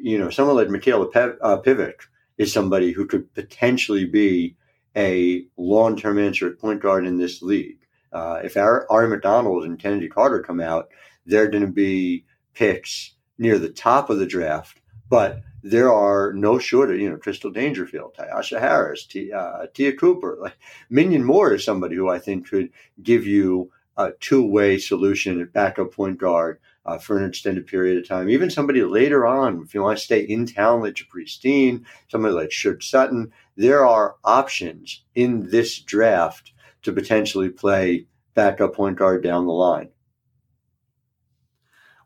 you 0.02 0.18
know 0.18 0.30
someone 0.30 0.56
like 0.56 0.68
Michaela 0.68 1.06
Pe- 1.06 1.38
uh, 1.40 1.58
Pivec 1.58 1.94
is 2.36 2.52
somebody 2.52 2.92
who 2.92 3.06
could 3.06 3.32
potentially 3.34 4.04
be 4.04 4.56
a 4.96 5.46
long 5.56 5.96
term 5.96 6.18
answer 6.18 6.48
at 6.48 6.58
point 6.58 6.82
guard 6.82 7.06
in 7.06 7.16
this 7.16 7.40
league. 7.40 7.78
Uh, 8.12 8.40
if 8.44 8.56
Ari, 8.56 8.84
Aari 8.90 9.08
McDonald 9.08 9.64
and 9.64 9.78
Kennedy 9.78 10.08
Carter 10.08 10.42
come 10.42 10.60
out, 10.60 10.88
they're 11.24 11.48
going 11.48 11.64
to 11.64 11.72
be 11.72 12.24
picks 12.52 13.14
near 13.38 13.58
the 13.58 13.70
top 13.70 14.10
of 14.10 14.18
the 14.18 14.26
draft. 14.26 14.80
But 15.08 15.42
there 15.62 15.92
are 15.92 16.32
no 16.32 16.58
shortage, 16.58 17.00
you 17.00 17.08
know, 17.08 17.16
Crystal 17.16 17.50
Dangerfield, 17.50 18.14
Tyasha 18.14 18.58
Harris, 18.60 19.06
T, 19.06 19.32
uh, 19.32 19.66
Te'a 19.72 19.92
Cooper. 19.92 20.36
Like 20.40 20.56
Minyon 20.90 21.22
Moore 21.22 21.54
is 21.54 21.64
somebody 21.64 21.94
who 21.94 22.08
I 22.08 22.18
think 22.18 22.48
could 22.48 22.70
give 23.02 23.26
you 23.26 23.70
a 23.96 24.12
two 24.20 24.44
way 24.44 24.78
solution 24.78 25.40
at 25.40 25.52
backup 25.52 25.92
point 25.92 26.18
guard 26.18 26.58
uh, 26.84 26.98
for 26.98 27.18
an 27.18 27.28
extended 27.28 27.66
period 27.66 27.98
of 27.98 28.08
time. 28.08 28.28
Even 28.28 28.50
somebody 28.50 28.82
later 28.82 29.26
on, 29.26 29.62
if 29.62 29.74
you 29.74 29.82
want 29.82 29.98
to 29.98 30.04
stay 30.04 30.20
in 30.20 30.46
town 30.46 30.80
like 30.80 30.96
Caprice 30.96 31.40
somebody 32.08 32.34
like 32.34 32.52
Sug 32.52 32.82
Sutton, 32.82 33.32
there 33.56 33.86
are 33.86 34.16
options 34.24 35.04
in 35.14 35.50
this 35.50 35.78
draft 35.78 36.52
to 36.82 36.92
potentially 36.92 37.48
play 37.48 38.06
backup 38.34 38.74
point 38.74 38.96
guard 38.96 39.22
down 39.22 39.46
the 39.46 39.52
line. 39.52 39.90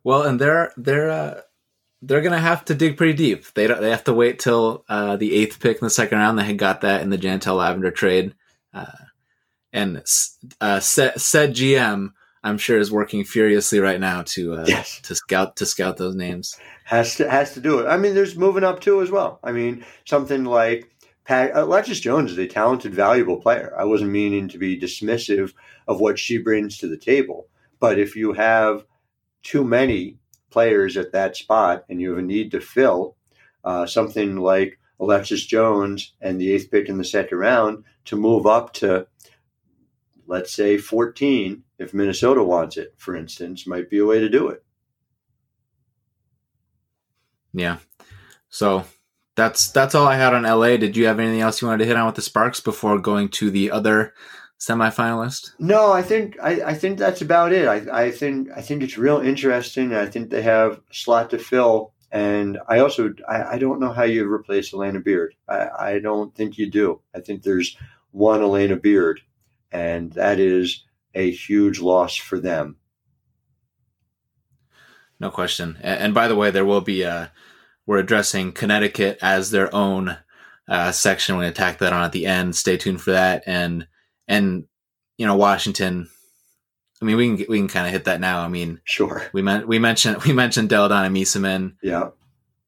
Well, 0.04 0.22
and 0.22 0.40
they're 0.40 0.72
they're 0.76 1.10
uh, 1.10 1.40
they're 2.02 2.20
gonna 2.20 2.38
have 2.38 2.64
to 2.66 2.74
dig 2.74 2.96
pretty 2.96 3.14
deep. 3.14 3.44
They 3.54 3.66
they 3.66 3.90
have 3.90 4.04
to 4.04 4.14
wait 4.14 4.38
till 4.38 4.84
uh, 4.88 5.16
the 5.16 5.34
eighth 5.34 5.58
pick 5.58 5.78
in 5.80 5.86
the 5.86 5.90
second 5.90 6.18
round. 6.18 6.38
They 6.38 6.44
had 6.44 6.58
got 6.58 6.82
that 6.82 7.02
in 7.02 7.10
the 7.10 7.18
Jantel 7.18 7.56
Lavender 7.56 7.90
trade, 7.90 8.34
uh, 8.72 8.86
and 9.72 10.02
uh, 10.60 10.80
said, 10.80 11.20
said 11.20 11.54
GM 11.54 12.10
I'm 12.46 12.58
sure 12.58 12.78
is 12.78 12.92
working 12.92 13.24
furiously 13.24 13.80
right 13.80 13.98
now 13.98 14.22
to 14.22 14.54
uh, 14.54 14.64
yes. 14.68 15.00
to 15.02 15.16
scout 15.16 15.56
to 15.56 15.66
scout 15.66 15.96
those 15.96 16.14
names. 16.14 16.56
Has 16.84 17.16
to 17.16 17.28
has 17.28 17.54
to 17.54 17.60
do 17.60 17.80
it. 17.80 17.88
I 17.88 17.96
mean, 17.96 18.14
there's 18.14 18.36
moving 18.36 18.62
up 18.62 18.80
too 18.80 19.02
as 19.02 19.10
well. 19.10 19.40
I 19.42 19.50
mean, 19.50 19.84
something 20.04 20.44
like 20.44 20.88
Pat, 21.24 21.50
Alexis 21.54 21.98
Jones 21.98 22.30
is 22.30 22.38
a 22.38 22.46
talented, 22.46 22.94
valuable 22.94 23.38
player. 23.38 23.74
I 23.76 23.82
wasn't 23.82 24.12
meaning 24.12 24.46
to 24.48 24.58
be 24.58 24.78
dismissive 24.78 25.54
of 25.88 25.98
what 25.98 26.20
she 26.20 26.38
brings 26.38 26.78
to 26.78 26.88
the 26.88 26.96
table, 26.96 27.48
but 27.80 27.98
if 27.98 28.14
you 28.14 28.32
have 28.34 28.86
too 29.42 29.64
many 29.64 30.18
players 30.50 30.96
at 30.96 31.10
that 31.12 31.36
spot 31.36 31.84
and 31.88 32.00
you 32.00 32.10
have 32.10 32.18
a 32.18 32.22
need 32.22 32.52
to 32.52 32.60
fill, 32.60 33.16
uh, 33.64 33.86
something 33.86 34.36
like 34.36 34.78
Alexis 35.00 35.44
Jones 35.44 36.14
and 36.20 36.40
the 36.40 36.52
eighth 36.52 36.70
pick 36.70 36.88
in 36.88 36.96
the 36.96 37.04
second 37.04 37.38
round 37.38 37.82
to 38.04 38.14
move 38.14 38.46
up 38.46 38.72
to 38.74 39.08
let's 40.28 40.52
say 40.52 40.78
14, 40.78 41.62
if 41.78 41.94
Minnesota 41.94 42.42
wants 42.42 42.76
it, 42.76 42.94
for 42.96 43.16
instance, 43.16 43.66
might 43.66 43.90
be 43.90 43.98
a 43.98 44.06
way 44.06 44.20
to 44.20 44.28
do 44.28 44.48
it. 44.48 44.64
Yeah. 47.52 47.78
So 48.48 48.84
that's 49.34 49.70
that's 49.70 49.94
all 49.94 50.06
I 50.06 50.16
had 50.16 50.34
on 50.34 50.42
LA. 50.42 50.76
Did 50.76 50.96
you 50.96 51.06
have 51.06 51.18
anything 51.18 51.40
else 51.40 51.60
you 51.60 51.68
wanted 51.68 51.84
to 51.84 51.88
hit 51.88 51.96
on 51.96 52.06
with 52.06 52.14
the 52.14 52.22
Sparks 52.22 52.60
before 52.60 52.98
going 52.98 53.28
to 53.30 53.50
the 53.50 53.70
other 53.70 54.14
semifinalist? 54.58 55.52
No, 55.58 55.92
I 55.92 56.02
think 56.02 56.36
I, 56.42 56.62
I 56.62 56.74
think 56.74 56.98
that's 56.98 57.22
about 57.22 57.52
it. 57.52 57.68
I, 57.68 58.04
I 58.06 58.10
think 58.10 58.48
I 58.54 58.62
think 58.62 58.82
it's 58.82 58.98
real 58.98 59.18
interesting. 59.18 59.94
I 59.94 60.06
think 60.06 60.30
they 60.30 60.42
have 60.42 60.72
a 60.72 60.94
slot 60.94 61.30
to 61.30 61.38
fill. 61.38 61.92
And 62.12 62.58
I 62.68 62.78
also 62.78 63.12
I, 63.28 63.42
I 63.42 63.58
don't 63.58 63.80
know 63.80 63.92
how 63.92 64.04
you 64.04 64.30
replace 64.30 64.72
Alana 64.72 65.02
Beard. 65.02 65.34
I, 65.48 65.68
I 65.78 65.98
don't 65.98 66.34
think 66.34 66.56
you 66.56 66.70
do. 66.70 67.00
I 67.14 67.20
think 67.20 67.42
there's 67.42 67.76
one 68.12 68.40
Alana 68.40 68.80
Beard 68.80 69.20
and 69.72 70.12
that 70.12 70.38
is 70.38 70.84
a 71.16 71.30
huge 71.30 71.80
loss 71.80 72.16
for 72.16 72.38
them. 72.38 72.76
No 75.18 75.30
question. 75.30 75.78
And, 75.80 76.12
by 76.12 76.28
the 76.28 76.36
way, 76.36 76.50
there 76.50 76.64
will 76.64 76.82
be 76.82 77.02
a 77.02 77.32
we're 77.86 77.98
addressing 77.98 78.52
Connecticut 78.52 79.18
as 79.22 79.50
their 79.50 79.74
own 79.74 80.18
uh, 80.68 80.92
section. 80.92 81.38
We 81.38 81.46
attack 81.46 81.78
that 81.78 81.92
on 81.92 82.04
at 82.04 82.12
the 82.12 82.26
end. 82.26 82.54
Stay 82.56 82.76
tuned 82.76 83.00
for 83.00 83.12
that. 83.12 83.44
And 83.46 83.86
and 84.28 84.64
you 85.16 85.26
know 85.26 85.36
Washington. 85.36 86.08
I 87.00 87.04
mean, 87.04 87.16
we 87.16 87.36
can 87.36 87.46
we 87.48 87.58
can 87.58 87.68
kind 87.68 87.86
of 87.86 87.92
hit 87.92 88.04
that 88.04 88.20
now. 88.20 88.40
I 88.40 88.48
mean, 88.48 88.80
sure. 88.84 89.22
We 89.32 89.42
meant 89.42 89.68
we 89.68 89.78
mentioned 89.78 90.22
we 90.24 90.32
mentioned 90.32 90.68
Delle 90.68 90.88
Donne 90.88 91.14
Meesseman. 91.14 91.76
Yeah. 91.82 92.10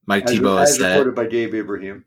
Mike 0.06 0.24
as, 0.24 0.30
Thibault 0.30 0.58
as 0.58 0.76
said, 0.76 0.96
reported 0.96 1.14
by 1.14 1.26
Dave 1.26 1.54
Ibrahim. 1.54 2.06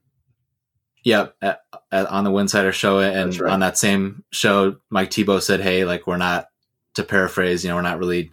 Yep, 1.03 1.35
at, 1.41 1.61
at, 1.91 2.05
on 2.07 2.23
the 2.23 2.29
Winsider 2.29 2.71
show, 2.71 2.99
and 2.99 3.37
right. 3.39 3.51
on 3.51 3.59
that 3.61 3.77
same 3.77 4.23
show, 4.31 4.77
Mike 4.89 5.11
Thibault 5.11 5.39
said, 5.39 5.59
"Hey, 5.59 5.83
like 5.83 6.05
we're 6.05 6.17
not 6.17 6.49
to 6.93 7.03
paraphrase, 7.03 7.63
you 7.63 7.69
know, 7.69 7.75
we're 7.75 7.81
not 7.81 7.97
really 7.97 8.31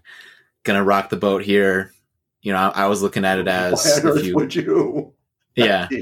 gonna 0.64 0.84
rock 0.84 1.08
the 1.08 1.16
boat 1.16 1.42
here." 1.42 1.92
You 2.42 2.52
know, 2.52 2.58
I, 2.58 2.84
I 2.84 2.86
was 2.86 3.02
looking 3.02 3.24
at 3.24 3.38
it 3.38 3.48
as 3.48 4.00
Why 4.02 4.10
on 4.10 4.16
earth 4.16 4.24
you, 4.24 4.34
would 4.34 4.54
you? 4.54 5.12
Yeah. 5.56 5.88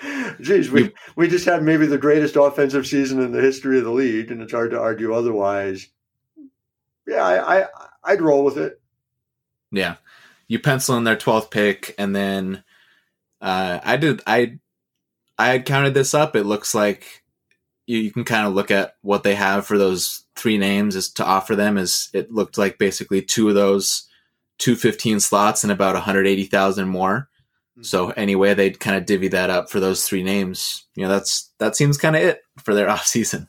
Jeez, 0.00 0.68
we, 0.68 0.92
we 1.16 1.28
just 1.28 1.44
had 1.44 1.62
maybe 1.62 1.84
the 1.84 1.98
greatest 1.98 2.36
offensive 2.36 2.86
season 2.86 3.20
in 3.20 3.32
the 3.32 3.40
history 3.40 3.78
of 3.78 3.84
the 3.84 3.90
league, 3.90 4.30
and 4.30 4.40
it's 4.40 4.52
hard 4.52 4.70
to 4.70 4.78
argue 4.78 5.12
otherwise. 5.12 5.88
Yeah, 7.06 7.24
I, 7.24 7.62
I 7.62 7.66
I'd 8.04 8.20
roll 8.20 8.44
with 8.44 8.58
it. 8.58 8.80
Yeah, 9.72 9.96
you 10.46 10.58
pencil 10.58 10.96
in 10.96 11.04
their 11.04 11.16
twelfth 11.16 11.50
pick, 11.50 11.94
and 11.98 12.14
then 12.14 12.62
uh, 13.40 13.80
I 13.82 13.96
did 13.96 14.22
I 14.26 14.58
I 15.38 15.48
had 15.48 15.66
counted 15.66 15.94
this 15.94 16.14
up. 16.14 16.34
It 16.34 16.44
looks 16.44 16.74
like 16.74 17.22
you, 17.86 17.98
you 17.98 18.10
can 18.10 18.24
kind 18.24 18.46
of 18.46 18.54
look 18.54 18.70
at 18.70 18.94
what 19.02 19.22
they 19.22 19.34
have 19.34 19.66
for 19.66 19.78
those 19.78 20.24
three 20.36 20.58
names 20.58 20.94
is 20.94 21.10
to 21.14 21.24
offer 21.24 21.56
them 21.56 21.76
is 21.76 22.10
it 22.12 22.30
looked 22.30 22.56
like 22.56 22.78
basically 22.78 23.20
two 23.20 23.48
of 23.48 23.54
those 23.54 24.08
215 24.58 25.20
slots 25.20 25.64
and 25.64 25.72
about 25.72 25.94
180,000 25.94 26.88
more. 26.88 27.28
Mm-hmm. 27.72 27.82
So 27.82 28.10
anyway, 28.10 28.54
they'd 28.54 28.80
kind 28.80 28.96
of 28.96 29.06
divvy 29.06 29.28
that 29.28 29.50
up 29.50 29.70
for 29.70 29.80
those 29.80 30.06
three 30.06 30.22
names. 30.22 30.86
You 30.94 31.04
know, 31.04 31.08
that's 31.08 31.50
that 31.58 31.76
seems 31.76 31.96
kind 31.96 32.16
of 32.16 32.22
it 32.22 32.40
for 32.58 32.74
their 32.74 32.88
off 32.90 33.06
season. 33.06 33.48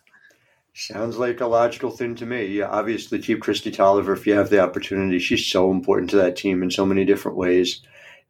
Sounds 0.74 1.18
like 1.18 1.42
a 1.42 1.48
logical 1.48 1.92
thing 1.92 2.16
to 2.16 2.26
me. 2.26 2.46
Yeah, 2.46 2.70
obviously 2.70 3.20
keep 3.20 3.42
Kristi 3.42 3.74
Tolliver 3.74 4.14
if 4.14 4.26
you 4.26 4.34
have 4.34 4.50
the 4.50 4.62
opportunity. 4.62 5.20
She's 5.20 5.46
so 5.46 5.72
important 5.72 6.10
to 6.12 6.16
that 6.18 6.38
team 6.38 6.64
in 6.64 6.72
so 6.72 6.86
many 6.86 7.04
different 7.04 7.38
ways. 7.38 7.82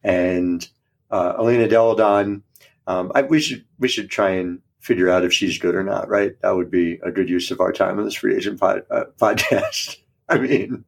And 0.02 0.66
uh, 1.10 1.34
Elena 1.38 1.68
Delle 1.68 1.94
Donne, 1.94 2.42
um, 2.90 3.12
I, 3.14 3.22
we 3.22 3.40
should 3.40 3.64
we 3.78 3.88
should 3.88 4.10
try 4.10 4.30
and 4.30 4.60
figure 4.80 5.08
out 5.08 5.24
if 5.24 5.32
she's 5.32 5.58
good 5.58 5.74
or 5.74 5.84
not. 5.84 6.08
Right? 6.08 6.40
That 6.42 6.56
would 6.56 6.70
be 6.70 6.98
a 7.04 7.12
good 7.12 7.28
use 7.28 7.50
of 7.50 7.60
our 7.60 7.72
time 7.72 7.98
in 7.98 8.04
this 8.04 8.14
free 8.14 8.36
agent 8.36 8.58
pod, 8.58 8.82
uh, 8.90 9.04
podcast. 9.20 9.98
I 10.28 10.38
mean, 10.38 10.84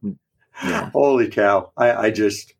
yeah. 0.63 0.89
holy 0.91 1.29
cow! 1.29 1.71
I, 1.77 1.93
I 1.93 2.09
just 2.11 2.53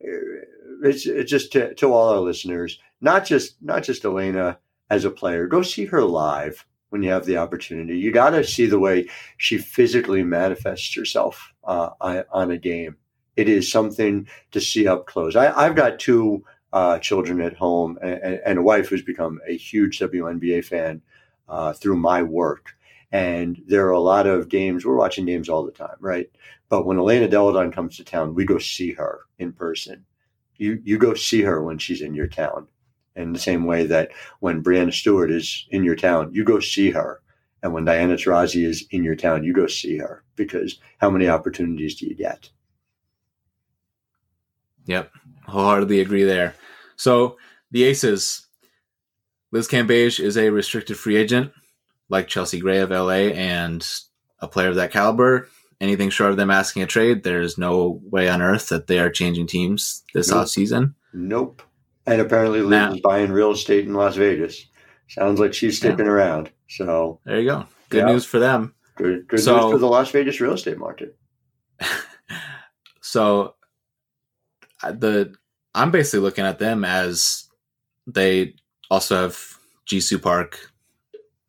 it's, 0.00 1.06
it's 1.06 1.30
just 1.30 1.52
to, 1.52 1.74
to 1.74 1.92
all 1.92 2.08
our 2.08 2.20
listeners, 2.20 2.78
not 3.00 3.26
just 3.26 3.56
not 3.62 3.82
just 3.82 4.04
Elena 4.04 4.58
as 4.90 5.04
a 5.04 5.10
player. 5.10 5.46
Go 5.46 5.62
see 5.62 5.86
her 5.86 6.02
live 6.02 6.66
when 6.88 7.02
you 7.02 7.10
have 7.10 7.26
the 7.26 7.36
opportunity. 7.36 7.98
You 7.98 8.12
got 8.12 8.30
to 8.30 8.44
see 8.44 8.66
the 8.66 8.78
way 8.78 9.08
she 9.36 9.58
physically 9.58 10.22
manifests 10.22 10.94
herself 10.94 11.52
uh, 11.64 11.90
on 12.00 12.50
a 12.50 12.58
game. 12.58 12.96
It 13.36 13.48
is 13.50 13.70
something 13.70 14.28
to 14.52 14.60
see 14.60 14.86
up 14.86 15.06
close. 15.06 15.36
I, 15.36 15.64
have 15.64 15.76
got 15.76 15.98
two 15.98 16.44
uh, 16.76 16.98
children 16.98 17.40
at 17.40 17.56
home 17.56 17.98
and, 18.02 18.38
and, 18.44 18.58
a 18.58 18.62
wife 18.62 18.88
who's 18.88 19.00
become 19.00 19.40
a 19.48 19.56
huge 19.56 19.98
WNBA 19.98 20.62
fan 20.62 21.00
uh, 21.48 21.72
through 21.72 21.96
my 21.96 22.22
work. 22.22 22.76
And 23.10 23.62
there 23.66 23.86
are 23.86 23.92
a 23.92 23.98
lot 23.98 24.26
of 24.26 24.50
games, 24.50 24.84
we're 24.84 24.94
watching 24.94 25.24
games 25.24 25.48
all 25.48 25.64
the 25.64 25.72
time, 25.72 25.96
right? 26.00 26.30
But 26.68 26.84
when 26.84 26.98
Elena 26.98 27.28
Delle 27.28 27.54
Donne 27.54 27.72
comes 27.72 27.96
to 27.96 28.04
town, 28.04 28.34
we 28.34 28.44
go 28.44 28.58
see 28.58 28.92
her 28.92 29.20
in 29.38 29.54
person. 29.54 30.04
You, 30.58 30.78
you 30.84 30.98
go 30.98 31.14
see 31.14 31.40
her 31.42 31.62
when 31.62 31.78
she's 31.78 32.02
in 32.02 32.14
your 32.14 32.26
town. 32.26 32.68
In 33.14 33.32
the 33.32 33.38
same 33.38 33.64
way 33.64 33.86
that 33.86 34.10
when 34.40 34.62
Breanna 34.62 34.92
Stewart 34.92 35.30
is 35.30 35.66
in 35.70 35.82
your 35.82 35.96
town, 35.96 36.34
you 36.34 36.44
go 36.44 36.60
see 36.60 36.90
her. 36.90 37.22
And 37.62 37.72
when 37.72 37.86
Diana 37.86 38.16
Taurasi 38.16 38.66
is 38.66 38.84
in 38.90 39.02
your 39.02 39.16
town, 39.16 39.44
you 39.44 39.54
go 39.54 39.66
see 39.66 39.96
her 39.96 40.24
because 40.34 40.78
how 40.98 41.08
many 41.08 41.26
opportunities 41.26 41.94
do 41.94 42.06
you 42.06 42.14
get? 42.14 42.50
Yep, 44.86 45.10
wholeheartedly 45.46 46.00
agree 46.00 46.24
there. 46.24 46.54
So 46.96 47.36
the 47.70 47.84
Aces, 47.84 48.46
Liz 49.52 49.68
Cambage 49.68 50.18
is 50.20 50.36
a 50.36 50.50
restricted 50.50 50.96
free 50.98 51.16
agent. 51.16 51.52
like 52.08 52.28
Chelsea 52.28 52.60
Gray 52.60 52.78
of 52.78 52.90
LA 52.90 53.32
and 53.34 53.84
a 54.38 54.46
player 54.46 54.68
of 54.68 54.76
that 54.76 54.92
caliber, 54.92 55.48
anything 55.80 56.08
short 56.08 56.30
of 56.30 56.36
them 56.36 56.52
asking 56.52 56.82
a 56.84 56.86
trade, 56.86 57.24
there's 57.24 57.58
no 57.58 58.00
way 58.04 58.28
on 58.28 58.40
earth 58.40 58.68
that 58.68 58.86
they 58.86 59.00
are 59.00 59.10
changing 59.10 59.48
teams 59.48 60.04
this 60.14 60.28
Nope. 60.30 60.38
off 60.38 60.48
season. 60.48 60.94
Nope. 61.12 61.62
And 62.06 62.20
apparently 62.20 62.60
Liz 62.60 62.70
Now- 62.70 62.92
is 62.94 63.00
buying 63.00 63.32
real 63.32 63.50
estate 63.50 63.86
in 63.86 63.94
Las 63.94 64.14
Vegas. 64.14 64.66
Sounds 65.08 65.40
like 65.40 65.52
she's 65.52 65.78
sticking 65.78 66.06
around. 66.06 66.50
So 66.68 67.18
There 67.24 67.40
you 67.40 67.48
go. 67.50 67.66
Good 67.88 67.98
Yeah. 68.06 68.12
news 68.12 68.24
for 68.24 68.38
them. 68.38 68.74
good, 68.94 69.26
good 69.26 69.40
So- 69.40 69.56
news 69.60 69.72
for 69.72 69.78
the 69.78 69.88
Las 69.88 70.10
Vegas 70.12 70.40
real 70.40 70.52
estate 70.54 70.78
market. 70.78 71.16
so 73.00 73.55
the 74.92 75.34
I'm 75.74 75.90
basically 75.90 76.20
looking 76.20 76.44
at 76.44 76.58
them 76.58 76.84
as 76.84 77.44
they 78.06 78.54
also 78.90 79.22
have 79.22 79.58
Jisoo 79.86 80.20
Park 80.22 80.72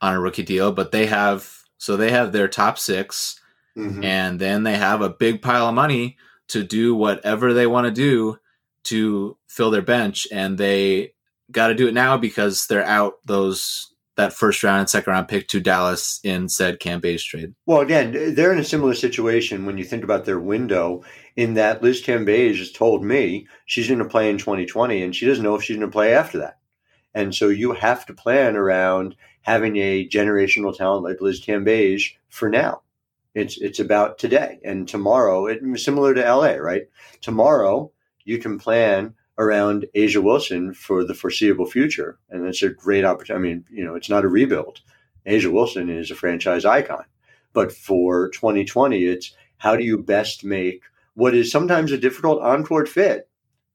on 0.02 0.14
a 0.16 0.20
rookie 0.20 0.44
deal, 0.44 0.72
but 0.72 0.92
they 0.92 1.06
have 1.06 1.52
so 1.78 1.96
they 1.96 2.12
have 2.12 2.32
their 2.32 2.48
top 2.48 2.78
six, 2.80 3.40
Mhm. 3.78 4.04
and 4.04 4.40
then 4.40 4.64
they 4.64 4.76
have 4.76 5.02
a 5.02 5.10
big 5.10 5.42
pile 5.42 5.68
of 5.70 5.76
money 5.76 6.18
to 6.48 6.64
do 6.64 6.96
whatever 6.96 7.54
they 7.54 7.68
want 7.68 7.86
to 7.86 7.92
do 7.92 8.40
to 8.84 9.38
fill 9.48 9.70
their 9.70 9.82
bench, 9.82 10.28
and 10.32 10.58
they 10.58 11.14
got 11.52 11.68
to 11.68 11.76
do 11.76 11.88
it 11.88 11.94
now 11.94 12.18
because 12.18 12.66
they're 12.68 12.84
out 12.86 13.20
those 13.26 13.94
that 14.18 14.34
first 14.34 14.64
round 14.64 14.80
and 14.82 14.90
second 14.90 15.14
round 15.14 15.28
pick 15.28 15.48
to 15.48 15.62
Dallas 15.62 16.20
in 16.24 16.50
said 16.50 16.80
Cam 16.80 17.02
trade. 17.02 17.54
Well, 17.66 17.82
again, 17.82 18.36
they're 18.36 18.52
in 18.52 18.60
a 18.60 18.64
similar 18.64 18.96
situation 18.96 19.66
when 19.66 19.78
you 19.78 19.84
think 19.84 20.04
about 20.04 20.26
their 20.26 20.40
window. 20.40 21.04
In 21.36 21.54
that 21.54 21.84
Liz 21.84 22.02
Cambage 22.02 22.58
has 22.58 22.72
told 22.72 23.06
me 23.06 23.48
she's 23.68 23.88
going 23.88 24.00
to 24.00 24.06
play 24.06 24.30
in 24.30 24.40
2020, 24.40 25.04
and 25.04 25.16
she 25.16 25.28
doesn't 25.28 25.44
know 25.44 25.54
if 25.54 25.64
she's 25.64 25.78
going 25.78 25.88
to 25.88 25.94
play 25.94 26.16
after 26.16 26.40
that. 26.40 26.58
And 27.14 27.34
so 27.34 27.50
you 27.50 27.74
have 27.74 28.06
to 28.08 28.14
plan 28.14 28.56
around 28.56 29.16
having 29.44 29.78
a 29.78 30.08
generational 30.08 30.76
talent 30.76 31.04
like 31.04 31.22
Liz 31.22 31.44
Cambage 31.44 32.16
for 32.30 32.50
now. 32.50 32.82
It's 33.36 33.58
it's 33.58 33.80
about 33.80 34.18
today 34.18 34.60
and 34.64 34.88
tomorrow. 34.88 35.46
It, 35.46 35.62
similar 35.80 36.16
to 36.16 36.22
LA, 36.22 36.54
right? 36.54 36.84
Tomorrow 37.22 37.92
you 38.26 38.40
can 38.40 38.58
plan 38.58 39.14
around 39.38 39.86
A'ja 39.96 40.22
Wilson 40.22 40.74
for 40.74 41.04
the 41.04 41.14
foreseeable 41.14 41.68
future, 41.68 42.18
and 42.30 42.46
it's 42.48 42.64
a 42.64 42.70
great 42.70 43.06
opportunity. 43.06 43.38
I 43.38 43.50
mean, 43.50 43.66
you 43.70 43.84
know, 43.84 43.96
it's 43.96 44.10
not 44.10 44.26
a 44.26 44.28
rebuild. 44.28 44.82
A'ja 45.26 45.52
Wilson 45.52 45.90
is 45.90 46.10
a 46.10 46.16
franchise 46.16 46.66
icon. 46.66 47.06
But 47.54 47.72
for 47.72 48.30
2020, 48.30 49.04
it's 49.06 49.36
how 49.58 49.76
do 49.76 49.84
you 49.84 49.98
best 49.98 50.44
make 50.44 50.82
what 51.16 51.34
is 51.34 51.52
sometimes 51.52 51.92
a 51.92 51.98
difficult 51.98 52.42
on-court 52.42 52.88
fit 52.88 53.28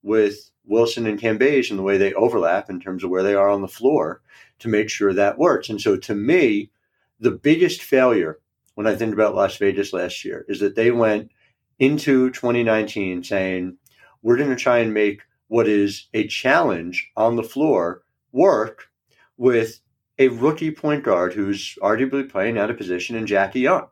with 0.02 0.50
Wilson 0.64 1.06
and 1.06 1.18
Cambage 1.18 1.70
and 1.70 1.78
the 1.78 1.82
way 1.82 1.98
they 1.98 2.12
overlap 2.14 2.70
in 2.70 2.80
terms 2.80 3.02
of 3.02 3.10
where 3.10 3.24
they 3.24 3.34
are 3.34 3.48
on 3.48 3.62
the 3.62 3.68
floor 3.68 4.22
to 4.60 4.68
make 4.68 4.88
sure 4.88 5.12
that 5.12 5.38
works. 5.38 5.68
And 5.68 5.80
so 5.80 5.96
to 5.96 6.14
me, 6.14 6.70
the 7.18 7.32
biggest 7.32 7.82
failure 7.82 8.38
when 8.74 8.86
I 8.86 8.94
think 8.94 9.12
about 9.12 9.34
Las 9.34 9.56
Vegas 9.56 9.92
last 9.92 10.24
year 10.24 10.44
is 10.48 10.60
that 10.60 10.76
they 10.76 10.92
went 10.92 11.30
into 11.78 12.30
2019 12.30 13.24
saying, 13.24 13.76
we're 14.22 14.36
going 14.36 14.50
to 14.50 14.56
try 14.56 14.78
and 14.78 14.94
make 14.94 15.22
what 15.52 15.68
is 15.68 16.08
a 16.14 16.26
challenge 16.28 17.12
on 17.14 17.36
the 17.36 17.42
floor 17.42 18.02
work 18.32 18.88
with 19.36 19.82
a 20.18 20.28
rookie 20.28 20.70
point 20.70 21.04
guard 21.04 21.34
who's 21.34 21.76
arguably 21.82 22.26
playing 22.26 22.56
out 22.56 22.70
of 22.70 22.78
position 22.78 23.16
in 23.16 23.26
Jackie 23.26 23.60
Young. 23.60 23.86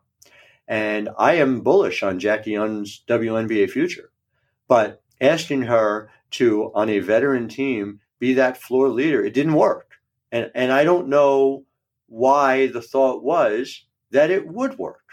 And 0.67 1.09
I 1.19 1.33
am 1.35 1.61
bullish 1.61 2.01
on 2.01 2.17
Jackie 2.17 2.49
Young's 2.49 3.03
WNBA 3.07 3.69
future. 3.69 4.09
But 4.67 5.03
asking 5.21 5.61
her 5.61 6.09
to, 6.31 6.71
on 6.73 6.89
a 6.89 6.97
veteran 6.97 7.47
team, 7.47 7.99
be 8.17 8.33
that 8.33 8.57
floor 8.57 8.89
leader, 8.89 9.23
it 9.23 9.35
didn't 9.35 9.53
work. 9.53 9.91
And, 10.31 10.49
and 10.55 10.71
I 10.71 10.83
don't 10.83 11.09
know 11.09 11.65
why 12.07 12.69
the 12.69 12.81
thought 12.81 13.23
was 13.23 13.85
that 14.09 14.31
it 14.31 14.47
would 14.47 14.79
work. 14.79 15.05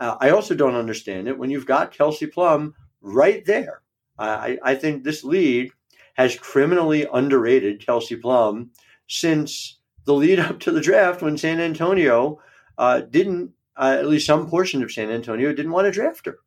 Uh, 0.00 0.16
I 0.20 0.30
also 0.30 0.56
don't 0.56 0.74
understand 0.74 1.28
it 1.28 1.38
when 1.38 1.50
you've 1.50 1.64
got 1.64 1.92
Kelsey 1.92 2.26
Plum 2.26 2.74
right 3.00 3.44
there. 3.44 3.82
I, 4.18 4.58
I 4.64 4.74
think 4.74 5.04
this 5.04 5.22
league 5.22 5.72
has 6.14 6.36
criminally 6.36 7.06
underrated 7.12 7.84
Kelsey 7.84 8.16
Plum 8.16 8.70
since 9.08 9.78
the 10.04 10.14
lead 10.14 10.38
up 10.38 10.60
to 10.60 10.70
the 10.70 10.80
draft 10.80 11.22
when 11.22 11.38
San 11.38 11.60
Antonio 11.60 12.40
uh, 12.78 13.00
didn't, 13.00 13.52
uh, 13.76 13.96
at 13.98 14.06
least 14.06 14.26
some 14.26 14.48
portion 14.48 14.82
of 14.82 14.92
San 14.92 15.10
Antonio 15.10 15.52
didn't 15.52 15.72
want 15.72 15.86
to 15.86 15.92
draft 15.92 16.26
her. 16.26 16.38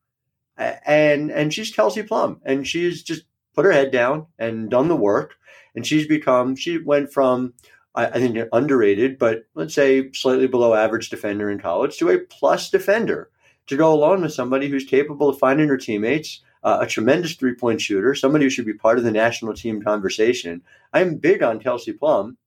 And 0.58 1.32
and 1.32 1.54
she's 1.54 1.75
Kelsey 1.75 2.04
Plum, 2.04 2.39
and 2.45 2.65
she's 2.65 3.04
just 3.04 3.23
put 3.54 3.65
her 3.65 3.73
head 3.73 3.91
down 3.91 4.28
and 4.39 4.69
done 4.69 4.88
the 4.88 4.95
work, 4.95 5.36
and 5.75 5.86
she's 5.86 6.08
become. 6.08 6.56
She 6.56 6.78
went 6.78 7.12
from 7.12 7.54
I, 7.95 8.06
I 8.06 8.12
think 8.13 8.38
underrated, 8.54 9.17
but 9.17 9.45
let's 9.56 9.73
say 9.73 10.12
slightly 10.13 10.47
below 10.47 10.73
average 10.73 11.10
defender 11.10 11.49
in 11.49 11.60
college 11.60 11.97
to 11.97 12.10
a 12.10 12.19
plus 12.19 12.69
defender 12.69 13.30
to 13.67 13.78
go 13.78 13.91
along 13.93 14.21
with 14.21 14.34
somebody 14.34 14.69
who's 14.69 14.86
capable 14.86 15.28
of 15.28 15.39
finding 15.39 15.67
her 15.67 15.78
teammates, 15.78 16.41
uh, 16.65 16.80
a 16.82 16.88
tremendous 16.88 17.36
three 17.36 17.54
point 17.54 17.80
shooter, 17.80 18.15
somebody 18.15 18.43
who 18.43 18.49
should 18.49 18.65
be 18.65 18.73
part 18.73 18.97
of 18.97 19.04
the 19.04 19.12
national 19.12 19.54
team 19.54 19.82
conversation. 19.82 20.63
I'm 20.91 21.15
big 21.15 21.43
on 21.43 21.60
Kelsey 21.60 21.93
Plum. 21.93 22.38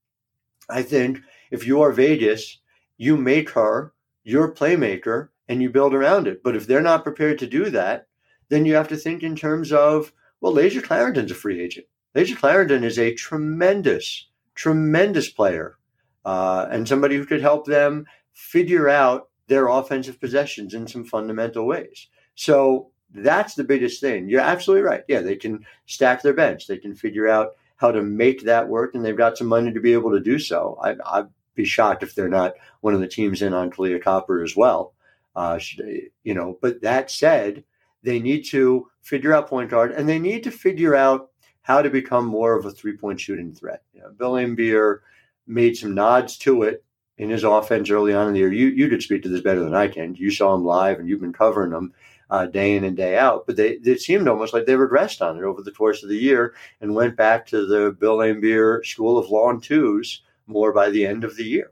I 0.69 0.83
think 0.83 1.21
if 1.49 1.65
you 1.65 1.81
are 1.81 1.93
Vegas, 1.93 2.59
you 2.97 3.15
make 3.15 3.49
her 3.51 3.93
your 4.23 4.53
playmaker 4.53 5.29
and 5.47 5.61
you 5.61 5.69
build 5.69 5.93
around 5.93 6.27
it. 6.27 6.43
But 6.43 6.57
if 6.57 6.67
they're 6.67 6.81
not 6.81 7.05
prepared 7.05 7.39
to 7.39 7.47
do 7.47 7.69
that, 7.69 8.07
then 8.49 8.65
you 8.65 8.75
have 8.75 8.89
to 8.89 8.97
think 8.97 9.23
in 9.23 9.37
terms 9.37 9.71
of, 9.71 10.11
well, 10.41 10.53
Layshia 10.53 10.83
Clarendon's 10.83 11.31
a 11.31 11.35
free 11.35 11.61
agent. 11.61 11.87
Layshia 12.13 12.37
Clarendon 12.37 12.83
is 12.83 12.99
a 12.99 13.13
tremendous, 13.13 14.27
tremendous 14.53 15.29
player 15.29 15.77
uh, 16.25 16.67
and 16.69 16.87
somebody 16.87 17.15
who 17.15 17.25
could 17.25 17.41
help 17.41 17.65
them 17.65 18.05
figure 18.33 18.89
out 18.89 19.29
their 19.47 19.69
offensive 19.69 20.19
possessions 20.19 20.73
in 20.73 20.87
some 20.87 21.05
fundamental 21.05 21.65
ways. 21.65 22.07
So 22.35 22.91
that's 23.13 23.55
the 23.55 23.63
biggest 23.63 24.01
thing. 24.01 24.29
You're 24.29 24.41
absolutely 24.41 24.83
right. 24.83 25.03
Yeah, 25.07 25.21
they 25.21 25.35
can 25.35 25.65
stack 25.85 26.21
their 26.21 26.33
bench. 26.33 26.67
They 26.67 26.77
can 26.77 26.95
figure 26.95 27.27
out 27.27 27.51
how 27.77 27.91
to 27.91 28.01
make 28.01 28.43
that 28.43 28.67
work, 28.67 28.93
and 28.93 29.03
they've 29.03 29.17
got 29.17 29.37
some 29.37 29.47
money 29.47 29.71
to 29.71 29.79
be 29.79 29.93
able 29.93 30.11
to 30.11 30.19
do 30.19 30.37
so. 30.37 30.77
I, 30.81 30.95
I'd 31.05 31.27
be 31.55 31.65
shocked 31.65 32.03
if 32.03 32.13
they're 32.13 32.29
not 32.29 32.53
one 32.81 32.93
of 32.93 32.99
the 32.99 33.07
teams 33.07 33.41
in 33.41 33.53
on 33.53 33.71
Kahleah 33.71 34.03
Copper 34.03 34.43
as 34.43 34.55
well. 34.55 34.93
Uh, 35.35 35.59
you 36.23 36.33
know, 36.33 36.57
but 36.61 36.81
that 36.81 37.09
said, 37.09 37.63
they 38.03 38.19
need 38.19 38.43
to 38.43 38.87
figure 39.01 39.33
out 39.33 39.47
point 39.47 39.69
guard, 39.69 39.91
and 39.91 40.07
they 40.07 40.19
need 40.19 40.43
to 40.43 40.51
figure 40.51 40.95
out 40.95 41.29
how 41.61 41.81
to 41.81 41.89
become 41.89 42.25
more 42.25 42.57
of 42.57 42.65
a 42.65 42.71
three 42.71 42.97
point 42.97 43.19
shooting 43.19 43.53
threat. 43.53 43.83
You 43.93 44.01
know, 44.01 44.11
Bill 44.11 44.33
Laimbeer 44.33 44.99
made 45.47 45.77
some 45.77 45.93
nods 45.93 46.37
to 46.39 46.63
it 46.63 46.83
in 47.19 47.29
his 47.29 47.43
offense 47.43 47.91
early 47.91 48.13
on 48.13 48.27
in 48.27 48.33
the 48.33 48.39
year. 48.39 48.51
You 48.51 48.67
you 48.67 48.89
could 48.89 49.03
speak 49.03 49.21
to 49.23 49.29
this 49.29 49.41
better 49.41 49.63
than 49.63 49.75
I 49.75 49.87
can. 49.87 50.15
You 50.15 50.31
saw 50.31 50.55
him 50.55 50.65
live, 50.65 50.99
and 50.99 51.07
you've 51.07 51.21
been 51.21 51.33
covering 51.33 51.71
them 51.71 51.93
uh, 52.31 52.47
day 52.47 52.75
in 52.75 52.83
and 52.83 52.97
day 52.97 53.17
out. 53.17 53.45
But 53.45 53.57
they 53.57 53.73
it 53.83 54.01
seemed 54.01 54.27
almost 54.27 54.53
like 54.53 54.65
they 54.65 54.73
regressed 54.73 55.21
on 55.21 55.37
it 55.37 55.43
over 55.43 55.61
the 55.61 55.71
course 55.71 56.01
of 56.01 56.09
the 56.09 56.17
year 56.17 56.55
and 56.81 56.95
went 56.95 57.15
back 57.15 57.45
to 57.47 57.67
the 57.67 57.91
Bill 57.91 58.17
Laimbeer 58.17 58.83
school 58.85 59.17
of 59.17 59.29
lawn 59.29 59.61
twos 59.61 60.23
more 60.47 60.73
by 60.73 60.89
the 60.89 61.05
end 61.05 61.23
of 61.23 61.35
the 61.35 61.43
year. 61.43 61.71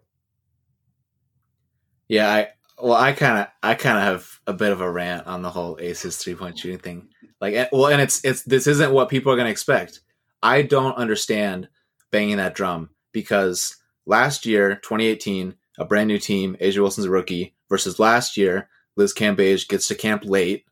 Yeah, 2.08 2.30
I 2.30 2.48
well, 2.80 2.94
I 2.94 3.12
kind 3.14 3.40
of, 3.40 3.48
I 3.64 3.74
kind 3.74 3.98
of 3.98 4.04
have 4.04 4.40
a 4.46 4.54
bit 4.54 4.72
of 4.72 4.82
a 4.82 4.92
rant 4.92 5.26
on 5.26 5.42
the 5.42 5.50
whole 5.50 5.78
aces 5.82 6.18
three 6.18 6.36
point 6.36 6.60
shooting 6.60 6.78
thing. 6.78 7.08
Like, 7.42 7.56
eh, 7.56 7.68
well, 7.72 7.88
and 7.88 8.02
it's, 8.02 8.24
it's, 8.24 8.44
this 8.44 8.68
isn't 8.68 8.92
what 8.92 9.10
people 9.10 9.32
are 9.32 9.36
going 9.36 9.48
to 9.48 9.52
expect. 9.52 10.02
I 10.44 10.62
don't 10.62 10.96
understand 10.96 11.70
banging 12.12 12.38
that 12.38 12.56
drum 12.56 12.90
because 13.12 13.77
last 14.08 14.46
year, 14.46 14.76
2018, 14.76 15.54
a 15.78 15.86
brand 15.86 16.08
new 16.08 16.18
team, 16.18 16.58
A'ja 16.60 16.80
Wilson's 16.80 17.06
a 17.06 17.12
rookie, 17.12 17.54
versus 17.70 18.00
last 18.00 18.38
year, 18.38 18.70
Liz 18.96 19.14
Cambage 19.14 19.68
gets 19.68 19.88
to 19.90 19.96
camp 19.96 20.24
late, 20.26 20.66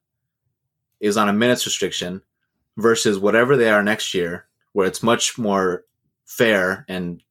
is 0.99 1.17
on 1.17 1.29
a 1.29 1.33
minutes 1.33 1.65
restriction, 1.65 2.21
versus 2.77 3.19
whatever 3.19 3.55
they 3.55 3.69
are 3.69 3.83
next 3.83 4.13
year, 4.13 4.47
where 4.73 4.87
it's 4.87 5.03
much 5.03 5.37
more 5.37 5.83
fair 6.25 6.85
and 6.89 7.21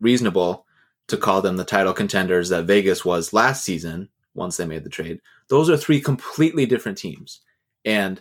reasonable 0.00 0.66
to 1.06 1.16
call 1.16 1.40
them 1.40 1.56
the 1.56 1.64
title 1.64 1.92
contenders 1.92 2.48
that 2.48 2.64
Vegas 2.64 3.04
was 3.04 3.32
last 3.32 3.62
season 3.62 4.08
once 4.34 4.56
they 4.56 4.66
made 4.66 4.84
the 4.84 4.90
trade. 4.90 5.20
Those 5.48 5.70
are 5.70 5.76
three 5.76 6.00
completely 6.00 6.66
different 6.66 6.98
teams. 6.98 7.40
And 7.84 8.20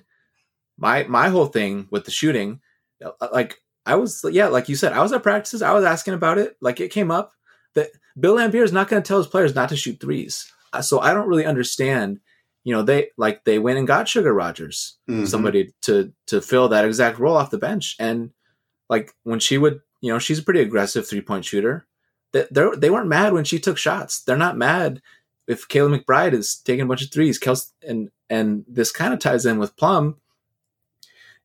my 0.77 1.03
my 1.05 1.29
whole 1.29 1.47
thing 1.47 1.87
with 1.89 2.05
the 2.05 2.11
shooting, 2.11 2.61
uh, 3.03 3.27
like 3.31 3.59
I 3.85 3.95
was 3.95 4.23
yeah, 4.31 4.47
like 4.47 4.67
you 4.69 4.75
said, 4.75 4.93
I 4.93 5.01
was 5.01 5.11
at 5.13 5.23
practices, 5.23 5.61
I 5.61 5.73
was 5.73 5.83
asking 5.85 6.13
about 6.13 6.37
it, 6.37 6.57
like 6.61 6.79
it 6.79 6.91
came 6.91 7.11
up 7.11 7.33
that 7.75 7.89
Bill 8.19 8.35
Laimbeer 8.37 8.63
is 8.63 8.71
not 8.73 8.87
going 8.87 9.01
to 9.01 9.07
tell 9.07 9.17
his 9.17 9.27
players 9.27 9.53
not 9.55 9.69
to 9.69 9.75
shoot 9.77 9.99
threes. 9.99 10.51
Uh, 10.73 10.81
So 10.81 10.99
I 10.99 11.13
don't 11.13 11.27
really 11.27 11.45
understand, 11.45 12.19
you 12.63 12.73
know, 12.73 12.81
they 12.81 13.09
like 13.17 13.43
they 13.43 13.59
went 13.59 13.77
and 13.77 13.87
got 13.87 14.07
Sugar 14.07 14.33
Rodgers, 14.33 14.97
Mhm. 15.09 15.27
somebody 15.27 15.73
to 15.83 16.13
to 16.27 16.41
fill 16.41 16.67
that 16.69 16.85
exact 16.85 17.19
role 17.19 17.37
off 17.37 17.51
the 17.51 17.57
bench 17.57 17.95
and 17.99 18.31
like 18.89 19.13
when 19.23 19.39
she 19.39 19.57
would, 19.57 19.81
you 20.01 20.11
know, 20.11 20.19
she's 20.19 20.39
a 20.39 20.43
pretty 20.43 20.61
aggressive 20.61 21.07
three-point 21.07 21.45
shooter 21.45 21.85
they 22.33 22.45
they 22.77 22.89
weren't 22.89 23.07
mad 23.07 23.31
when 23.33 23.45
she 23.45 23.59
took 23.59 23.77
shots. 23.77 24.21
They're 24.21 24.35
not 24.37 24.57
mad 24.57 25.01
if 25.47 25.67
Kayla 25.69 25.97
McBride 26.03 26.33
is 26.33 26.55
taking 26.57 26.81
a 26.81 26.85
bunch 26.85 27.01
of 27.03 27.11
threes. 27.11 27.39
Kels 27.39 27.71
and 27.87 28.09
and 28.29 28.65
this 28.67 28.91
kind 28.91 29.13
of 29.13 29.19
ties 29.19 29.45
in 29.45 29.57
with 29.57 29.77
Plum. 29.77 30.17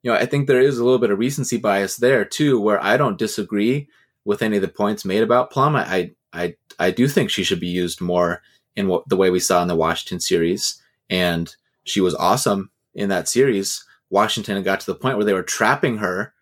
You 0.02 0.10
know, 0.10 0.16
I 0.16 0.26
think 0.26 0.46
there 0.46 0.60
is 0.60 0.78
a 0.78 0.84
little 0.84 0.98
bit 0.98 1.10
of 1.10 1.18
recency 1.18 1.58
bias 1.58 1.96
there 1.96 2.24
too, 2.24 2.60
where 2.60 2.82
I 2.82 2.96
don't 2.96 3.18
disagree 3.18 3.88
with 4.24 4.42
any 4.42 4.56
of 4.56 4.62
the 4.62 4.68
points 4.68 5.04
made 5.04 5.22
about 5.22 5.50
Plum. 5.50 5.76
I 5.76 6.12
I, 6.32 6.54
I 6.78 6.90
do 6.90 7.08
think 7.08 7.30
she 7.30 7.42
should 7.42 7.60
be 7.60 7.66
used 7.66 8.00
more 8.00 8.40
in 8.76 8.86
what, 8.86 9.08
the 9.08 9.16
way 9.16 9.30
we 9.30 9.40
saw 9.40 9.62
in 9.62 9.68
the 9.68 9.74
Washington 9.76 10.20
series, 10.20 10.80
and 11.08 11.54
she 11.84 12.00
was 12.00 12.14
awesome 12.14 12.70
in 12.94 13.08
that 13.08 13.28
series. 13.28 13.84
Washington 14.10 14.62
got 14.62 14.80
to 14.80 14.86
the 14.86 14.94
point 14.94 15.16
where 15.16 15.24
they 15.24 15.32
were 15.32 15.42
trapping 15.42 15.98
her, 15.98 16.32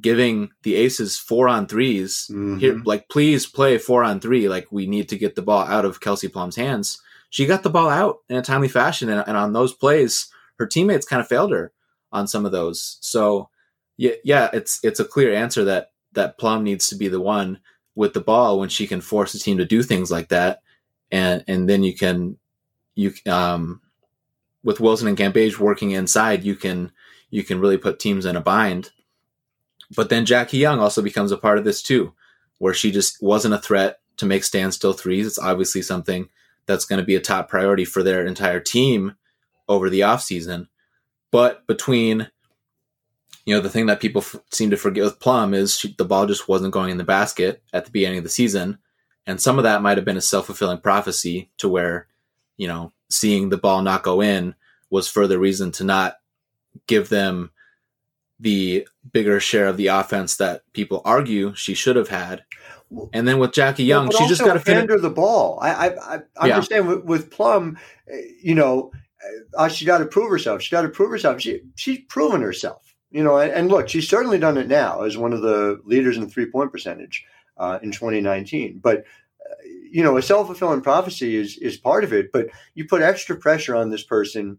giving 0.00 0.50
the 0.62 0.74
Aces 0.74 1.16
four 1.16 1.48
on 1.48 1.66
3s 1.66 2.30
Mhm. 2.30 2.60
Here, 2.60 2.80
like 2.84 3.08
please 3.08 3.46
play 3.46 3.78
four 3.78 4.02
on 4.04 4.20
three. 4.20 4.48
Like 4.48 4.66
we 4.70 4.86
need 4.86 5.08
to 5.08 5.18
get 5.18 5.34
the 5.34 5.42
ball 5.42 5.62
out 5.62 5.84
of 5.84 6.00
Kelsey 6.00 6.28
Plum's 6.28 6.56
hands. 6.56 7.00
She 7.30 7.46
got 7.46 7.62
the 7.62 7.70
ball 7.70 7.88
out 7.88 8.18
in 8.28 8.36
a 8.36 8.42
timely 8.42 8.68
fashion, 8.68 9.08
and, 9.08 9.22
and 9.26 9.36
on 9.36 9.52
those 9.52 9.72
plays, 9.72 10.28
her 10.58 10.66
teammates 10.66 11.06
kind 11.06 11.20
of 11.20 11.28
failed 11.28 11.52
her 11.52 11.72
on 12.12 12.26
some 12.26 12.46
of 12.46 12.52
those. 12.52 12.98
So 13.00 13.50
yeah, 13.96 14.12
yeah, 14.24 14.48
it's 14.52 14.80
it's 14.82 15.00
a 15.00 15.04
clear 15.04 15.34
answer 15.34 15.64
that 15.64 15.92
that 16.12 16.38
Plum 16.38 16.64
needs 16.64 16.88
to 16.88 16.96
be 16.96 17.08
the 17.08 17.20
one 17.20 17.60
with 17.94 18.14
the 18.14 18.20
ball 18.20 18.58
when 18.58 18.68
she 18.68 18.86
can 18.86 19.00
force 19.00 19.32
the 19.32 19.38
team 19.38 19.58
to 19.58 19.64
do 19.64 19.82
things 19.82 20.10
like 20.10 20.28
that, 20.28 20.62
and 21.10 21.44
and 21.48 21.68
then 21.68 21.82
you 21.82 21.94
can 21.94 22.38
you 22.94 23.12
um 23.26 23.80
with 24.62 24.80
Wilson 24.80 25.08
and 25.08 25.16
Cambage 25.16 25.58
working 25.58 25.92
inside, 25.92 26.44
you 26.44 26.54
can 26.54 26.92
you 27.30 27.42
can 27.42 27.60
really 27.60 27.78
put 27.78 27.98
teams 27.98 28.24
in 28.24 28.36
a 28.36 28.40
bind. 28.40 28.90
But 29.96 30.10
then 30.10 30.26
Jackie 30.26 30.58
Young 30.58 30.80
also 30.80 31.02
becomes 31.02 31.32
a 31.32 31.36
part 31.36 31.58
of 31.58 31.64
this 31.64 31.82
too, 31.82 32.12
where 32.58 32.74
she 32.74 32.90
just 32.90 33.22
wasn't 33.22 33.54
a 33.54 33.58
threat 33.58 34.00
to 34.18 34.26
make 34.26 34.44
standstill 34.44 34.92
threes. 34.92 35.26
It's 35.26 35.38
obviously 35.38 35.82
something 35.82 36.28
that's 36.66 36.84
going 36.84 37.00
to 37.00 37.06
be 37.06 37.16
a 37.16 37.20
top 37.20 37.48
priority 37.48 37.84
for 37.84 38.02
their 38.02 38.26
entire 38.26 38.60
team 38.60 39.14
over 39.68 39.88
the 39.88 40.00
offseason. 40.00 40.68
But 41.30 41.66
between 41.66 42.30
you 43.44 43.54
know 43.54 43.60
the 43.60 43.70
thing 43.70 43.86
that 43.86 44.00
people 44.00 44.20
f- 44.20 44.36
seem 44.50 44.70
to 44.70 44.76
forget 44.76 45.04
with 45.04 45.20
Plum 45.20 45.54
is 45.54 45.76
she, 45.78 45.94
the 45.96 46.04
ball 46.04 46.26
just 46.26 46.48
wasn't 46.48 46.72
going 46.72 46.90
in 46.90 46.98
the 46.98 47.04
basket 47.04 47.62
at 47.72 47.84
the 47.84 47.90
beginning 47.90 48.18
of 48.18 48.24
the 48.24 48.30
season, 48.30 48.78
and 49.26 49.40
some 49.40 49.58
of 49.58 49.64
that 49.64 49.82
might 49.82 49.96
have 49.98 50.04
been 50.04 50.16
a 50.16 50.22
self 50.22 50.46
fulfilling 50.46 50.78
prophecy 50.80 51.50
to 51.58 51.68
where 51.68 52.06
you 52.56 52.66
know 52.68 52.92
seeing 53.10 53.48
the 53.48 53.56
ball 53.58 53.82
not 53.82 54.02
go 54.02 54.20
in 54.20 54.54
was 54.90 55.08
further 55.08 55.38
reason 55.38 55.70
to 55.72 55.84
not 55.84 56.16
give 56.86 57.08
them 57.08 57.50
the 58.40 58.86
bigger 59.12 59.40
share 59.40 59.66
of 59.66 59.76
the 59.76 59.88
offense 59.88 60.36
that 60.36 60.62
people 60.72 61.02
argue 61.04 61.54
she 61.54 61.74
should 61.74 61.96
have 61.96 62.08
had. 62.08 62.44
And 63.12 63.26
then 63.26 63.38
with 63.38 63.52
Jackie 63.52 63.84
Young, 63.84 64.08
Well, 64.08 64.18
she 64.18 64.28
just 64.28 64.42
got 64.42 64.54
to 64.54 64.60
finish. 64.60 65.00
the 65.02 65.10
ball. 65.10 65.58
I 65.60 65.70
I, 65.70 65.86
I 65.86 66.14
I 66.38 66.46
Yeah. 66.46 66.54
understand 66.54 66.88
with, 66.88 67.04
with 67.04 67.30
Plum, 67.30 67.78
eh, 68.10 68.20
you 68.42 68.54
know, 68.54 68.92
uh, 69.56 69.68
she 69.68 69.84
got 69.84 69.98
to 69.98 70.06
prove 70.06 70.30
herself. 70.30 70.62
She 70.62 70.70
got 70.70 70.82
to 70.82 70.88
prove 70.88 71.10
herself. 71.10 71.40
She 71.40 71.62
she's 71.76 72.00
proven 72.08 72.42
herself. 72.42 72.94
You 73.10 73.24
know, 73.24 73.38
and, 73.38 73.50
and 73.50 73.68
look, 73.68 73.88
she's 73.88 74.08
certainly 74.08 74.38
done 74.38 74.58
it 74.58 74.68
now 74.68 75.02
as 75.02 75.16
one 75.16 75.32
of 75.32 75.40
the 75.40 75.80
leaders 75.84 76.16
in 76.16 76.28
three 76.28 76.50
point 76.50 76.72
percentage 76.72 77.24
uh, 77.56 77.78
in 77.82 77.90
2019. 77.92 78.80
But 78.82 78.98
uh, 78.98 79.54
you 79.90 80.02
know, 80.02 80.16
a 80.16 80.22
self 80.22 80.46
fulfilling 80.46 80.82
prophecy 80.82 81.36
is 81.36 81.56
is 81.58 81.76
part 81.76 82.04
of 82.04 82.12
it. 82.12 82.32
But 82.32 82.48
you 82.74 82.86
put 82.86 83.02
extra 83.02 83.36
pressure 83.36 83.76
on 83.76 83.90
this 83.90 84.02
person. 84.02 84.58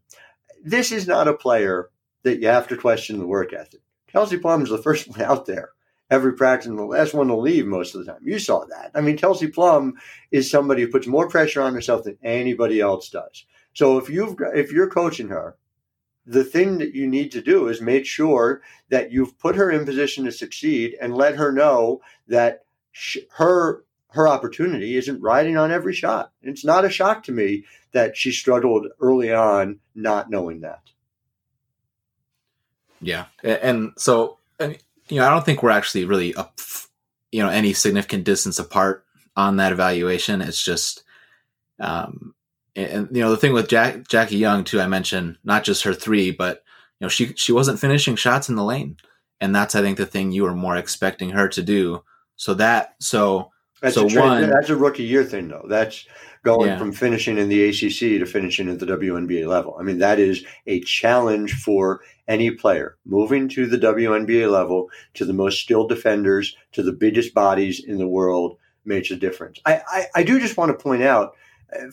This 0.63 0.91
is 0.91 1.07
not 1.07 1.27
a 1.27 1.33
player 1.33 1.89
that 2.23 2.41
you 2.41 2.47
have 2.47 2.67
to 2.67 2.77
question 2.77 3.19
the 3.19 3.27
work 3.27 3.53
ethic. 3.53 3.81
Kelsey 4.07 4.37
Plum 4.37 4.63
is 4.63 4.69
the 4.69 4.77
first 4.77 5.07
one 5.09 5.21
out 5.21 5.45
there 5.45 5.69
every 6.09 6.33
practice 6.33 6.67
and 6.67 6.77
the 6.77 6.83
last 6.83 7.13
one 7.13 7.27
to 7.27 7.35
leave 7.35 7.65
most 7.67 7.93
of 7.93 8.03
the 8.03 8.11
time. 8.11 8.21
You 8.23 8.39
saw 8.39 8.65
that. 8.65 8.91
I 8.95 9.01
mean, 9.01 9.17
Kelsey 9.17 9.47
Plum 9.47 9.93
is 10.31 10.49
somebody 10.49 10.81
who 10.81 10.89
puts 10.89 11.07
more 11.07 11.29
pressure 11.29 11.61
on 11.61 11.73
herself 11.73 12.03
than 12.03 12.17
anybody 12.23 12.81
else 12.81 13.09
does. 13.09 13.45
So 13.73 13.97
if 13.97 14.09
you've 14.09 14.35
if 14.53 14.71
you're 14.71 14.89
coaching 14.89 15.29
her, 15.29 15.55
the 16.25 16.43
thing 16.43 16.77
that 16.79 16.93
you 16.93 17.07
need 17.07 17.31
to 17.31 17.41
do 17.41 17.67
is 17.67 17.81
make 17.81 18.05
sure 18.05 18.61
that 18.89 19.11
you've 19.11 19.37
put 19.39 19.55
her 19.55 19.71
in 19.71 19.85
position 19.85 20.25
to 20.25 20.31
succeed 20.31 20.95
and 21.01 21.15
let 21.15 21.35
her 21.35 21.51
know 21.51 22.01
that 22.27 22.65
sh- 22.91 23.17
her 23.37 23.83
her 24.11 24.27
opportunity 24.27 24.95
isn't 24.95 25.21
riding 25.21 25.55
on 25.55 25.71
every 25.71 25.93
shot. 25.93 26.31
It's 26.41 26.65
not 26.65 26.85
a 26.85 26.89
shock 26.89 27.23
to 27.23 27.31
me 27.31 27.65
that 27.91 28.17
she 28.17 28.31
struggled 28.31 28.87
early 28.99 29.31
on 29.31 29.79
not 29.95 30.29
knowing 30.29 30.61
that. 30.61 30.81
Yeah, 33.01 33.25
and 33.43 33.93
so 33.97 34.39
you 35.09 35.17
know, 35.17 35.27
I 35.27 35.29
don't 35.29 35.45
think 35.45 35.61
we're 35.61 35.71
actually 35.71 36.05
really 36.05 36.35
up, 36.35 36.59
you 37.31 37.41
know, 37.41 37.49
any 37.49 37.73
significant 37.73 38.23
distance 38.23 38.59
apart 38.59 39.05
on 39.35 39.57
that 39.57 39.71
evaluation. 39.71 40.41
It's 40.41 40.63
just, 40.63 41.03
um, 41.79 42.35
and, 42.79 42.91
and, 43.07 43.15
you 43.15 43.21
know, 43.21 43.31
the 43.31 43.37
thing 43.37 43.53
with 43.53 43.67
Jack, 43.67 44.07
Jackie 44.07 44.37
Young 44.37 44.63
too. 44.63 44.79
I 44.81 44.87
mentioned 44.87 45.37
not 45.43 45.63
just 45.63 45.83
her 45.83 45.93
three, 45.93 46.31
but 46.31 46.63
you 46.99 47.05
know, 47.05 47.09
she 47.09 47.33
she 47.35 47.51
wasn't 47.51 47.79
finishing 47.79 48.15
shots 48.15 48.49
in 48.49 48.55
the 48.55 48.63
lane, 48.63 48.97
and 49.39 49.53
that's 49.55 49.75
I 49.75 49.81
think 49.81 49.97
the 49.97 50.05
thing 50.05 50.31
you 50.31 50.43
were 50.43 50.55
more 50.55 50.75
expecting 50.77 51.31
her 51.31 51.47
to 51.49 51.61
do. 51.61 52.03
So 52.35 52.53
that 52.55 52.95
so 52.99 53.51
That's 53.81 53.95
So 53.95 54.05
a 54.07 54.09
trend- 54.09 54.29
one- 54.29 54.49
that's 54.49 54.69
a 54.69 54.75
rookie 54.75 55.03
year 55.03 55.23
thing 55.23 55.47
though. 55.47 55.65
That's 55.69 56.05
going 56.43 56.67
Yeah. 56.69 56.77
from 56.79 56.91
finishing 56.93 57.37
in 57.37 57.49
the 57.49 57.63
ACC 57.69 58.17
to 58.19 58.25
finishing 58.25 58.69
at 58.69 58.79
the 58.79 58.85
WNBA 58.85 59.45
level. 59.47 59.75
I 59.79 59.83
mean, 59.83 59.99
that 59.99 60.19
is 60.19 60.43
a 60.67 60.79
challenge 60.81 61.53
for 61.53 62.01
any 62.29 62.49
player 62.51 62.95
moving 63.05 63.49
to 63.49 63.65
the 63.65 63.77
WNBA 63.77 64.49
level 64.49 64.89
to 65.15 65.25
the 65.25 65.33
most 65.33 65.61
skilled 65.61 65.89
defenders 65.89 66.55
to 66.73 66.83
the 66.83 66.93
biggest 66.93 67.33
bodies 67.33 67.83
in 67.83 67.97
the 67.97 68.07
world 68.07 68.57
makes 68.85 69.11
a 69.11 69.15
difference. 69.17 69.59
I, 69.65 69.81
I, 69.87 70.05
I 70.15 70.23
do 70.23 70.39
just 70.39 70.55
want 70.57 70.71
to 70.77 70.81
point 70.83 71.03
out 71.03 71.33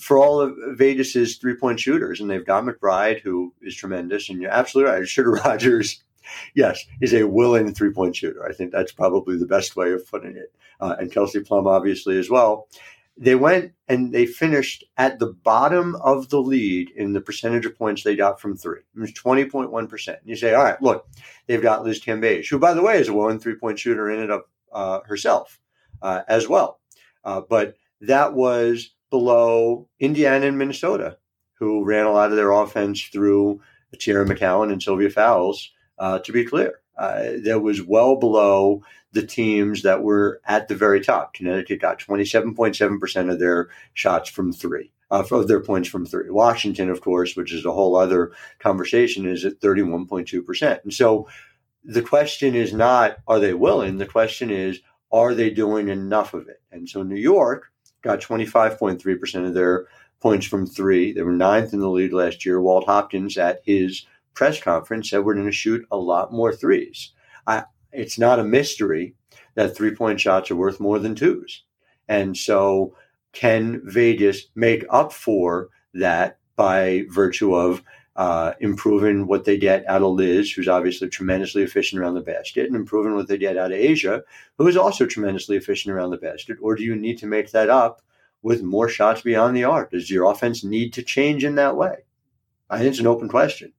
for 0.00 0.18
all 0.18 0.40
of 0.40 0.56
Vegas's 0.76 1.36
three 1.36 1.54
point 1.54 1.80
shooters, 1.80 2.20
and 2.20 2.30
they've 2.30 2.46
got 2.46 2.64
McBride, 2.64 3.20
who 3.20 3.52
is 3.62 3.76
tremendous, 3.76 4.28
and 4.28 4.40
you're 4.40 4.50
absolutely 4.50 4.92
right. 4.92 5.08
Sugar 5.08 5.32
Rodgers, 5.44 6.02
yes, 6.54 6.84
is 7.00 7.14
a 7.14 7.26
willing 7.26 7.74
three 7.74 7.92
point 7.92 8.16
shooter. 8.16 8.46
I 8.46 8.52
think 8.52 8.72
that's 8.72 8.92
probably 8.92 9.36
the 9.36 9.46
best 9.46 9.76
way 9.76 9.92
of 9.92 10.08
putting 10.10 10.36
it 10.36 10.52
uh, 10.80 10.96
and 10.98 11.12
Kelsey 11.12 11.40
Plum, 11.40 11.66
obviously, 11.66 12.18
as 12.18 12.30
well. 12.30 12.68
They 13.18 13.34
went 13.34 13.72
and 13.88 14.12
they 14.12 14.26
finished 14.26 14.84
at 14.98 15.18
the 15.18 15.32
bottom 15.32 15.96
of 15.96 16.28
the 16.28 16.40
lead 16.40 16.90
in 16.90 17.14
the 17.14 17.20
percentage 17.20 17.64
of 17.64 17.78
points 17.78 18.02
they 18.02 18.14
got 18.14 18.40
from 18.40 18.56
three. 18.56 18.80
It 18.94 19.00
was 19.00 19.12
20.1%. 19.12 20.08
And 20.08 20.18
You 20.24 20.36
say, 20.36 20.52
all 20.52 20.62
right, 20.62 20.80
look, 20.82 21.08
they've 21.46 21.62
got 21.62 21.82
Liz 21.82 22.02
Cambage, 22.02 22.50
who, 22.50 22.58
by 22.58 22.74
the 22.74 22.82
way, 22.82 22.98
is 22.98 23.08
a 23.08 23.14
willing 23.14 23.38
three 23.38 23.54
point 23.54 23.78
shooter 23.78 24.10
in 24.10 24.20
and 24.20 24.30
of 24.32 24.42
uh, 24.70 25.00
herself 25.06 25.58
uh, 26.02 26.22
as 26.28 26.46
well. 26.46 26.80
Uh, 27.24 27.40
but 27.40 27.76
that 28.02 28.34
was 28.34 28.90
below 29.10 29.88
Indiana 29.98 30.46
and 30.46 30.58
Minnesota, 30.58 31.18
who 31.54 31.84
ran 31.84 32.06
a 32.06 32.12
lot 32.12 32.30
of 32.30 32.36
their 32.36 32.52
offense 32.52 33.02
through 33.02 33.60
Teaira 33.96 34.26
McCowan 34.26 34.72
and 34.72 34.82
Sylvia 34.82 35.10
Fowles, 35.10 35.70
uh, 35.98 36.18
to 36.20 36.32
be 36.32 36.44
clear. 36.44 36.80
Uh, 36.96 37.32
that 37.44 37.60
was 37.62 37.82
well 37.82 38.16
below 38.16 38.82
the 39.12 39.26
teams 39.26 39.82
that 39.82 40.02
were 40.02 40.40
at 40.46 40.68
the 40.68 40.74
very 40.74 41.00
top. 41.00 41.34
Connecticut 41.34 41.80
got 41.80 41.98
27.7% 41.98 43.32
of 43.32 43.38
their 43.38 43.68
shots 43.94 44.30
from 44.30 44.52
three, 44.52 44.92
uh, 45.10 45.24
of 45.30 45.48
their 45.48 45.60
points 45.60 45.88
from 45.88 46.06
three. 46.06 46.30
Washington, 46.30 46.90
of 46.90 47.00
course, 47.00 47.36
which 47.36 47.52
is 47.52 47.64
a 47.64 47.72
whole 47.72 47.96
other 47.96 48.32
conversation, 48.58 49.26
is 49.26 49.44
at 49.44 49.60
31.2%. 49.60 50.82
And 50.84 50.92
so 50.92 51.28
the 51.84 52.02
question 52.02 52.54
is 52.54 52.72
not, 52.72 53.18
are 53.26 53.40
they 53.40 53.54
willing? 53.54 53.98
The 53.98 54.06
question 54.06 54.50
is, 54.50 54.80
are 55.12 55.34
they 55.34 55.50
doing 55.50 55.88
enough 55.88 56.34
of 56.34 56.48
it? 56.48 56.62
And 56.72 56.88
so 56.88 57.02
New 57.02 57.16
York 57.16 57.72
got 58.06 58.20
25.3% 58.20 59.46
of 59.46 59.54
their 59.54 59.86
points 60.20 60.46
from 60.46 60.66
three. 60.66 61.12
They 61.12 61.22
were 61.22 61.32
ninth 61.32 61.72
in 61.72 61.80
the 61.80 61.90
league 61.90 62.12
last 62.12 62.44
year. 62.44 62.60
Walt 62.60 62.86
Hopkins 62.86 63.36
at 63.36 63.60
his 63.64 64.06
press 64.34 64.60
conference 64.60 65.10
said 65.10 65.24
we're 65.24 65.34
going 65.34 65.46
to 65.46 65.52
shoot 65.52 65.86
a 65.90 65.96
lot 65.96 66.32
more 66.32 66.54
threes. 66.54 67.12
I, 67.46 67.64
it's 67.92 68.18
not 68.18 68.38
a 68.38 68.44
mystery 68.44 69.14
that 69.54 69.76
three 69.76 69.94
point 69.94 70.20
shots 70.20 70.50
are 70.50 70.56
worth 70.56 70.80
more 70.80 70.98
than 70.98 71.14
twos. 71.14 71.64
And 72.08 72.36
so, 72.36 72.94
can 73.32 73.82
Vegas 73.84 74.46
make 74.54 74.84
up 74.88 75.12
for 75.12 75.68
that 75.94 76.38
by 76.54 77.04
virtue 77.10 77.54
of 77.54 77.82
uh, 78.16 78.54
improving 78.60 79.26
what 79.26 79.44
they 79.44 79.58
get 79.58 79.86
out 79.86 80.02
of 80.02 80.12
Liz, 80.12 80.50
who's 80.50 80.68
obviously 80.68 81.08
tremendously 81.08 81.62
efficient 81.62 82.00
around 82.00 82.14
the 82.14 82.20
basket, 82.20 82.66
and 82.66 82.74
improving 82.74 83.14
what 83.14 83.28
they 83.28 83.38
get 83.38 83.56
out 83.56 83.72
of 83.72 83.78
A'ja, 83.78 84.22
who 84.58 84.66
is 84.66 84.76
also 84.76 85.06
tremendously 85.06 85.56
efficient 85.56 85.94
around 85.94 86.10
the 86.10 86.16
basket? 86.16 86.56
Or 86.62 86.74
do 86.74 86.82
you 86.82 86.96
need 86.96 87.18
to 87.18 87.26
make 87.26 87.50
that 87.52 87.68
up 87.68 88.02
with 88.42 88.62
more 88.62 88.88
shots 88.88 89.20
beyond 89.20 89.56
the 89.56 89.64
arc? 89.64 89.90
Does 89.90 90.10
your 90.10 90.30
offense 90.30 90.64
need 90.64 90.92
to 90.94 91.02
change 91.02 91.44
in 91.44 91.56
that 91.56 91.76
way? 91.76 92.04
I 92.70 92.78
think 92.78 92.90
it's 92.90 93.00
an 93.00 93.06
open 93.06 93.28
question. 93.28 93.72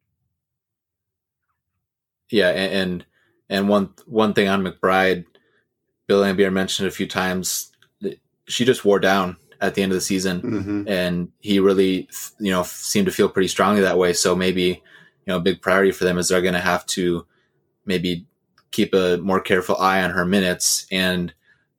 yeah, 2.30 2.50
and 2.50 3.06
and 3.50 3.70
one 3.70 3.94
one 4.06 4.34
thing 4.34 4.48
on 4.48 4.64
McBride, 4.64 5.26
Bill 6.08 6.22
Laimbeer 6.22 6.52
mentioned 6.52 6.88
a 6.88 6.92
few 6.92 7.08
times. 7.08 7.72
She 8.48 8.66
just 8.66 8.86
wore 8.86 9.00
down 9.00 9.38
at 9.62 9.76
the 9.76 9.82
end 9.84 9.92
of 9.92 9.96
the 9.98 10.02
season. 10.02 10.42
Mm-hmm. 10.42 10.88
and 10.88 11.30
he 11.40 11.60
really 11.60 12.10
you 12.40 12.52
know 12.52 12.64
seemed 12.64 13.06
to 13.08 13.12
feel 13.12 13.30
pretty 13.30 13.48
strongly 13.48 13.82
that 13.82 13.98
way 13.98 14.14
so 14.14 14.36
maybe 14.36 14.64
you 14.68 15.28
know 15.28 15.38
a 15.38 15.42
big 15.42 15.62
priority 15.62 15.92
for 15.92 16.04
them 16.06 16.18
is 16.18 16.28
they're 16.28 16.42
going 16.42 16.54
to 16.54 16.60
have 16.60 16.86
to 16.88 17.26
maybe 17.86 18.26
keep 18.72 18.94
a 18.94 19.18
more 19.18 19.40
careful 19.40 19.78
eye 19.78 20.04
on 20.04 20.12
her 20.12 20.26
minutes 20.26 20.86
and 20.92 21.34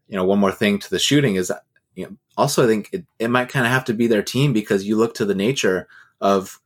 you 0.08 0.16
know 0.16 0.24
one 0.24 0.38
more 0.38 0.52
thing 0.52 0.78
to 0.78 0.90
the 0.90 0.98
shooting 0.98 1.34
is 1.36 1.52
you 1.94 2.04
know 2.06 2.16
also 2.36 2.64
i 2.64 2.66
think 2.66 2.88
it, 2.92 3.04
it 3.18 3.28
might 3.28 3.48
kind 3.48 3.66
of 3.66 3.72
have 3.72 3.84
to 3.84 3.92
be 3.94 4.06
their 4.06 4.22
team 4.22 4.52
because 4.52 4.84
you 4.84 4.96
look 4.96 5.14
to 5.14 5.24
the 5.24 5.34
nature 5.34 5.86
of 6.20 6.60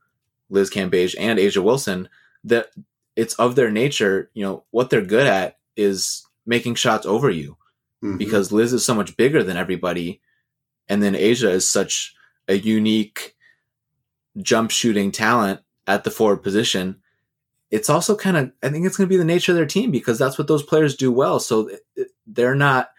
liz 0.49 0.69
cambage 0.69 1.15
and 1.19 1.39
a'ja 1.39 1.61
wilson 1.63 2.07
that 2.43 2.67
it's 3.15 3.33
of 3.35 3.55
their 3.55 3.69
nature 3.71 4.29
you 4.33 4.43
know 4.43 4.63
what 4.71 4.89
they're 4.89 5.01
good 5.05 5.27
at 5.27 5.57
is 5.75 6.25
making 6.45 6.75
shots 6.75 7.05
over 7.05 7.29
you 7.29 7.57
Mhm. 8.03 8.17
because 8.17 8.51
Liz 8.51 8.73
is 8.73 8.83
so 8.83 8.93
much 8.93 9.15
bigger 9.15 9.43
than 9.43 9.55
everybody 9.55 10.19
And 10.89 11.01
then 11.01 11.13
A'ja 11.13 11.49
is 11.49 11.69
such 11.69 12.15
a 12.47 12.55
unique 12.55 13.35
jump 14.41 14.71
shooting 14.71 15.11
talent 15.11 15.61
at 15.87 16.03
the 16.03 16.11
forward 16.11 16.43
position. 16.43 16.97
It's 17.71 17.89
also 17.89 18.15
kind 18.15 18.37
of, 18.37 18.51
I 18.61 18.69
think 18.69 18.85
it's 18.85 18.97
going 18.97 19.07
to 19.07 19.13
be 19.13 19.17
the 19.17 19.25
nature 19.25 19.51
of 19.51 19.55
their 19.55 19.65
team 19.65 19.91
because 19.91 20.19
that's 20.19 20.37
what 20.37 20.47
those 20.47 20.63
players 20.63 20.95
do 20.95 21.11
well. 21.11 21.39
So 21.39 21.69
they're 22.27 22.55
not, 22.55 22.91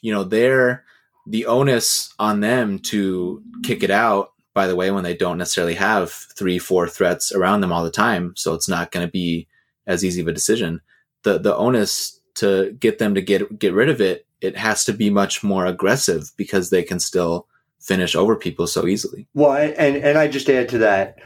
you 0.00 0.12
know, 0.12 0.24
they're 0.24 0.84
the 1.26 1.46
onus 1.46 2.12
on 2.18 2.40
them 2.40 2.78
to 2.80 3.42
kick 3.62 3.82
it 3.82 3.90
out, 3.90 4.32
by 4.54 4.66
the 4.66 4.76
way, 4.76 4.90
when 4.90 5.04
they 5.04 5.14
don't 5.14 5.38
necessarily 5.38 5.74
have 5.74 6.10
three, 6.10 6.58
four 6.58 6.88
threats 6.88 7.32
around 7.32 7.60
them 7.60 7.72
all 7.72 7.84
the 7.84 7.90
time. 7.90 8.34
So 8.36 8.54
it's 8.54 8.68
not 8.68 8.90
going 8.90 9.06
to 9.06 9.10
be 9.10 9.48
as 9.86 10.04
easy 10.04 10.20
of 10.20 10.28
a 10.28 10.32
decision. 10.32 10.80
The, 11.22 11.38
the 11.38 11.56
onus 11.56 12.20
to 12.36 12.72
get 12.72 12.98
them 12.98 13.14
to 13.14 13.22
get, 13.22 13.58
get 13.58 13.74
rid 13.74 13.88
of 13.88 14.00
it, 14.00 14.26
it 14.42 14.56
has 14.56 14.84
to 14.84 14.92
be 14.92 15.08
much 15.08 15.42
more 15.42 15.64
aggressive 15.64 16.32
because 16.36 16.68
they 16.68 16.82
can 16.82 16.98
still 16.98 17.46
finish 17.78 18.14
over 18.14 18.36
people 18.36 18.66
so 18.66 18.86
easily. 18.86 19.26
Well, 19.34 19.52
and 19.52 19.96
and 19.96 20.18
I 20.18 20.28
just 20.28 20.50
add 20.50 20.68
to 20.70 20.78
that. 20.78 21.18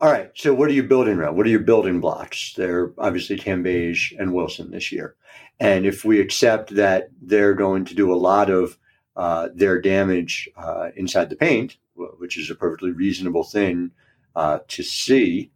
All 0.00 0.12
right, 0.12 0.30
so 0.34 0.54
what 0.54 0.68
are 0.68 0.74
you 0.74 0.84
building 0.84 1.18
around? 1.18 1.36
What 1.36 1.46
are 1.46 1.50
your 1.50 1.58
building 1.60 2.00
blocks? 2.00 2.54
They're 2.56 2.92
obviously 2.98 3.36
Cambage 3.36 4.12
and 4.18 4.32
Wilson 4.32 4.70
this 4.70 4.92
year, 4.92 5.16
and 5.58 5.86
if 5.86 6.04
we 6.04 6.20
accept 6.20 6.74
that 6.74 7.08
they're 7.20 7.54
going 7.54 7.84
to 7.86 7.94
do 7.94 8.12
a 8.12 8.16
lot 8.16 8.50
of 8.50 8.78
uh, 9.16 9.48
their 9.54 9.80
damage 9.80 10.48
uh, 10.56 10.90
inside 10.94 11.30
the 11.30 11.36
paint, 11.36 11.78
which 11.94 12.36
is 12.36 12.50
a 12.50 12.54
perfectly 12.54 12.92
reasonable 12.92 13.42
thing 13.42 13.90
uh, 14.36 14.60
to 14.68 14.84
see, 14.84 15.50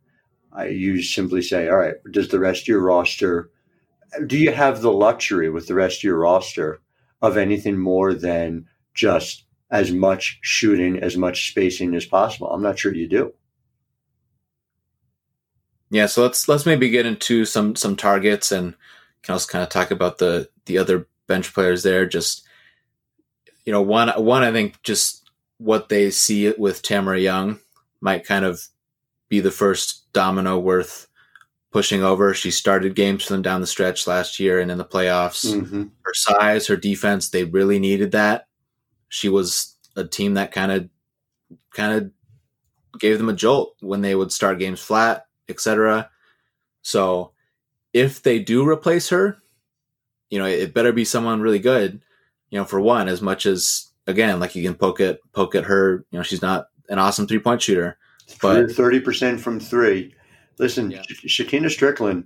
I 0.53 0.68
you 0.68 1.03
simply 1.03 1.42
say, 1.42 1.68
all 1.68 1.76
right, 1.76 1.94
does 2.11 2.28
the 2.28 2.40
rest 2.40 2.62
of 2.62 2.68
your 2.68 2.80
roster? 2.80 3.50
Do 4.26 4.36
you 4.36 4.53
have 4.53 4.82
the 4.82 4.92
luxury 4.92 5.50
with 5.50 5.68
the 5.68 5.74
rest 5.74 6.00
of 6.00 6.05
your 6.05 6.18
roster 6.18 6.80
of 7.22 7.36
anything 7.36 7.78
more 7.78 8.12
than 8.12 8.66
just 8.94 9.44
as 9.70 9.90
much 9.90 10.38
shooting, 10.42 10.98
as 10.98 11.16
much 11.16 11.48
spacing 11.48 11.94
as 11.94 12.04
possible. 12.04 12.48
I'm 12.48 12.62
not 12.62 12.78
sure 12.78 12.94
you 12.94 13.08
do. 13.08 13.32
Yeah, 15.90 16.06
so 16.06 16.22
let's 16.22 16.48
let's 16.48 16.66
maybe 16.66 16.90
get 16.90 17.06
into 17.06 17.44
some 17.44 17.76
some 17.76 17.96
targets 17.96 18.50
and 18.50 18.74
can 19.22 19.34
also 19.34 19.50
kind 19.50 19.62
of 19.62 19.68
talk 19.68 19.90
about 19.90 20.18
the 20.18 20.48
the 20.66 20.78
other 20.78 21.06
bench 21.26 21.52
players 21.54 21.82
there. 21.82 22.06
Just 22.06 22.46
you 23.64 23.72
know, 23.72 23.82
one 23.82 24.08
one 24.08 24.42
I 24.42 24.52
think 24.52 24.82
just 24.82 25.30
what 25.58 25.88
they 25.88 26.10
see 26.10 26.50
with 26.52 26.82
Tamera 26.82 27.22
Young 27.22 27.60
might 28.00 28.26
kind 28.26 28.44
of 28.44 28.66
be 29.28 29.40
the 29.40 29.50
first 29.50 30.12
domino 30.12 30.58
worth 30.58 31.06
pushing 31.72 32.04
over. 32.04 32.34
She 32.34 32.50
started 32.50 32.94
games 32.94 33.24
for 33.24 33.32
them 33.32 33.42
down 33.42 33.60
the 33.60 33.66
stretch 33.66 34.06
last 34.06 34.38
year 34.38 34.60
and 34.60 34.70
in 34.70 34.78
the 34.78 34.84
playoffs. 34.84 35.52
Mm-hmm. 35.52 35.84
Her 36.04 36.14
size, 36.14 36.66
her 36.66 36.76
defense, 36.76 37.30
they 37.30 37.44
really 37.44 37.78
needed 37.78 38.12
that 38.12 38.46
she 39.12 39.28
was 39.28 39.76
a 39.94 40.04
team 40.04 40.34
that 40.34 40.52
kind 40.52 40.72
of 40.72 40.88
kind 41.74 41.92
of 41.92 42.10
gave 42.98 43.18
them 43.18 43.28
a 43.28 43.34
jolt 43.34 43.76
when 43.80 44.00
they 44.00 44.14
would 44.14 44.32
start 44.32 44.58
games 44.58 44.80
flat, 44.80 45.26
etc. 45.50 46.08
So 46.80 47.32
if 47.92 48.22
they 48.22 48.38
do 48.38 48.66
replace 48.66 49.10
her, 49.10 49.36
you 50.30 50.38
know, 50.38 50.46
it 50.46 50.72
better 50.72 50.92
be 50.92 51.04
someone 51.04 51.42
really 51.42 51.58
good. 51.58 52.00
You 52.48 52.58
know, 52.58 52.64
for 52.64 52.80
one, 52.80 53.06
as 53.06 53.20
much 53.20 53.44
as 53.44 53.92
again, 54.06 54.40
like 54.40 54.54
you 54.54 54.62
can 54.62 54.74
poke 54.74 55.00
at 55.00 55.18
poke 55.32 55.54
at 55.54 55.64
her. 55.64 56.06
You 56.10 56.18
know, 56.18 56.22
she's 56.22 56.40
not 56.40 56.68
an 56.88 56.98
awesome 56.98 57.26
three 57.26 57.38
point 57.38 57.60
shooter, 57.60 57.98
but 58.40 58.72
thirty 58.72 58.98
percent 58.98 59.40
from 59.42 59.60
three. 59.60 60.14
Listen, 60.59 60.90
yeah. 60.90 61.03
Shekinna 61.03 61.66
Stricklen 61.66 62.24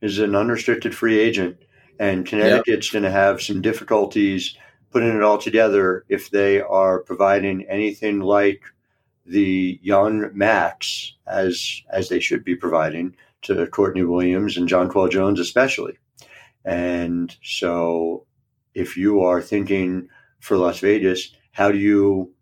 is 0.00 0.18
an 0.18 0.34
unrestricted 0.34 0.94
free 0.94 1.18
agent, 1.18 1.58
and 1.98 2.26
Connecticut's 2.26 2.86
yep. 2.88 2.92
going 2.92 3.04
to 3.04 3.10
have 3.10 3.42
some 3.42 3.62
difficulties 3.62 4.56
putting 4.90 5.16
it 5.16 5.22
all 5.22 5.38
together, 5.38 6.04
if 6.08 6.30
they 6.30 6.60
are 6.60 7.00
providing 7.00 7.66
anything 7.68 8.20
like 8.20 8.62
the 9.26 9.80
young 9.82 10.30
max 10.36 11.14
as 11.26 11.82
as 11.90 12.08
they 12.08 12.20
should 12.20 12.44
be 12.44 12.54
providing 12.54 13.16
to 13.42 13.66
Courtney 13.68 14.04
Williams 14.04 14.56
and 14.56 14.68
Jonquel 14.68 15.10
Jones 15.10 15.40
especially. 15.40 15.98
And 16.64 17.34
so 17.42 18.26
if 18.74 18.96
you 18.96 19.22
are 19.22 19.40
thinking 19.40 20.08
for 20.40 20.56
Las 20.56 20.78
Vegas, 20.78 21.34
how 21.52 21.72
do 21.72 21.78
you 21.78 22.33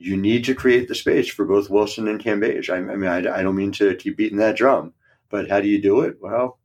you 0.00 0.16
need 0.16 0.44
to 0.46 0.54
create 0.54 0.88
the 0.88 0.94
space 0.94 1.28
for 1.28 1.44
both 1.44 1.68
Wilson 1.68 2.08
and 2.08 2.22
Cambage. 2.22 2.70
I, 2.70 2.76
I 2.76 2.96
mean, 2.96 3.10
I, 3.10 3.18
I, 3.18 3.42
don't 3.42 3.54
mean 3.54 3.70
to 3.72 3.94
keep 3.96 4.16
beating 4.16 4.38
that 4.38 4.56
drum, 4.56 4.94
but 5.28 5.50
how 5.50 5.60
do 5.60 5.68
you 5.68 5.80
do 5.80 6.00
it? 6.00 6.16
Well, 6.22 6.58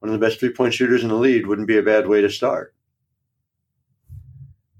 one 0.00 0.12
of 0.12 0.18
the 0.18 0.26
best 0.26 0.40
three 0.40 0.52
point 0.52 0.74
shooters 0.74 1.04
in 1.04 1.08
the 1.08 1.14
league 1.14 1.46
wouldn't 1.46 1.68
be 1.68 1.78
a 1.78 1.84
bad 1.84 2.08
way 2.08 2.20
to 2.20 2.28
start. 2.28 2.74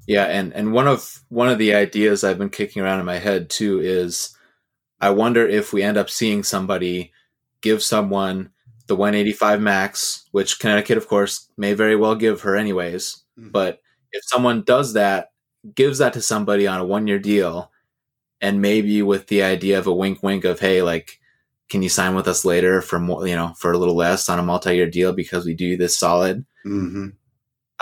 Yeah, 0.08 0.24
and 0.24 0.52
and 0.54 0.72
one 0.72 0.88
of 0.88 1.22
one 1.28 1.48
of 1.48 1.58
the 1.58 1.72
ideas 1.72 2.24
I've 2.24 2.38
been 2.38 2.50
kicking 2.50 2.82
around 2.82 2.98
in 2.98 3.06
my 3.06 3.18
head 3.18 3.48
too 3.48 3.78
is 3.78 4.36
I 5.00 5.10
wonder 5.10 5.46
if 5.46 5.72
we 5.72 5.84
end 5.84 5.96
up 5.96 6.10
seeing 6.10 6.42
somebody 6.42 7.12
give 7.60 7.80
someone 7.80 8.50
the 8.88 8.96
185 8.96 9.60
max, 9.60 10.24
which 10.32 10.58
Connecticut 10.58 10.98
of 10.98 11.06
course 11.06 11.48
may 11.56 11.74
very 11.74 11.94
well 11.94 12.16
give 12.16 12.40
her 12.40 12.56
anyways, 12.56 13.22
mm-hmm. 13.38 13.50
but 13.50 13.80
if 14.10 14.24
someone 14.24 14.64
does 14.64 14.94
that, 14.94 15.30
gives 15.76 15.98
that 15.98 16.14
to 16.14 16.20
somebody 16.20 16.66
on 16.66 16.80
a 16.80 16.84
one 16.84 17.06
year 17.06 17.20
deal 17.20 17.70
and 18.40 18.60
maybe 18.60 19.02
with 19.02 19.26
the 19.28 19.42
idea 19.42 19.78
of 19.78 19.86
a 19.86 19.94
wink 19.94 20.22
wink 20.22 20.44
of 20.44 20.60
hey 20.60 20.82
like 20.82 21.18
can 21.68 21.82
you 21.82 21.88
sign 21.88 22.14
with 22.14 22.26
us 22.26 22.44
later 22.44 22.80
for 22.80 22.98
more 22.98 23.26
you 23.26 23.36
know 23.36 23.54
for 23.56 23.72
a 23.72 23.78
little 23.78 23.96
less 23.96 24.28
on 24.28 24.38
a 24.38 24.42
multi-year 24.42 24.88
deal 24.88 25.12
because 25.12 25.44
we 25.44 25.54
do 25.54 25.76
this 25.76 25.96
solid 25.96 26.44
mm-hmm. 26.64 27.08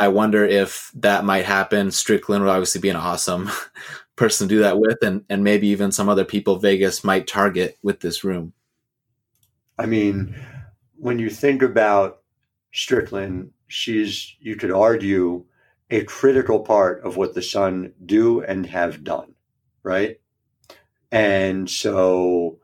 I 0.01 0.07
wonder 0.07 0.45
if 0.45 0.93
that 0.95 1.25
might 1.25 1.45
happen. 1.45 1.89
stricklen 1.89 2.39
would 2.39 2.49
obviously 2.49 2.81
be 2.81 2.89
an 2.89 2.95
awesome 2.95 3.51
person 4.17 4.47
to 4.47 4.55
do 4.55 4.61
that 4.61 4.79
with, 4.79 5.03
and, 5.03 5.25
and 5.29 5.43
maybe 5.43 5.67
even 5.67 5.91
some 5.91 6.09
other 6.09 6.25
people 6.25 6.57
Vegas 6.57 7.03
might 7.03 7.27
target 7.27 7.77
with 7.83 7.99
this 7.99 8.23
room. 8.23 8.53
I 9.77 9.87
mean, 9.87 10.37
when 10.97 11.19
you 11.19 11.29
think 11.29 11.63
about 11.63 12.21
stricklen 12.73 13.51
she's, 13.67 14.37
you 14.41 14.57
could 14.57 14.71
argue, 14.71 15.45
a 15.91 16.05
critical 16.05 16.61
part 16.61 17.03
of 17.03 17.17
what 17.17 17.35
the 17.35 17.43
Sun 17.43 17.93
do 18.05 18.43
and 18.43 18.67
have 18.67 19.05
done, 19.05 19.35
right? 19.83 20.21
And 21.11 21.69
so 21.69 22.59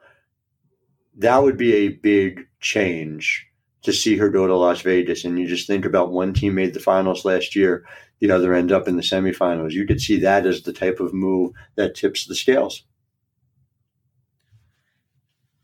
that 1.16 1.42
would 1.42 1.56
be 1.56 1.74
a 1.74 1.88
big 1.88 2.46
change 2.60 3.46
to 3.82 3.92
see 3.92 4.16
her 4.16 4.28
go 4.28 4.46
to 4.46 4.56
Las 4.56 4.80
Vegas. 4.80 5.24
And 5.24 5.38
you 5.38 5.46
just 5.46 5.66
think 5.66 5.84
about 5.84 6.12
one 6.12 6.32
team 6.32 6.54
made 6.54 6.74
the 6.74 6.80
finals 6.80 7.24
last 7.24 7.54
year, 7.54 7.84
the 8.20 8.30
other 8.30 8.54
ends 8.54 8.72
up 8.72 8.88
in 8.88 8.96
the 8.96 9.02
semifinals. 9.02 9.72
You 9.72 9.86
could 9.86 10.00
see 10.00 10.20
that 10.20 10.46
as 10.46 10.62
the 10.62 10.72
type 10.72 11.00
of 11.00 11.12
move 11.12 11.52
that 11.76 11.94
tips 11.94 12.26
the 12.26 12.34
scales. 12.34 12.82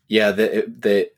Yeah, 0.09 0.33
they, 0.33 0.65
they 0.67 1.11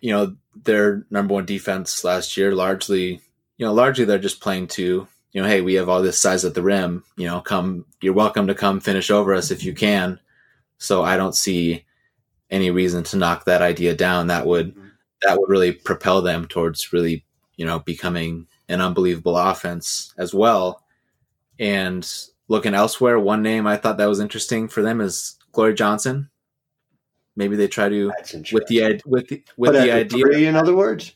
you 0.00 0.12
know, 0.12 0.36
their 0.54 1.06
number 1.10 1.34
one 1.34 1.46
defense 1.46 2.04
last 2.04 2.36
year 2.36 2.54
largely, 2.54 3.20
you 3.56 3.66
know, 3.66 3.72
largely 3.72 4.04
they're 4.04 4.18
just 4.18 4.40
playing 4.40 4.68
to, 4.68 5.06
you 5.32 5.42
know, 5.42 5.48
hey, 5.48 5.60
we 5.60 5.74
have 5.74 5.88
all 5.88 6.02
this 6.02 6.20
size 6.20 6.44
at 6.44 6.54
the 6.54 6.62
rim, 6.62 7.04
you 7.16 7.26
know, 7.26 7.40
come, 7.40 7.84
you're 8.00 8.12
welcome 8.12 8.46
to 8.46 8.54
come 8.54 8.80
finish 8.80 9.10
over 9.10 9.34
us 9.34 9.50
if 9.50 9.64
you 9.64 9.74
can. 9.74 10.18
So 10.78 11.02
I 11.02 11.16
don't 11.16 11.34
see 11.34 11.84
any 12.50 12.70
reason 12.70 13.02
to 13.04 13.16
knock 13.16 13.44
that 13.44 13.62
idea 13.62 13.94
down. 13.94 14.28
That 14.28 14.46
would, 14.46 14.74
mm-hmm 14.74 14.88
that 15.22 15.38
would 15.38 15.48
really 15.48 15.72
propel 15.72 16.22
them 16.22 16.46
towards 16.46 16.92
really, 16.92 17.24
you 17.56 17.66
know, 17.66 17.78
becoming 17.80 18.46
an 18.68 18.80
unbelievable 18.80 19.36
offense 19.36 20.12
as 20.18 20.32
well. 20.32 20.84
And 21.58 22.08
looking 22.48 22.74
elsewhere, 22.74 23.18
one 23.18 23.42
name 23.42 23.66
I 23.66 23.76
thought 23.76 23.98
that 23.98 24.08
was 24.08 24.20
interesting 24.20 24.68
for 24.68 24.82
them 24.82 25.00
is 25.00 25.36
Glory 25.52 25.74
Johnson. 25.74 26.30
Maybe 27.36 27.56
they 27.56 27.68
try 27.68 27.88
to 27.88 28.10
with 28.52 28.66
the 28.66 29.00
with 29.06 29.28
the, 29.28 29.42
with 29.56 29.72
but 29.72 29.80
the 29.80 29.92
idea. 29.92 30.24
Three, 30.24 30.46
in 30.46 30.56
other 30.56 30.74
words, 30.74 31.14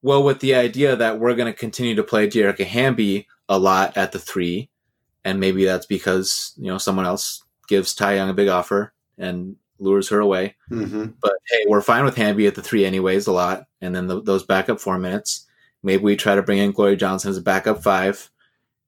well, 0.00 0.22
with 0.22 0.38
the 0.38 0.54
idea 0.54 0.94
that 0.94 1.18
we're 1.18 1.34
going 1.34 1.52
to 1.52 1.58
continue 1.58 1.96
to 1.96 2.04
play 2.04 2.28
Dearica 2.28 2.64
Hamby 2.64 3.26
a 3.48 3.58
lot 3.58 3.96
at 3.96 4.12
the 4.12 4.20
three, 4.20 4.70
and 5.24 5.40
maybe 5.40 5.64
that's 5.64 5.86
because 5.86 6.52
you 6.56 6.68
know 6.68 6.78
someone 6.78 7.06
else 7.06 7.42
gives 7.68 7.94
Ty 7.94 8.16
Young 8.16 8.30
a 8.30 8.34
big 8.34 8.48
offer, 8.48 8.92
and 9.18 9.56
lures 9.78 10.08
her 10.08 10.20
away. 10.20 10.56
Mm-hmm. 10.70 11.06
But 11.20 11.34
hey, 11.50 11.64
we're 11.68 11.82
fine 11.82 12.04
with 12.04 12.16
Hamby 12.16 12.46
at 12.46 12.54
the 12.54 12.62
three 12.62 12.84
anyways, 12.84 13.26
a 13.26 13.32
lot. 13.32 13.66
And 13.80 13.94
then 13.94 14.06
the, 14.06 14.22
those 14.22 14.44
backup 14.44 14.80
four 14.80 14.98
minutes, 14.98 15.46
maybe 15.82 16.02
we 16.02 16.16
try 16.16 16.34
to 16.34 16.42
bring 16.42 16.58
in 16.58 16.72
Glory 16.72 16.96
Johnson 16.96 17.30
as 17.30 17.36
a 17.36 17.42
backup 17.42 17.82
five, 17.82 18.30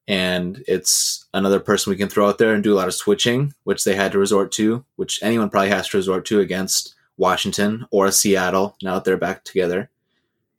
and 0.06 0.64
it's 0.66 1.26
another 1.34 1.60
person 1.60 1.90
we 1.90 1.96
can 1.96 2.08
throw 2.08 2.28
out 2.28 2.38
there 2.38 2.54
and 2.54 2.62
do 2.62 2.72
a 2.72 2.76
lot 2.76 2.88
of 2.88 2.94
switching, 2.94 3.52
which 3.64 3.84
they 3.84 3.94
had 3.94 4.12
to 4.12 4.18
resort 4.18 4.50
to, 4.52 4.84
which 4.96 5.22
anyone 5.22 5.50
probably 5.50 5.68
has 5.68 5.88
to 5.88 5.98
resort 5.98 6.24
to 6.26 6.40
against 6.40 6.94
Washington 7.18 7.86
or 7.90 8.10
Seattle 8.10 8.76
now 8.82 8.94
that 8.94 9.04
they're 9.04 9.18
back 9.18 9.44
together. 9.44 9.90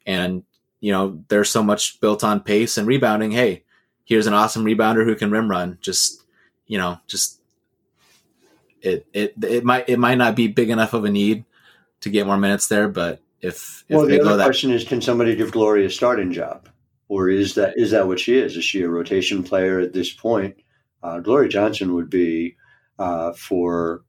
And 0.06 0.44
you 0.82 0.92
know, 0.92 1.24
there's 1.28 1.50
so 1.50 1.64
much 1.64 2.00
built 2.00 2.24
on 2.24 2.40
pace 2.40 2.78
and 2.78 2.88
rebounding. 2.88 3.32
Hey, 3.32 3.64
here's 4.06 4.28
an 4.28 4.34
awesome 4.34 4.64
rebounder 4.64 5.04
who 5.04 5.16
can 5.16 5.32
rim 5.32 5.50
run. 5.50 5.78
Just 5.82 6.24
you 6.68 6.78
know, 6.78 7.00
just 7.08 7.39
it 8.82 9.08
it 9.14 9.34
it 9.44 9.64
might 9.64 9.90
it 9.90 10.00
might 10.00 10.18
not 10.18 10.36
be 10.36 10.48
big 10.48 10.70
enough 10.70 10.94
of 10.94 11.06
a 11.06 11.10
need 11.10 11.46
to 12.02 12.10
get 12.10 12.28
more 12.28 12.38
minutes 12.38 12.68
there, 12.68 12.88
but 12.88 13.22
if, 13.42 13.84
if 13.88 13.98
well, 13.98 14.06
the 14.06 14.22
other 14.22 14.44
question 14.44 14.72
is, 14.72 14.84
can 14.84 15.02
somebody 15.02 15.36
give 15.36 15.52
Glory 15.52 15.86
a 15.86 15.90
starting 15.90 16.32
job, 16.32 16.70
or 17.08 17.30
is 17.30 17.56
that 17.56 17.74
is 17.78 17.92
that 17.92 18.08
what 18.08 18.20
she 18.20 18.38
is? 18.38 18.56
Is 18.58 18.66
she 18.66 18.82
a 18.82 18.90
rotation 18.90 19.44
player 19.44 19.80
at 19.80 19.94
this 19.94 20.12
point, 20.12 20.56
Uh, 21.02 21.20
Glory 21.20 21.48
Johnson 21.48 21.94
would 21.94 22.10
be 22.10 22.56
uh, 22.98 23.34
for 23.34 24.04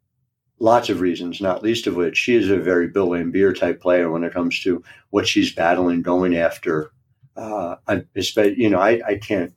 lots 0.59 0.89
of 0.89 1.01
reasons, 1.01 1.41
not 1.41 1.63
least 1.63 1.87
of 1.87 1.97
which 1.97 2.17
she 2.17 2.35
is 2.35 2.51
a 2.51 2.57
very 2.59 2.89
Bill 2.89 3.09
Laimbeer 3.09 3.59
type 3.59 3.81
player 3.81 4.11
when 4.11 4.25
it 4.25 4.33
comes 4.33 4.61
to 4.63 4.83
what 5.11 5.27
she's 5.27 5.55
battling, 5.55 6.03
going 6.03 6.37
after. 6.37 6.91
Uh, 7.37 7.77
I, 7.87 8.05
you 8.37 8.69
know, 8.69 8.81
I, 8.81 9.01
I 9.07 9.15
can't, 9.17 9.55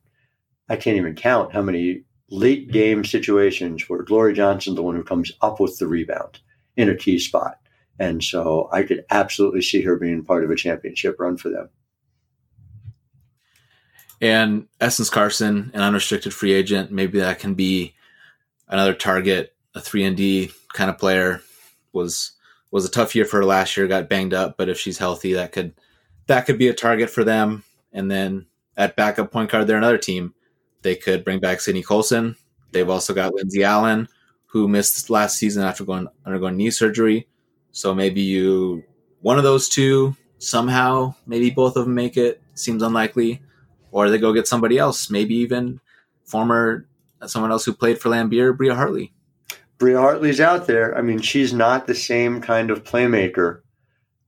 I 0.70 0.76
can't 0.76 0.98
even 0.98 1.16
count 1.16 1.54
how 1.54 1.62
many 1.62 2.04
late 2.30 2.72
game 2.72 3.04
situations 3.04 3.88
where 3.88 4.02
Glory 4.02 4.34
Johnson's 4.34 4.76
the 4.76 4.84
one 4.84 4.96
who 4.96 5.04
comes 5.04 5.32
up 5.42 5.60
with 5.60 5.78
the 5.78 5.88
rebound 5.88 6.40
in 6.76 6.90
a 6.90 6.96
key 6.96 7.20
spot. 7.20 7.60
And 8.00 8.24
so 8.24 8.70
I 8.72 8.84
could 8.84 9.06
absolutely 9.10 9.62
see 9.62 9.82
her 9.82 9.96
being 9.98 10.24
part 10.24 10.44
of 10.44 10.50
a 10.50 10.56
championship 10.56 11.20
run 11.20 11.38
for 11.38 11.50
them. 11.50 11.70
And 14.20 14.68
Essence 14.80 15.10
Carson, 15.10 15.72
an 15.74 15.82
unrestricted 15.82 16.34
free 16.34 16.54
agent, 16.54 16.92
maybe 16.92 17.20
that 17.20 17.40
can 17.40 17.56
be 17.56 17.94
another 18.68 18.94
target, 18.94 19.54
a 19.76 19.82
three 19.82 20.04
and 20.06 20.16
D 20.16 20.52
kind 20.74 20.90
of 20.90 20.98
player. 20.98 21.42
Was 21.92 22.32
was 22.72 22.86
a 22.86 22.90
tough 22.90 23.14
year 23.16 23.26
for 23.26 23.38
her 23.38 23.46
last 23.46 23.78
year, 23.78 23.86
got 23.86 24.10
banged 24.10 24.34
up, 24.34 24.58
but 24.58 24.70
if 24.70 24.80
she's 24.80 24.98
healthy, 24.98 25.34
that 25.34 25.52
could 25.52 25.74
that 26.28 26.46
could 26.46 26.58
be 26.58 26.70
a 26.70 26.74
target 26.74 27.10
for 27.10 27.24
them. 27.24 27.64
And 27.92 28.10
then 28.10 28.48
at 28.76 28.96
backup 28.96 29.32
point 29.32 29.52
guard, 29.52 29.68
they're 29.68 29.78
another 29.78 29.98
team. 29.98 30.34
They 30.84 30.96
could 30.96 31.24
bring 31.26 31.40
back 31.40 31.62
Sydney 31.62 31.82
Colson. 31.82 32.36
They've 32.72 32.90
also 32.90 33.14
got 33.14 33.34
Lindsay 33.34 33.64
Allen, 33.64 34.08
who 34.46 34.68
missed 34.68 35.10
last 35.10 35.38
season 35.38 35.64
after 35.64 35.84
going 35.84 36.08
undergoing 36.26 36.58
knee 36.58 36.70
surgery. 36.70 37.28
So 37.72 37.94
maybe 37.96 38.22
you 38.22 38.84
one 39.22 39.38
of 39.38 39.44
those 39.44 39.70
two 39.70 40.16
somehow, 40.38 41.16
maybe 41.26 41.50
both 41.50 41.76
of 41.76 41.86
them 41.86 41.96
make 41.96 42.18
it. 42.18 42.42
Seems 42.54 42.84
unlikely, 42.84 43.42
or 43.92 44.10
they 44.10 44.20
go 44.20 44.34
get 44.34 44.48
somebody 44.48 44.78
else, 44.78 45.10
maybe 45.10 45.34
even 45.36 45.80
former 46.26 46.88
someone 47.26 47.52
else 47.52 47.66
who 47.66 47.74
played 47.74 48.00
for 48.00 48.10
Laimbeer, 48.10 48.56
Bria 48.56 48.76
Hartley. 48.76 49.14
Bria 49.80 49.98
Hartley's 49.98 50.40
out 50.40 50.68
there. 50.68 50.96
I 50.98 51.02
mean, 51.02 51.20
she's 51.20 51.54
not 51.54 51.88
the 51.88 51.96
same 51.96 52.42
kind 52.42 52.70
of 52.70 52.84
playmaker 52.84 53.62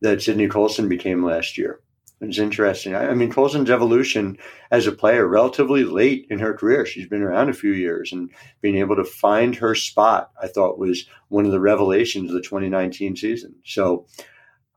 that 0.01 0.21
Sydney 0.21 0.47
Colson 0.47 0.89
became 0.89 1.23
last 1.23 1.57
year. 1.57 1.81
It's 2.29 2.39
interesting. 2.39 2.95
I, 2.95 3.09
I 3.09 3.13
mean, 3.13 3.31
Colson's 3.31 3.69
evolution 3.69 4.37
as 4.71 4.87
a 4.87 4.91
player 4.91 5.27
relatively 5.27 5.83
late 5.83 6.27
in 6.29 6.39
her 6.39 6.53
career. 6.53 6.85
She's 6.85 7.07
been 7.07 7.21
around 7.21 7.49
a 7.49 7.53
few 7.53 7.71
years 7.71 8.11
and 8.11 8.31
being 8.61 8.77
able 8.77 8.95
to 8.95 9.03
find 9.03 9.55
her 9.55 9.75
spot, 9.75 10.31
I 10.41 10.47
thought 10.47 10.79
was 10.79 11.07
one 11.29 11.45
of 11.45 11.51
the 11.51 11.59
revelations 11.59 12.29
of 12.29 12.35
the 12.35 12.41
2019 12.41 13.15
season. 13.15 13.55
So 13.63 14.07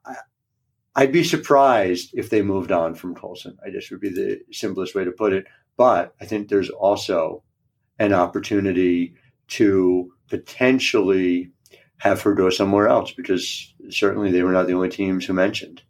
I, 0.05 0.17
I'd 0.95 1.13
be 1.13 1.25
surprised 1.25 2.11
if 2.15 2.31
they 2.31 2.43
moved 2.43 2.73
on 2.73 2.95
from 2.95 3.15
Colson. 3.15 3.57
I 3.65 3.71
guess 3.71 3.91
would 3.91 4.01
be 4.01 4.11
the 4.11 4.41
simplest 4.53 4.95
way 4.95 5.05
to 5.05 5.13
put 5.13 5.33
it. 5.33 5.47
But 5.77 6.15
I 6.21 6.27
think 6.27 6.49
there's 6.49 6.71
also 6.71 7.45
an 7.99 8.13
opportunity 8.13 9.15
to 9.49 10.13
potentially 10.29 11.51
have 11.99 12.21
her 12.23 12.35
go 12.35 12.51
somewhere 12.51 12.89
else 12.89 13.13
because 13.13 13.75
certainly 13.91 14.31
they 14.31 14.43
were 14.43 14.53
not 14.53 14.67
the 14.67 14.75
only 14.75 14.89
teams 14.89 15.25
who 15.25 15.33
mentioned 15.33 15.83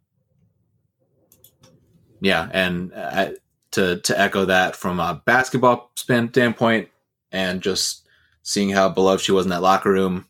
yeah, 2.20 2.48
and 2.52 2.92
uh, 2.94 3.30
to 3.72 4.00
to 4.00 4.20
echo 4.20 4.44
that 4.46 4.76
from 4.76 5.00
a 5.00 5.22
basketball 5.24 5.90
standpoint, 5.94 6.88
and 7.32 7.60
just 7.60 8.06
seeing 8.42 8.70
how 8.70 8.88
beloved 8.88 9.22
she 9.22 9.32
was 9.32 9.46
in 9.46 9.50
that 9.50 9.62
locker 9.62 9.90
room, 9.90 10.26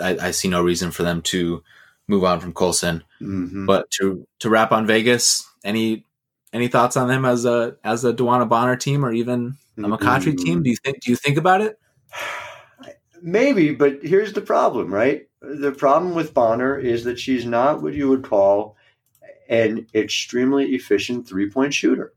I, 0.00 0.16
I 0.20 0.30
see 0.32 0.48
no 0.48 0.62
reason 0.62 0.90
for 0.90 1.02
them 1.02 1.22
to 1.22 1.62
move 2.08 2.24
on 2.24 2.40
from 2.40 2.52
Colson. 2.52 3.02
Mm-hmm. 3.20 3.66
But 3.66 3.90
to 3.92 4.26
to 4.40 4.50
wrap 4.50 4.72
on 4.72 4.86
Vegas, 4.86 5.48
any 5.64 6.04
any 6.52 6.68
thoughts 6.68 6.96
on 6.96 7.08
them 7.08 7.24
as 7.24 7.44
a 7.44 7.76
as 7.84 8.04
a 8.04 8.12
DeWanda 8.12 8.48
Bonner 8.48 8.76
team 8.76 9.04
or 9.04 9.12
even 9.12 9.56
a 9.78 9.82
McCoughtry 9.82 10.34
mm-hmm. 10.34 10.44
team? 10.44 10.62
Do 10.62 10.70
you 10.70 10.76
think 10.76 11.00
do 11.00 11.10
you 11.10 11.16
think 11.16 11.36
about 11.36 11.60
it? 11.60 11.78
Maybe, 13.22 13.74
but 13.74 14.00
here's 14.02 14.34
the 14.34 14.42
problem, 14.42 14.92
right? 14.92 15.26
The 15.40 15.72
problem 15.72 16.14
with 16.14 16.34
Bonner 16.34 16.78
is 16.78 17.04
that 17.04 17.18
she's 17.18 17.46
not 17.46 17.82
what 17.82 17.94
you 17.94 18.08
would 18.10 18.22
call 18.22 18.76
an 19.48 19.86
extremely 19.94 20.74
efficient 20.74 21.28
three 21.28 21.50
point 21.50 21.74
shooter. 21.74 22.12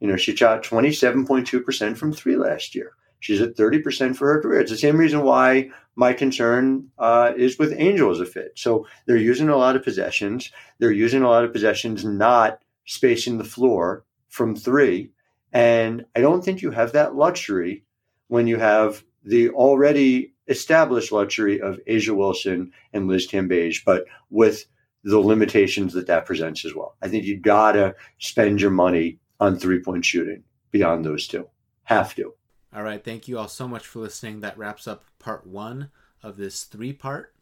You 0.00 0.08
know, 0.08 0.16
she 0.16 0.34
shot 0.34 0.64
27.2% 0.64 1.96
from 1.96 2.12
three 2.12 2.36
last 2.36 2.74
year. 2.74 2.92
She's 3.20 3.40
at 3.40 3.56
30% 3.56 4.16
for 4.16 4.32
her 4.32 4.42
career. 4.42 4.60
It's 4.60 4.70
the 4.72 4.76
same 4.76 4.96
reason 4.96 5.22
why 5.22 5.70
my 5.94 6.12
concern 6.12 6.88
uh, 6.98 7.32
is 7.36 7.56
with 7.56 7.72
Angel 7.76 8.10
as 8.10 8.18
a 8.18 8.26
fit. 8.26 8.52
So 8.56 8.86
they're 9.06 9.16
using 9.16 9.48
a 9.48 9.56
lot 9.56 9.76
of 9.76 9.84
possessions. 9.84 10.50
They're 10.80 10.90
using 10.90 11.22
a 11.22 11.28
lot 11.28 11.44
of 11.44 11.52
possessions 11.52 12.04
not 12.04 12.58
spacing 12.84 13.38
the 13.38 13.44
floor 13.44 14.04
from 14.28 14.56
three. 14.56 15.12
And 15.52 16.04
I 16.16 16.20
don't 16.20 16.44
think 16.44 16.62
you 16.62 16.72
have 16.72 16.92
that 16.92 17.14
luxury 17.14 17.84
when 18.26 18.48
you 18.48 18.56
have 18.56 19.04
the 19.22 19.50
already 19.50 20.34
established 20.48 21.12
luxury 21.12 21.60
of 21.60 21.78
A'ja 21.86 22.16
Wilson 22.16 22.72
and 22.92 23.06
Liz 23.06 23.28
Cambage, 23.28 23.84
but 23.84 24.04
with 24.30 24.66
the 25.04 25.18
limitations 25.18 25.92
that 25.94 26.06
that 26.06 26.26
presents 26.26 26.64
as 26.64 26.74
well. 26.74 26.96
I 27.02 27.08
think 27.08 27.24
you 27.24 27.36
gotta 27.38 27.94
spend 28.18 28.60
your 28.60 28.70
money 28.70 29.18
on 29.40 29.58
three 29.58 29.80
point 29.80 30.04
shooting 30.04 30.44
beyond 30.70 31.04
those 31.04 31.26
two. 31.26 31.48
Have 31.84 32.14
to. 32.14 32.34
All 32.74 32.82
right. 32.82 33.02
Thank 33.02 33.28
you 33.28 33.38
all 33.38 33.48
so 33.48 33.68
much 33.68 33.86
for 33.86 33.98
listening. 33.98 34.40
That 34.40 34.56
wraps 34.56 34.86
up 34.86 35.04
part 35.18 35.46
one 35.46 35.90
of 36.22 36.36
this 36.36 36.64
three 36.64 36.92
part 36.92 37.34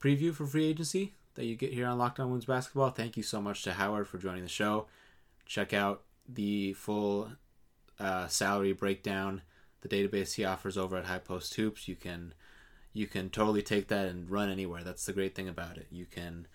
preview 0.00 0.34
for 0.34 0.46
free 0.46 0.66
agency 0.66 1.14
that 1.34 1.44
you 1.44 1.56
get 1.56 1.72
here 1.72 1.86
on 1.86 1.98
Locked 1.98 2.20
On 2.20 2.26
Women's 2.26 2.44
Basketball. 2.44 2.90
Thank 2.90 3.16
you 3.16 3.22
so 3.22 3.40
much 3.40 3.62
to 3.62 3.72
Howard 3.72 4.08
for 4.08 4.18
joining 4.18 4.42
the 4.42 4.48
show. 4.48 4.86
Check 5.46 5.72
out 5.72 6.02
the 6.28 6.72
full 6.72 7.30
uh, 7.98 8.26
salary 8.28 8.72
breakdown, 8.72 9.42
the 9.82 9.88
database 9.88 10.34
he 10.34 10.44
offers 10.44 10.78
over 10.78 10.96
at 10.96 11.04
High 11.04 11.18
Post 11.18 11.54
Hoops. 11.54 11.86
You 11.86 11.96
can 11.96 12.34
you 12.92 13.06
can 13.06 13.28
totally 13.28 13.62
take 13.62 13.88
that 13.88 14.06
and 14.06 14.30
run 14.30 14.48
anywhere. 14.48 14.82
That's 14.82 15.04
the 15.04 15.12
great 15.12 15.34
thing 15.34 15.48
about 15.48 15.76
it. 15.76 15.88
You 15.90 16.06
can 16.06 16.46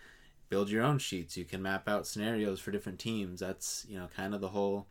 build 0.50 0.70
your 0.70 0.84
own 0.84 0.97
sheets. 0.97 1.38
You 1.38 1.45
can 1.45 1.62
map 1.62 1.88
out 1.88 2.08
scenarios 2.08 2.60
for 2.60 2.72
different 2.72 3.00
teams. 3.00 3.39
That's 3.39 3.86
you 3.89 3.97
know 3.97 4.08
kind 4.16 4.34
of 4.34 4.41
the 4.41 4.50
whole. 4.50 4.88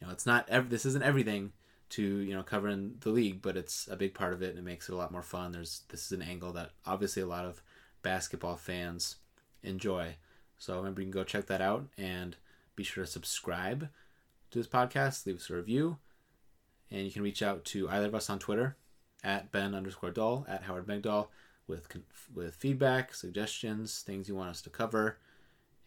You 0.00 0.06
know, 0.06 0.12
it's 0.12 0.26
not 0.26 0.48
ev- 0.48 0.70
this 0.70 0.86
isn't 0.86 1.04
everything 1.04 1.52
to 1.90 2.02
you 2.02 2.34
know 2.34 2.42
covering 2.42 2.96
the 3.00 3.10
league, 3.10 3.42
but 3.42 3.56
it's 3.56 3.88
a 3.90 3.96
big 3.96 4.14
part 4.14 4.32
of 4.32 4.42
it, 4.42 4.50
and 4.50 4.58
it 4.58 4.64
makes 4.64 4.88
it 4.88 4.92
a 4.92 4.96
lot 4.96 5.12
more 5.12 5.22
fun. 5.22 5.52
There's 5.52 5.82
this 5.88 6.06
is 6.06 6.12
an 6.12 6.22
angle 6.22 6.52
that 6.52 6.70
obviously 6.86 7.22
a 7.22 7.26
lot 7.26 7.44
of 7.44 7.62
basketball 8.02 8.56
fans 8.56 9.16
enjoy. 9.62 10.16
So 10.58 10.76
remember, 10.76 11.00
you 11.00 11.06
can 11.06 11.12
go 11.12 11.24
check 11.24 11.46
that 11.46 11.60
out 11.60 11.86
and 11.96 12.36
be 12.76 12.84
sure 12.84 13.04
to 13.04 13.10
subscribe 13.10 13.88
to 14.50 14.58
this 14.58 14.66
podcast. 14.66 15.26
Leave 15.26 15.36
us 15.36 15.50
a 15.50 15.54
review, 15.54 15.98
and 16.90 17.04
you 17.04 17.10
can 17.10 17.22
reach 17.22 17.42
out 17.42 17.64
to 17.66 17.88
either 17.88 18.06
of 18.06 18.14
us 18.14 18.30
on 18.30 18.38
Twitter 18.38 18.76
at 19.24 19.50
Ben 19.50 19.74
underscore 19.74 20.10
Dull 20.10 20.46
at 20.48 20.64
Howard 20.64 20.86
Megdal 20.86 21.28
with 21.68 21.86
with 22.34 22.54
feedback, 22.54 23.14
suggestions, 23.14 24.00
things 24.00 24.28
you 24.28 24.34
want 24.34 24.50
us 24.50 24.62
to 24.62 24.70
cover, 24.70 25.18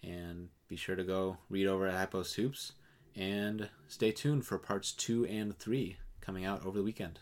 and 0.03 0.49
be 0.67 0.75
sure 0.75 0.95
to 0.95 1.03
go 1.03 1.38
read 1.49 1.67
over 1.67 1.88
at 1.88 1.95
High 1.95 2.05
Post 2.05 2.36
Hoops 2.36 2.73
and 3.15 3.69
stay 3.88 4.11
tuned 4.11 4.45
for 4.45 4.57
parts 4.57 4.93
two 4.93 5.25
and 5.25 5.57
three 5.57 5.97
coming 6.21 6.45
out 6.45 6.65
over 6.65 6.77
the 6.77 6.84
weekend. 6.84 7.19